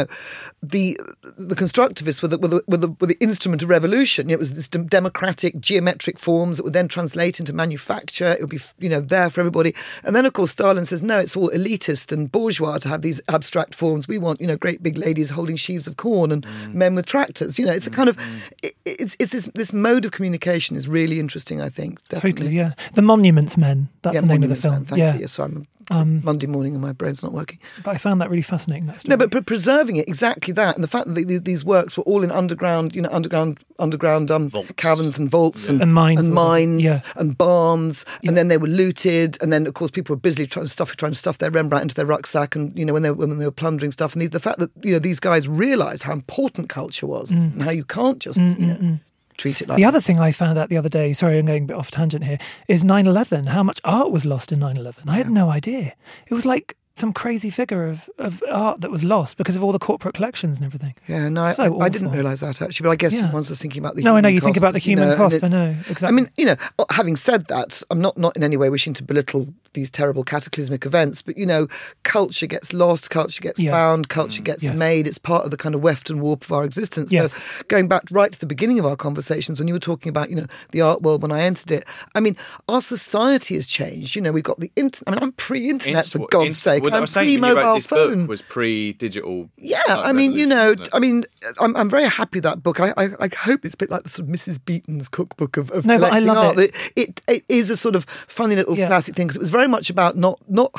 the 0.62 1.00
the 1.38 1.56
constructivists 1.56 2.22
were 2.22 2.28
the 2.28 2.38
were 2.38 2.48
the, 2.48 2.64
were 2.68 2.78
the, 2.78 2.90
were 3.00 3.08
the 3.08 3.18
instrument 3.20 3.64
of 3.64 3.70
revolution. 3.70 4.30
It 4.30 4.40
was 4.40 4.54
this 4.54 4.68
democratic 4.68 5.60
geometric 5.60 6.20
forms 6.20 6.58
that 6.58 6.64
would 6.64 6.74
then 6.74 6.88
translate 6.88 7.40
into 7.40 7.54
manufacture. 7.54 8.34
It 8.34 8.42
would 8.42 8.50
be 8.50 8.60
you 8.80 8.90
know 8.90 9.02
there 9.02 9.30
for 9.30 9.42
everybody. 9.42 9.74
And 10.04 10.16
then 10.16 10.26
of 10.26 10.34
course 10.34 10.52
Stalin 10.52 10.86
says 10.86 11.02
no, 11.02 11.20
it's 11.20 11.36
all 11.36 11.50
elitist 11.50 12.12
and 12.12 12.32
bourgeois 12.32 12.78
to 12.80 12.90
have 12.90 13.02
these 13.02 13.22
abstract 13.30 13.74
forms. 13.74 14.08
We 14.08 14.18
want 14.18 14.42
you 14.42 14.48
know 14.48 14.58
great 14.58 14.84
big 14.84 14.98
ladies 14.98 15.30
holding 15.30 15.56
sheaves 15.56 15.88
of 15.88 15.98
corn 15.98 16.32
and 16.32 16.46
mm. 16.46 16.74
men 16.74 16.96
with 16.96 17.06
tractors. 17.06 17.58
You 17.58 17.66
know, 17.66 17.74
it's 17.74 17.88
a 17.88 17.92
kind 17.92 18.10
of 18.10 18.18
mm-hmm. 18.18 18.38
it, 18.64 18.76
it's 18.86 19.16
it's 19.20 19.32
this 19.32 19.50
this 19.54 19.74
mode 19.74 20.06
of 20.06 20.12
communication 20.12 20.76
is 20.76 20.88
really 20.88 21.20
interesting. 21.20 21.62
I 21.62 21.70
think 21.70 22.04
definitely. 22.10 22.32
totally, 22.32 22.56
yeah. 22.56 22.74
The 22.94 23.02
Monuments 23.02 23.58
Men. 23.58 23.90
That's 24.02 24.16
Yeah, 24.16 24.22
the 24.22 24.28
name 24.28 24.44
of 24.44 24.50
the 24.50 24.56
film. 24.56 24.86
Thank 24.86 25.00
yeah. 25.00 25.16
you. 25.16 25.28
So 25.28 25.44
I'm 25.44 25.68
Um, 25.90 26.22
Monday 26.24 26.48
morning 26.48 26.74
and 26.74 26.82
my 26.82 26.92
brain's 26.92 27.24
not 27.24 27.32
working. 27.32 27.60
But 27.84 27.92
I 27.92 27.98
found 27.98 28.20
that 28.22 28.30
really 28.30 28.42
fascinating. 28.42 28.88
That 28.88 29.00
story. 29.00 29.12
No, 29.12 29.18
but 29.18 29.32
pre- 29.32 29.42
preserving 29.42 29.96
it 29.96 30.08
exactly 30.08 30.52
that, 30.54 30.76
and 30.76 30.84
the 30.84 30.88
fact 30.88 31.14
that 31.14 31.42
these 31.46 31.64
works 31.64 31.96
were 31.96 32.04
all 32.04 32.24
in 32.24 32.32
underground, 32.32 32.94
you 32.94 33.02
know, 33.02 33.10
underground, 33.12 33.60
underground 33.80 34.30
um, 34.30 34.50
caverns 34.76 35.18
and 35.18 35.30
vaults 35.30 35.70
and, 35.70 35.82
And 35.82 35.94
mines 35.94 36.20
and 36.26 36.34
mines 36.34 36.82
Yeah. 36.84 37.00
and 37.16 37.38
barns, 37.38 38.04
Yeah. 38.22 38.30
and 38.30 38.38
then 38.38 38.50
they 38.50 38.58
were 38.58 38.68
looted, 38.68 39.38
and 39.42 39.54
then 39.54 39.66
of 39.66 39.74
course 39.76 39.92
people 39.92 40.14
were 40.16 40.20
busily 40.20 40.46
trying 40.46 40.66
to 40.66 40.72
stuff 40.72 40.96
trying 40.98 41.14
to 41.14 41.18
stuff 41.18 41.38
their 41.38 41.52
Rembrandt 41.52 41.84
into 41.84 41.96
their 41.96 42.06
rucksack, 42.06 42.56
and 42.56 42.78
you 42.78 42.84
know 42.86 42.92
when 42.94 43.04
they 43.04 43.12
when 43.12 43.38
they 43.38 43.46
were 43.46 43.52
plundering 43.52 43.92
stuff, 43.94 44.12
and 44.14 44.22
these, 44.22 44.32
the 44.32 44.40
fact 44.42 44.60
that 44.60 44.72
you 44.84 44.92
know 44.94 45.00
these 45.00 45.20
guys 45.22 45.48
realised 45.48 46.04
how 46.04 46.12
important 46.14 46.68
culture 46.70 47.08
was 47.08 47.32
and 47.32 47.62
how 47.62 47.72
you 47.72 47.86
can't 47.86 48.20
just 48.20 48.38
you 48.40 48.56
know 48.68 49.00
treat 49.38 49.62
it 49.62 49.68
like 49.68 49.78
the 49.78 49.86
other 49.86 50.02
thing 50.02 50.20
I 50.20 50.32
found 50.32 50.58
out 50.58 50.70
the 50.70 50.78
other 50.78 50.90
day, 50.90 51.14
sorry, 51.14 51.40
I'm 51.40 51.46
going 51.46 51.64
a 51.64 51.68
bit 51.68 51.78
off 51.78 51.92
tangent 51.92 52.26
here, 52.26 52.40
is 52.68 52.84
9 52.84 53.08
11. 53.08 53.48
How 53.48 53.64
much 53.64 53.80
art 53.84 54.12
was 54.12 54.26
lost 54.26 54.52
in 54.52 54.60
9 54.60 54.78
11? 54.78 55.08
I 55.08 55.18
had 55.18 55.30
no 55.30 55.50
idea. 55.50 55.94
It 56.28 56.34
was 56.34 56.46
like 56.46 56.76
some 57.00 57.14
crazy 57.14 57.50
figure 57.50 57.88
of, 57.88 58.10
of 58.18 58.44
art 58.52 58.82
that 58.82 58.92
was 58.92 59.04
lost 59.04 59.38
because 59.38 59.56
of 59.56 59.64
all 59.64 59.72
the 59.72 59.80
corporate 59.80 60.16
collections 60.16 60.58
and 60.58 60.66
everything. 60.66 60.96
Yeah, 61.08 61.30
no, 61.30 61.42
I, 61.44 61.54
So 61.54 61.80
I, 61.80 61.86
I 61.86 61.90
didn't 61.90 62.12
realise 62.12 62.40
that 62.42 62.62
actually, 62.62 62.86
but 62.86 62.92
I 62.92 62.96
guess 62.96 63.14
Yeah. 63.14 63.32
once 63.32 63.48
I 63.50 63.52
was 63.52 63.60
thinking 63.60 63.80
about 63.80 63.96
the 63.96 64.04
No, 64.04 64.16
I 64.16 64.22
know 64.22 64.30
human 64.30 64.34
you 64.36 64.42
think 64.42 64.56
cost, 64.56 64.64
about 64.64 64.74
the 64.74 64.80
human 64.80 65.08
and 65.10 65.18
cost, 65.18 65.44
I 65.44 65.48
know 65.48 65.76
exactly. 65.90 66.08
I 66.08 66.12
mean, 66.12 66.30
you 66.38 66.46
know, 66.46 66.56
having 66.92 67.16
said 67.16 67.48
that, 67.48 67.82
I'm 67.92 68.02
not 68.02 68.18
not 68.18 68.36
in 68.36 68.44
any 68.44 68.58
way 68.58 68.70
wishing 68.70 68.94
to 68.96 69.04
belittle 69.04 69.48
these 69.74 69.90
terrible 69.92 70.24
cataclysmic 70.24 70.86
events, 70.86 71.22
but 71.22 71.38
you 71.38 71.46
know, 71.46 71.68
culture 72.04 72.48
gets 72.48 72.74
lost, 72.74 73.10
culture 73.12 73.42
gets 73.42 73.60
Yeah. 73.60 73.72
found, 73.72 74.10
culture 74.10 74.42
mm, 74.42 74.46
gets 74.46 74.64
Yes. 74.64 74.76
made. 74.78 75.06
It's 75.08 75.20
part 75.20 75.46
of 75.46 75.52
the 75.52 75.58
kind 75.58 75.76
of 75.76 75.82
weft 75.82 76.10
and 76.10 76.20
warp 76.22 76.44
of 76.46 76.52
our 76.52 76.64
existence. 76.64 77.12
Yes. 77.12 77.34
So 77.34 77.44
going 77.68 77.88
back 77.88 78.04
right 78.10 78.32
to 78.32 78.40
the 78.40 78.46
beginning 78.48 78.80
of 78.80 78.86
our 78.86 78.96
conversations 78.96 79.60
when 79.60 79.68
you 79.68 79.76
were 79.76 79.80
talking 79.80 80.10
about, 80.10 80.30
you 80.32 80.36
know, 80.36 80.48
the 80.72 80.82
art 80.82 81.02
world 81.04 81.22
when 81.22 81.32
I 81.32 81.42
entered 81.42 81.70
it, 81.72 81.86
I 82.16 82.20
mean, 82.22 82.36
our 82.68 82.82
society 82.82 83.54
has 83.56 83.68
changed. 83.68 84.16
You 84.16 84.22
know, 84.24 84.32
we've 84.32 84.44
got 84.44 84.60
the 84.60 84.72
internet. 84.76 85.04
I 85.08 85.12
mean, 85.12 85.24
I'm 85.24 85.32
pre-internet 85.34 86.06
Ins- 86.06 86.12
for 86.14 86.28
God's 86.32 86.48
ins- 86.48 86.58
sake. 86.62 86.84
Well, 86.92 86.96
I 86.96 86.98
I'm 86.98 87.02
was 87.04 87.12
saying 87.12 87.28
when 87.42 87.50
you 87.52 87.56
wrote 87.56 87.62
pre-mobile 87.62 87.76
this 87.76 87.86
phone. 87.88 88.20
book 88.22 88.30
was 88.30 88.42
pre-digital. 88.42 89.50
Yeah, 89.58 89.82
like, 89.88 90.06
I 90.06 90.12
mean, 90.14 90.34
you 90.34 90.46
know, 90.46 90.70
revolution, 90.72 90.80
wasn't 90.80 90.88
it? 90.88 90.96
I 90.96 91.00
mean, 91.00 91.26
I'm, 91.60 91.76
I'm 91.78 91.90
very 91.90 92.06
happy 92.08 92.38
with 92.38 92.44
that 92.44 92.64
book. 92.64 92.80
I, 92.80 92.94
I, 92.98 93.10
I 93.20 93.30
hope 93.36 93.66
it's 93.66 93.76
a 93.76 93.78
bit 93.78 93.90
like 93.90 94.04
the 94.04 94.10
sort 94.10 94.28
of 94.28 94.34
Mrs. 94.34 94.60
Beeton's 94.64 95.08
cookbook 95.08 95.58
of, 95.58 95.72
of 95.72 95.86
No, 95.86 95.98
but 96.00 96.06
I 96.14 96.20
collecting 96.20 96.28
love 96.28 96.38
art. 96.38 96.60
it. 96.60 96.74
That 96.74 96.92
It, 96.96 97.22
it 97.28 97.46
is 97.50 97.70
a 97.70 97.78
sort 97.78 97.96
of 97.96 98.06
funny 98.28 98.56
little 98.56 98.78
Yeah. 98.78 98.88
classic 98.88 99.16
thing 99.16 99.28
because 99.28 99.36
it 99.38 99.40
was 99.42 99.50
very 99.50 99.68
much 99.68 99.90
about 99.90 100.18
not 100.18 100.40
not 100.50 100.72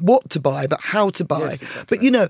what 0.00 0.28
to 0.30 0.40
buy, 0.40 0.66
but 0.66 0.80
how 0.80 1.10
to 1.10 1.24
buy. 1.24 1.58
But 1.88 2.02
you 2.02 2.10
know, 2.10 2.28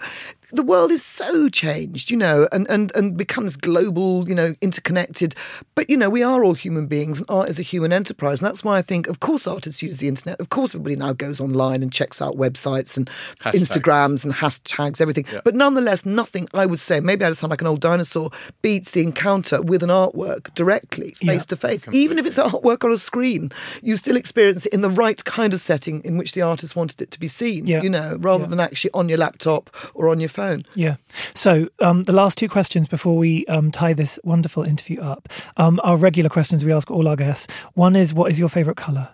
the 0.53 0.63
world 0.63 0.91
is 0.93 1.05
so 1.05 1.49
changed, 1.49 2.11
you 2.11 2.17
know, 2.17 2.49
and, 2.53 2.67
and, 2.71 2.93
and 2.95 3.17
becomes 3.17 3.57
global, 3.57 4.29
you 4.29 4.35
know, 4.35 4.53
interconnected. 4.61 5.35
But, 5.75 5.91
you 5.91 5.97
know, 5.97 6.09
we 6.09 6.23
are 6.23 6.45
all 6.45 6.55
human 6.55 6.87
beings 6.87 7.19
and 7.19 7.27
art 7.29 7.49
is 7.49 7.59
a 7.59 7.63
human 7.63 7.93
enterprise. 7.93 8.39
And 8.39 8.47
that's 8.47 8.63
why 8.63 8.79
I 8.79 8.83
think, 8.83 9.09
of 9.09 9.21
course, 9.21 9.47
artists 9.47 9.83
use 9.83 9.99
the 9.99 10.09
internet. 10.09 10.39
Of 10.41 10.51
course, 10.51 10.75
everybody 10.75 10.97
now 10.97 11.13
goes 11.13 11.41
online 11.41 11.83
and 11.83 11.93
checks 11.93 12.23
out 12.23 12.37
websites 12.37 12.97
and 12.97 13.11
Hashtags. 13.43 13.53
Instagrams 13.55 14.25
and 14.25 14.33
hashtags, 14.35 15.01
everything. 15.01 15.25
But 15.45 15.55
nonetheless, 15.55 16.07
nothing, 16.07 16.49
I 16.55 16.67
would 16.67 16.79
say, 16.81 17.01
maybe 17.01 17.25
I 17.25 17.29
just 17.31 17.41
sound 17.41 17.51
like 17.51 17.61
an 17.61 17.67
old 17.67 17.81
dinosaur, 17.81 18.31
beats 18.63 18.93
the 18.93 19.03
encounter 19.03 19.61
with 19.63 19.83
an 19.83 19.91
artwork 19.91 20.55
directly, 20.55 21.13
face 21.15 21.45
to 21.47 21.57
face. 21.57 21.87
Even 21.93 22.19
if 22.19 22.27
it's 22.27 22.37
artwork 22.37 22.85
on 22.85 22.93
a 22.93 22.99
screen, 22.99 23.51
you 23.83 23.97
still 23.97 24.17
experience 24.17 24.67
it 24.67 24.73
in 24.73 24.81
the 24.81 24.91
right 24.91 25.25
kind 25.25 25.53
of 25.53 25.61
setting 25.61 26.03
in 26.05 26.17
which 26.19 26.33
the 26.33 26.43
artist 26.43 26.77
wanted 26.77 27.03
it 27.03 27.11
to 27.11 27.19
be 27.21 27.29
seen, 27.29 27.67
Yeah. 27.67 27.83
you 27.83 27.89
know, 27.91 28.17
rather 28.21 28.45
Yeah. 28.45 28.51
than 28.51 28.61
actually 28.61 28.91
on 28.95 29.09
your 29.09 29.19
laptop 29.19 29.75
or 29.95 30.09
on 30.09 30.21
your 30.21 30.29
phone. 30.37 30.65
Yeah. 30.75 30.97
So 31.35 31.69
um, 31.81 32.05
the 32.05 32.13
last 32.13 32.39
two 32.39 32.49
questions 32.49 32.87
before 32.89 33.17
we 33.17 33.45
um, 33.47 33.71
tie 33.71 33.93
this 33.95 34.19
wonderful 34.23 34.63
interview 34.63 35.01
up 35.01 35.29
um, 35.57 35.81
are 35.83 35.97
regular 35.97 36.31
questions 36.31 36.65
we 36.65 36.73
ask 36.73 36.91
all 36.91 37.09
our 37.09 37.17
guests. 37.17 37.47
One 37.75 37.97
is, 37.97 38.15
what 38.15 38.31
is 38.31 38.39
your 38.39 38.49
favourite 38.49 38.77
colour? 38.77 39.09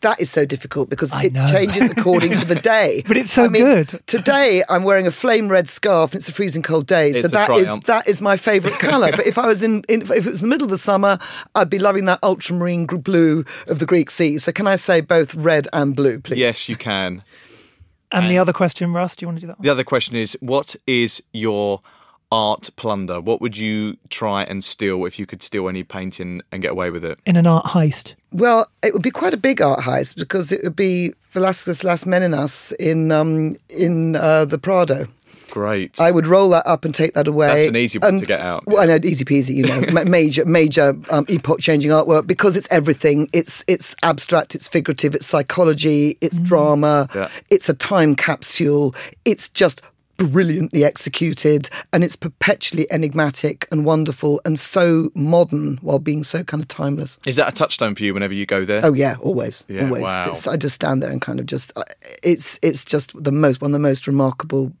That 0.00 0.18
is 0.20 0.30
so 0.30 0.44
difficult 0.46 0.88
because 0.88 1.12
I 1.12 1.24
it 1.24 1.32
know. 1.34 1.46
changes 1.46 1.90
according 1.90 2.32
to 2.38 2.44
the 2.46 2.54
day. 2.74 3.02
But 3.06 3.16
it's 3.16 3.32
so 3.32 3.44
I 3.44 3.48
mean, 3.48 3.62
good. 3.64 4.00
Today 4.06 4.62
I'm 4.68 4.84
wearing 4.84 5.06
a 5.06 5.10
flame 5.12 5.48
red 5.48 5.68
scarf 5.68 6.12
and 6.12 6.20
it's 6.20 6.28
a 6.28 6.32
freezing 6.32 6.62
cold 6.62 6.86
day, 6.86 7.12
so 7.12 7.18
It's 7.18 7.28
a 7.28 7.30
that 7.32 7.50
is 7.50 7.64
triumph. 7.66 7.84
that 7.84 8.08
is 8.08 8.20
my 8.20 8.36
favourite 8.36 8.78
colour. 8.90 9.10
but 9.12 9.26
if 9.26 9.36
I 9.38 9.46
was 9.46 9.62
in, 9.62 9.84
in 9.88 10.02
if 10.02 10.10
it 10.10 10.26
was 10.26 10.40
the 10.40 10.48
middle 10.48 10.64
of 10.64 10.70
the 10.70 10.78
summer, 10.78 11.18
I'd 11.54 11.68
be 11.70 11.78
loving 11.78 12.06
that 12.06 12.18
ultramarine 12.22 12.86
blue 12.86 13.44
of 13.68 13.78
the 13.78 13.86
Greek 13.86 14.10
sea. 14.10 14.38
So 14.38 14.50
can 14.52 14.66
I 14.66 14.76
say 14.76 15.00
both 15.02 15.34
red 15.34 15.68
and 15.72 15.94
blue, 15.94 16.18
please? 16.20 16.38
Yes, 16.38 16.68
you 16.68 16.76
can. 16.76 17.22
And 18.12 18.30
the 18.30 18.38
other 18.38 18.52
question, 18.52 18.92
Russ, 18.92 19.16
do 19.16 19.24
you 19.24 19.28
want 19.28 19.38
to 19.38 19.40
do 19.40 19.46
that 19.48 19.58
one? 19.58 19.64
The 19.64 19.70
other 19.70 19.84
question 19.84 20.16
is, 20.16 20.36
what 20.40 20.76
is 20.86 21.22
your 21.32 21.80
art 22.30 22.70
plunder? 22.76 23.20
What 23.20 23.40
would 23.40 23.58
you 23.58 23.96
try 24.08 24.42
and 24.44 24.64
steal 24.64 25.04
if 25.04 25.18
you 25.18 25.26
could 25.26 25.42
steal 25.42 25.68
any 25.68 25.82
painting 25.82 26.40
and 26.50 26.62
get 26.62 26.72
away 26.72 26.90
with 26.90 27.04
it? 27.04 27.18
In 27.26 27.36
an 27.36 27.46
art 27.46 27.66
heist. 27.66 28.14
Well, 28.32 28.66
it 28.82 28.94
would 28.94 29.02
be 29.02 29.10
quite 29.10 29.34
a 29.34 29.36
big 29.36 29.60
art 29.60 29.80
heist 29.80 30.16
because 30.16 30.50
it 30.50 30.62
would 30.62 30.76
be 30.76 31.12
Velasquez 31.30 31.84
Las 31.84 32.04
Meninas 32.04 32.72
in 32.80 33.12
um, 33.12 33.56
in 33.68 34.16
uh, 34.16 34.46
the 34.46 34.58
Prado. 34.58 35.06
Great. 35.52 36.00
I 36.00 36.10
would 36.10 36.26
roll 36.26 36.48
that 36.50 36.66
up 36.66 36.84
and 36.86 36.94
take 36.94 37.12
that 37.12 37.28
away. 37.28 37.48
That's 37.48 37.68
an 37.68 37.76
easy 37.76 37.98
one 37.98 38.08
And- 38.14 38.20
to 38.20 38.26
get 38.26 38.40
out, 38.40 38.66
Well, 38.66 38.80
I 38.82 38.86
know, 38.86 38.98
easy 39.04 39.24
peasy. 39.24 39.54
You 39.54 39.66
know, 39.66 39.80
major, 40.04 40.46
major 40.46 40.96
um, 41.10 41.26
epoch-changing 41.28 41.90
artwork 41.90 42.26
because 42.26 42.56
it's 42.56 42.66
everything. 42.70 43.28
It's 43.34 43.62
it's 43.68 43.94
abstract. 44.02 44.54
It's 44.54 44.66
figurative. 44.66 45.14
It's 45.14 45.26
psychology. 45.26 46.16
It's 46.22 46.38
drama. 46.38 47.06
Yeah. 47.14 47.28
It's 47.50 47.68
a 47.68 47.74
time 47.74 48.16
capsule. 48.16 48.94
It's 49.26 49.50
just 49.50 49.82
brilliantly 50.18 50.84
executed 50.84 51.68
and 51.92 52.04
it's 52.04 52.14
perpetually 52.16 52.86
enigmatic 52.92 53.66
and 53.72 53.84
wonderful 53.84 54.40
and 54.44 54.58
so 54.58 55.10
modern 55.14 55.78
while 55.82 55.98
being 55.98 56.22
so 56.22 56.44
kind 56.44 56.62
of 56.62 56.68
timeless. 56.68 57.18
is 57.26 57.36
that 57.36 57.48
a 57.48 57.52
touchstone 57.52 57.94
for 57.94 58.04
you 58.04 58.14
whenever 58.14 58.32
you 58.34 58.46
go 58.46 58.64
there? 58.64 58.82
Oh 58.84 58.92
yeah, 58.92 59.16
always, 59.20 59.64
Yeah, 59.68 59.84
always. 59.86 60.02
wow. 60.04 60.28
It's, 60.28 60.46
I 60.46 60.56
just 60.56 60.76
stand 60.76 61.02
there 61.02 61.10
and 61.10 61.20
kind 61.20 61.40
of 61.40 61.46
just. 61.46 61.72
uh, 61.76 61.82
It's 62.22 62.58
it's 62.62 62.84
just 62.84 63.12
the 63.20 63.32
most 63.32 63.60
one 63.60 63.70
of 63.70 63.72
the 63.72 63.78
most 63.80 64.06
remarkable 64.06 64.72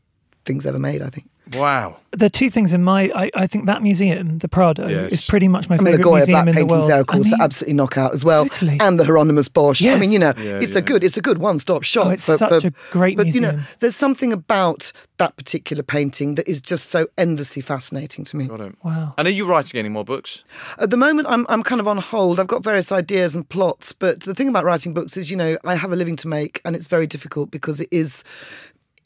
things 0.44 0.66
ever 0.66 0.78
made. 0.78 1.02
I 1.02 1.08
think. 1.08 1.28
Wow. 1.54 1.96
There 2.12 2.26
are 2.26 2.30
two 2.30 2.50
things 2.50 2.72
in 2.72 2.82
my. 2.84 3.10
I, 3.14 3.30
I 3.34 3.46
think 3.48 3.66
that 3.66 3.82
museum, 3.82 4.38
the 4.38 4.48
Prado, 4.48 4.86
Yes. 4.86 5.12
is 5.12 5.22
pretty 5.26 5.48
much 5.48 5.68
my 5.68 5.74
I 5.74 5.78
mean, 5.78 5.84
the 5.84 5.90
favourite 5.98 6.04
Goya 6.04 6.16
museum 6.18 6.44
black 6.44 6.56
in 6.56 6.66
the 6.68 6.72
world. 6.72 6.88
there, 6.90 7.00
of 7.00 7.06
course, 7.08 7.26
I 7.26 7.30
mean, 7.30 7.40
are 7.40 7.44
absolutely 7.44 7.74
knockout 7.74 8.14
as 8.14 8.24
well, 8.24 8.44
Totally. 8.46 8.78
and 8.80 8.98
the 8.98 9.04
Hieronymus 9.04 9.48
Bosch. 9.48 9.82
I 9.84 9.98
mean, 9.98 10.12
you 10.12 10.20
know, 10.20 10.32
Yeah, 10.38 10.60
it's 10.62 10.72
yeah. 10.72 10.78
a 10.78 10.82
good, 10.82 11.02
it's 11.02 11.16
a 11.16 11.20
good 11.20 11.38
one-stop 11.38 11.82
shop. 11.82 12.06
Oh, 12.06 12.10
it's 12.10 12.22
such 12.24 12.64
a 12.64 12.70
great 12.90 13.16
But 13.16 13.34
you 13.34 13.40
know, 13.40 13.58
there's 13.80 13.96
something 13.96 14.32
about 14.32 14.92
that 15.18 15.36
particular 15.36 15.82
painting 15.82 16.36
that 16.36 16.46
is 16.48 16.60
just 16.62 16.90
so 16.90 17.08
endlessly 17.18 17.60
fascinating 17.60 18.24
to 18.26 18.36
me. 18.36 18.46
Got 18.46 18.60
it. 18.60 18.74
Wow. 18.84 19.14
And 19.18 19.26
are 19.26 19.30
you 19.32 19.44
writing 19.44 19.78
any 19.80 19.88
more 19.88 20.04
books? 20.04 20.44
At 20.78 20.90
the 20.90 20.96
moment, 20.96 21.26
I'm 21.28 21.44
I'm 21.48 21.64
kind 21.64 21.80
of 21.80 21.88
on 21.88 21.98
hold. 21.98 22.38
I've 22.38 22.46
got 22.46 22.62
various 22.62 22.92
ideas 22.92 23.34
and 23.34 23.46
plots, 23.48 23.92
but 23.92 24.20
the 24.20 24.34
thing 24.34 24.48
about 24.48 24.64
writing 24.64 24.94
books 24.94 25.16
is, 25.16 25.28
you 25.30 25.36
know, 25.36 25.58
I 25.64 25.74
have 25.74 25.92
a 25.92 25.96
living 25.96 26.16
to 26.16 26.28
make, 26.28 26.60
and 26.64 26.76
it's 26.76 26.86
very 26.86 27.06
difficult 27.08 27.50
because 27.50 27.80
it 27.80 27.88
is. 27.90 28.22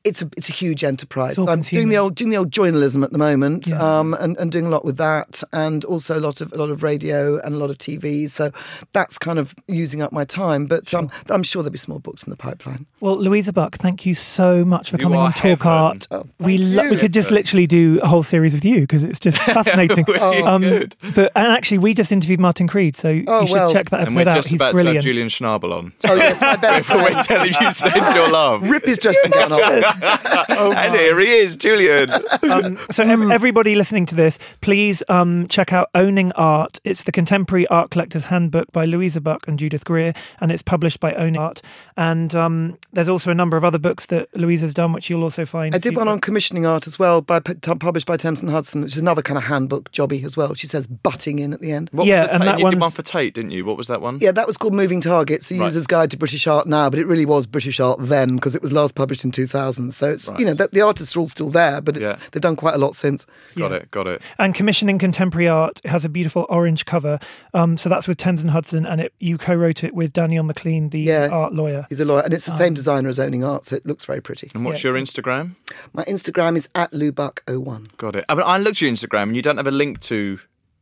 It's 0.07 0.23
a 0.23 0.29
it's 0.37 0.49
a 0.49 0.53
huge 0.53 0.85
enterprise. 0.85 1.37
It's 1.37 1.49
I'm 1.49 1.61
doing 1.61 1.89
the 1.89 1.99
old 1.99 2.15
doing 2.15 2.31
the 2.31 2.37
old 2.37 2.51
journalism 2.53 3.03
at 3.05 3.11
the 3.13 3.19
moment, 3.19 3.67
Yeah. 3.67 3.99
um, 3.99 4.15
and, 4.15 4.37
and 4.39 4.53
doing 4.53 4.65
a 4.67 4.69
lot 4.69 4.85
with 4.85 4.97
that, 4.99 5.43
and 5.53 5.85
also 5.85 6.19
a 6.19 6.23
lot 6.23 6.41
of 6.41 6.53
a 6.53 6.57
lot 6.57 6.71
of 6.71 6.83
radio 6.83 7.41
and 7.41 7.55
a 7.55 7.59
lot 7.59 7.71
of 7.71 7.79
TV. 7.79 8.31
So 8.31 8.53
that's 8.93 9.19
kind 9.19 9.39
of 9.39 9.55
using 9.67 10.03
up 10.03 10.13
my 10.13 10.25
time. 10.25 10.67
But 10.67 10.95
um, 10.95 11.11
I'm 11.29 11.43
sure 11.43 11.63
there'll 11.63 11.73
be 11.73 11.79
some 11.79 11.93
more 11.93 12.01
books 12.01 12.23
in 12.23 12.31
the 12.31 12.37
pipeline. 12.37 12.87
Well, 13.01 13.17
Louisa 13.17 13.53
Buck, 13.53 13.77
thank 13.77 14.07
you 14.07 14.15
so 14.15 14.65
much 14.65 14.91
for 14.91 14.97
You 14.97 15.03
coming 15.03 15.19
are 15.19 15.27
on 15.27 15.33
Talk. 15.33 15.67
Art. 15.67 16.07
Oh, 16.11 16.25
we 16.39 16.57
lo- 16.59 16.89
we 16.89 16.97
could 16.97 17.13
just 17.13 17.31
literally 17.31 17.67
do 17.67 17.99
a 18.03 18.07
whole 18.09 18.23
series 18.23 18.55
with 18.55 18.65
you 18.65 18.81
because 18.83 19.03
it's 19.05 19.19
just 19.21 19.39
fascinating. 19.43 20.05
Um, 20.21 20.63
good. 20.63 20.95
but 21.15 21.33
and 21.35 21.49
actually, 21.49 21.79
we 21.79 21.95
just 21.95 22.13
interviewed 22.13 22.39
Martin 22.41 22.69
Creed, 22.69 22.97
so 22.97 23.09
Oh, 23.27 23.41
you 23.41 23.47
should 23.49 23.53
well. 23.55 23.73
check 23.73 23.91
that 23.91 24.01
out. 24.01 24.07
And 24.07 24.15
we're 24.17 24.29
out. 24.29 24.37
just 24.37 24.49
He's 24.51 24.59
about 24.61 24.73
brilliant. 24.73 25.03
to 25.03 25.09
have 25.09 25.15
Julian 25.15 25.29
Schnabel 25.29 25.73
on. 25.77 25.93
Oh 26.05 26.15
yes, 26.15 26.41
my 26.41 26.57
best 26.67 26.89
We're 26.89 27.23
telling 27.23 27.53
you 27.61 27.73
send 27.73 28.15
your 28.15 28.31
love. 28.31 28.71
Rip 28.71 28.85
his 28.87 28.99
dressing 28.99 29.31
gown 29.33 29.51
off. 30.03 30.51
and 30.77 30.95
here 30.95 31.19
he 31.21 31.31
is, 31.33 31.57
Julian. 31.57 32.11
Um, 32.47 32.79
so 32.93 33.03
ev- 33.03 33.31
everybody 33.31 33.75
listening 33.75 34.07
to 34.07 34.15
this, 34.15 34.39
please 34.61 35.03
um, 35.09 35.49
check 35.49 35.73
out 35.73 35.91
Owning 35.95 36.31
Art. 36.33 36.79
It's 36.85 37.03
the 37.03 37.11
Contemporary 37.13 37.67
Art 37.69 37.91
Collector's 37.91 38.25
Handbook 38.25 38.71
by 38.73 38.85
Louisa 38.85 39.21
Buck 39.21 39.49
and 39.49 39.59
Judith 39.59 39.85
Greer, 39.85 40.15
and 40.41 40.53
it's 40.53 40.63
published 40.63 41.01
by 41.01 41.13
Owning 41.15 41.39
Art. 41.39 41.61
And 41.97 42.35
um, 42.35 42.79
there's 42.93 43.09
also 43.09 43.31
a 43.31 43.35
number 43.35 43.57
of 43.57 43.65
other 43.65 43.79
books 43.79 44.07
that 44.07 44.29
Louisa's 44.37 44.75
done, 44.75 44.93
which 44.93 45.11
you'll 45.11 45.23
also 45.25 45.45
find. 45.45 45.75
I 45.75 45.79
did 45.79 45.97
one 45.97 46.07
on 46.09 46.21
commissioning 46.21 46.67
art 46.67 46.87
as 46.87 46.99
well, 46.99 47.21
by 47.21 47.41
published 47.41 48.07
by 48.07 48.17
Thames 48.17 48.41
and 48.41 48.51
Hudson, 48.51 48.83
which 48.83 48.93
is 48.93 48.99
another 48.99 49.23
kind 49.23 49.39
of 49.39 49.45
handbook 49.45 49.91
jobby 49.91 50.25
as 50.25 50.37
well. 50.37 50.55
She 50.55 50.67
says 50.69 50.87
butting 50.87 51.39
in 51.41 51.53
at 51.53 51.61
the 51.61 51.73
end. 51.73 51.89
What 51.93 52.07
Yeah, 52.07 52.23
was 52.23 52.29
the 52.29 52.35
and 52.35 52.43
Tate? 52.45 52.53
that 52.53 52.59
you 52.61 52.71
did 52.71 52.81
one 52.81 52.91
for 52.91 53.03
Tate, 53.03 53.35
didn't 53.35 53.51
you? 53.51 53.65
What 53.65 53.77
was 53.77 53.89
that 53.89 54.01
one? 54.01 54.19
Yeah, 54.21 54.33
that 54.33 54.47
was 54.47 54.57
called 54.57 54.75
Moving 54.75 55.01
Targets, 55.01 55.49
the 55.49 55.59
Right. 55.59 55.65
user's 55.67 55.87
guide 55.87 56.11
to 56.13 56.17
British 56.17 56.47
art 56.47 56.67
now, 56.69 56.91
but 56.91 56.99
it 57.01 57.07
really 57.07 57.27
was 57.27 57.47
British 57.47 57.81
art 57.81 57.99
then 58.01 58.37
because 58.37 58.55
it 58.55 58.63
was 58.63 58.73
last 58.73 58.95
published 58.95 59.25
in 59.25 59.33
2000. 59.33 59.86
So 59.91 60.11
it's, 60.11 60.29
you 60.39 60.45
know, 60.45 60.55
the, 60.55 60.69
the 60.69 60.81
artists 60.81 61.17
are 61.17 61.21
all 61.21 61.29
still 61.29 61.51
there, 61.51 61.81
but 61.81 61.97
it's, 61.97 62.03
Yeah. 62.03 62.17
they've 62.33 62.41
done 62.41 62.57
quite 62.57 62.75
a 62.75 62.79
lot 62.79 62.95
since. 62.97 63.27
Got 63.57 63.71
Yeah. 63.71 63.77
it, 63.79 63.91
got 63.91 64.07
it. 64.07 64.23
And 64.39 64.55
commissioning 64.55 64.99
contemporary 64.99 65.49
art 65.49 65.81
has 65.85 66.05
a 66.05 66.09
beautiful 66.09 66.47
orange 66.49 66.85
cover. 66.85 67.19
Um, 67.55 67.77
so 67.77 67.89
that's 67.89 68.07
with 68.09 68.19
Thames 68.19 68.43
and 68.43 68.51
Hudson, 68.51 68.87
and 68.87 69.01
it, 69.01 69.13
you 69.21 69.39
co-wrote 69.39 69.85
it 69.85 69.95
with 69.95 70.13
Daniel 70.13 70.45
McLean, 70.45 70.89
the 70.91 71.01
Yeah. 71.01 71.29
art 71.31 71.55
lawyer. 71.55 71.87
He's 71.89 72.01
a 72.01 72.05
lawyer, 72.05 72.23
and 72.23 72.33
it's 72.35 72.47
the 72.47 72.57
same 72.57 72.69
Um, 72.69 72.75
designer 72.75 73.09
as 73.09 73.19
Owning 73.19 73.45
Art, 73.45 73.65
so 73.67 73.77
it 73.77 73.87
looks 73.87 74.05
very 74.05 74.21
pretty. 74.21 74.51
And 74.55 74.65
what's 74.65 74.83
Yeah, 74.85 74.91
your 74.93 75.01
Instagram? 75.01 75.57
My 75.93 76.05
Instagram 76.05 76.57
is 76.57 76.69
at 76.75 76.93
lubuck01. 76.93 77.97
Got 77.99 78.17
it. 78.17 78.25
I, 78.29 78.35
mean, 78.35 78.45
I 78.47 78.59
looked 78.59 78.79
at 78.79 78.81
your 78.83 78.91
Instagram 78.93 79.25
and 79.25 79.37
you 79.37 79.43
don't 79.43 79.57
have 79.57 79.67
a 79.67 79.71
link 79.71 80.01
to 80.01 80.39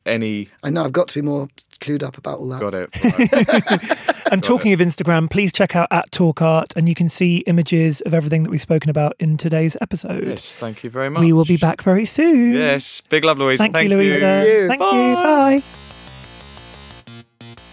any. 0.07 0.51
I 0.63 0.71
know 0.71 0.85
I've 0.85 0.93
got 0.93 1.09
to 1.09 1.15
be 1.15 1.23
more 1.23 1.49
clued 1.81 2.03
up 2.03 2.17
about 2.19 2.39
all 2.39 2.49
that. 2.51 2.61
Got 2.61 2.75
it. 2.75 2.91
Right. 4.05 4.14
And 4.31 4.43
talking 4.43 4.73
of 4.73 4.81
Instagram, 4.81 5.31
please 5.31 5.53
check 5.53 5.77
out 5.77 5.89
at 5.91 6.11
Talk 6.11 6.41
Art, 6.43 6.73
and 6.77 6.89
you 6.89 6.95
can 6.95 7.09
see 7.09 7.39
images 7.47 8.01
of 8.03 8.15
everything 8.15 8.43
that 8.45 8.51
we've 8.51 8.61
spoken 8.61 8.91
about 8.91 9.15
in 9.19 9.37
today's 9.37 9.77
episode. 9.81 10.27
yes, 10.27 10.57
thank 10.57 10.83
you 10.83 10.91
very 10.91 11.09
much. 11.11 11.21
We 11.21 11.33
will 11.33 11.45
be 11.45 11.57
back 11.57 11.83
very 11.83 12.05
soon. 12.05 12.55
Yes, 12.55 13.01
big 13.03 13.25
love, 13.25 13.39
Louisa. 13.39 13.69
Thank, 13.69 13.77
you, 13.77 13.97
Louisa. 13.97 14.21
Thank 14.21 14.47
you. 14.49 14.69
Thank 14.69 14.81
you. 14.83 15.15
Bye. 15.15 15.63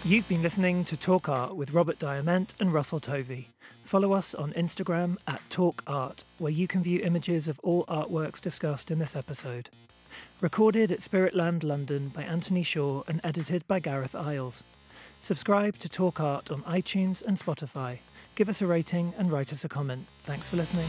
You've 0.04 0.28
been 0.28 0.42
listening 0.42 0.84
to 0.86 0.96
Talk 0.96 1.28
Art 1.28 1.56
with 1.56 1.72
Robert 1.72 1.98
Diament 1.98 2.54
and 2.60 2.72
Russell 2.72 3.00
Tovey. 3.00 3.46
Follow 3.84 4.12
us 4.12 4.34
on 4.34 4.52
Instagram 4.52 5.16
at 5.26 5.40
Talk 5.48 5.82
Art, 5.86 6.24
where 6.38 6.52
you 6.52 6.66
can 6.66 6.82
view 6.82 7.00
images 7.00 7.48
of 7.48 7.58
all 7.62 7.84
artworks 7.86 8.40
discussed 8.40 8.90
in 8.90 8.98
this 8.98 9.16
episode. 9.16 9.70
Recorded 10.40 10.90
at 10.92 11.00
Spiritland 11.00 11.62
London 11.64 12.08
by 12.08 12.22
Anthony 12.22 12.62
Shaw 12.62 13.02
and 13.06 13.20
edited 13.24 13.66
by 13.66 13.80
Gareth 13.80 14.14
Isles. 14.14 14.62
Subscribe 15.22 15.78
to 15.78 15.88
Talk 15.88 16.18
Art 16.18 16.50
on 16.50 16.62
iTunes 16.64 17.22
and 17.22 17.38
Spotify. 17.38 17.98
Give 18.34 18.48
us 18.48 18.60
a 18.60 18.66
rating 18.66 19.14
and 19.16 19.30
write 19.30 19.52
us 19.52 19.64
a 19.64 19.68
comment. 19.68 20.08
Thanks 20.24 20.48
for 20.48 20.56
listening. 20.56 20.88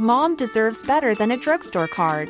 Mom 0.00 0.34
deserves 0.34 0.82
better 0.82 1.14
than 1.14 1.30
a 1.30 1.36
drugstore 1.36 1.86
card. 1.86 2.28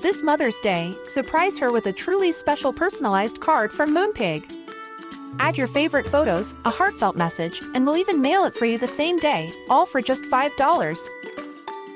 This 0.00 0.22
Mother's 0.22 0.58
Day, 0.60 0.94
surprise 1.06 1.58
her 1.58 1.70
with 1.70 1.84
a 1.84 1.92
truly 1.92 2.32
special 2.32 2.72
personalized 2.72 3.40
card 3.40 3.72
from 3.72 3.94
Moonpig. 3.94 4.42
Add 5.38 5.58
your 5.58 5.66
favorite 5.66 6.06
photos, 6.06 6.54
a 6.64 6.70
heartfelt 6.70 7.16
message, 7.16 7.60
and 7.74 7.86
we'll 7.86 7.98
even 7.98 8.22
mail 8.22 8.46
it 8.46 8.54
for 8.54 8.64
you 8.64 8.78
the 8.78 8.88
same 8.88 9.18
day, 9.18 9.52
all 9.68 9.84
for 9.84 10.00
just 10.00 10.24
$5. 10.24 11.51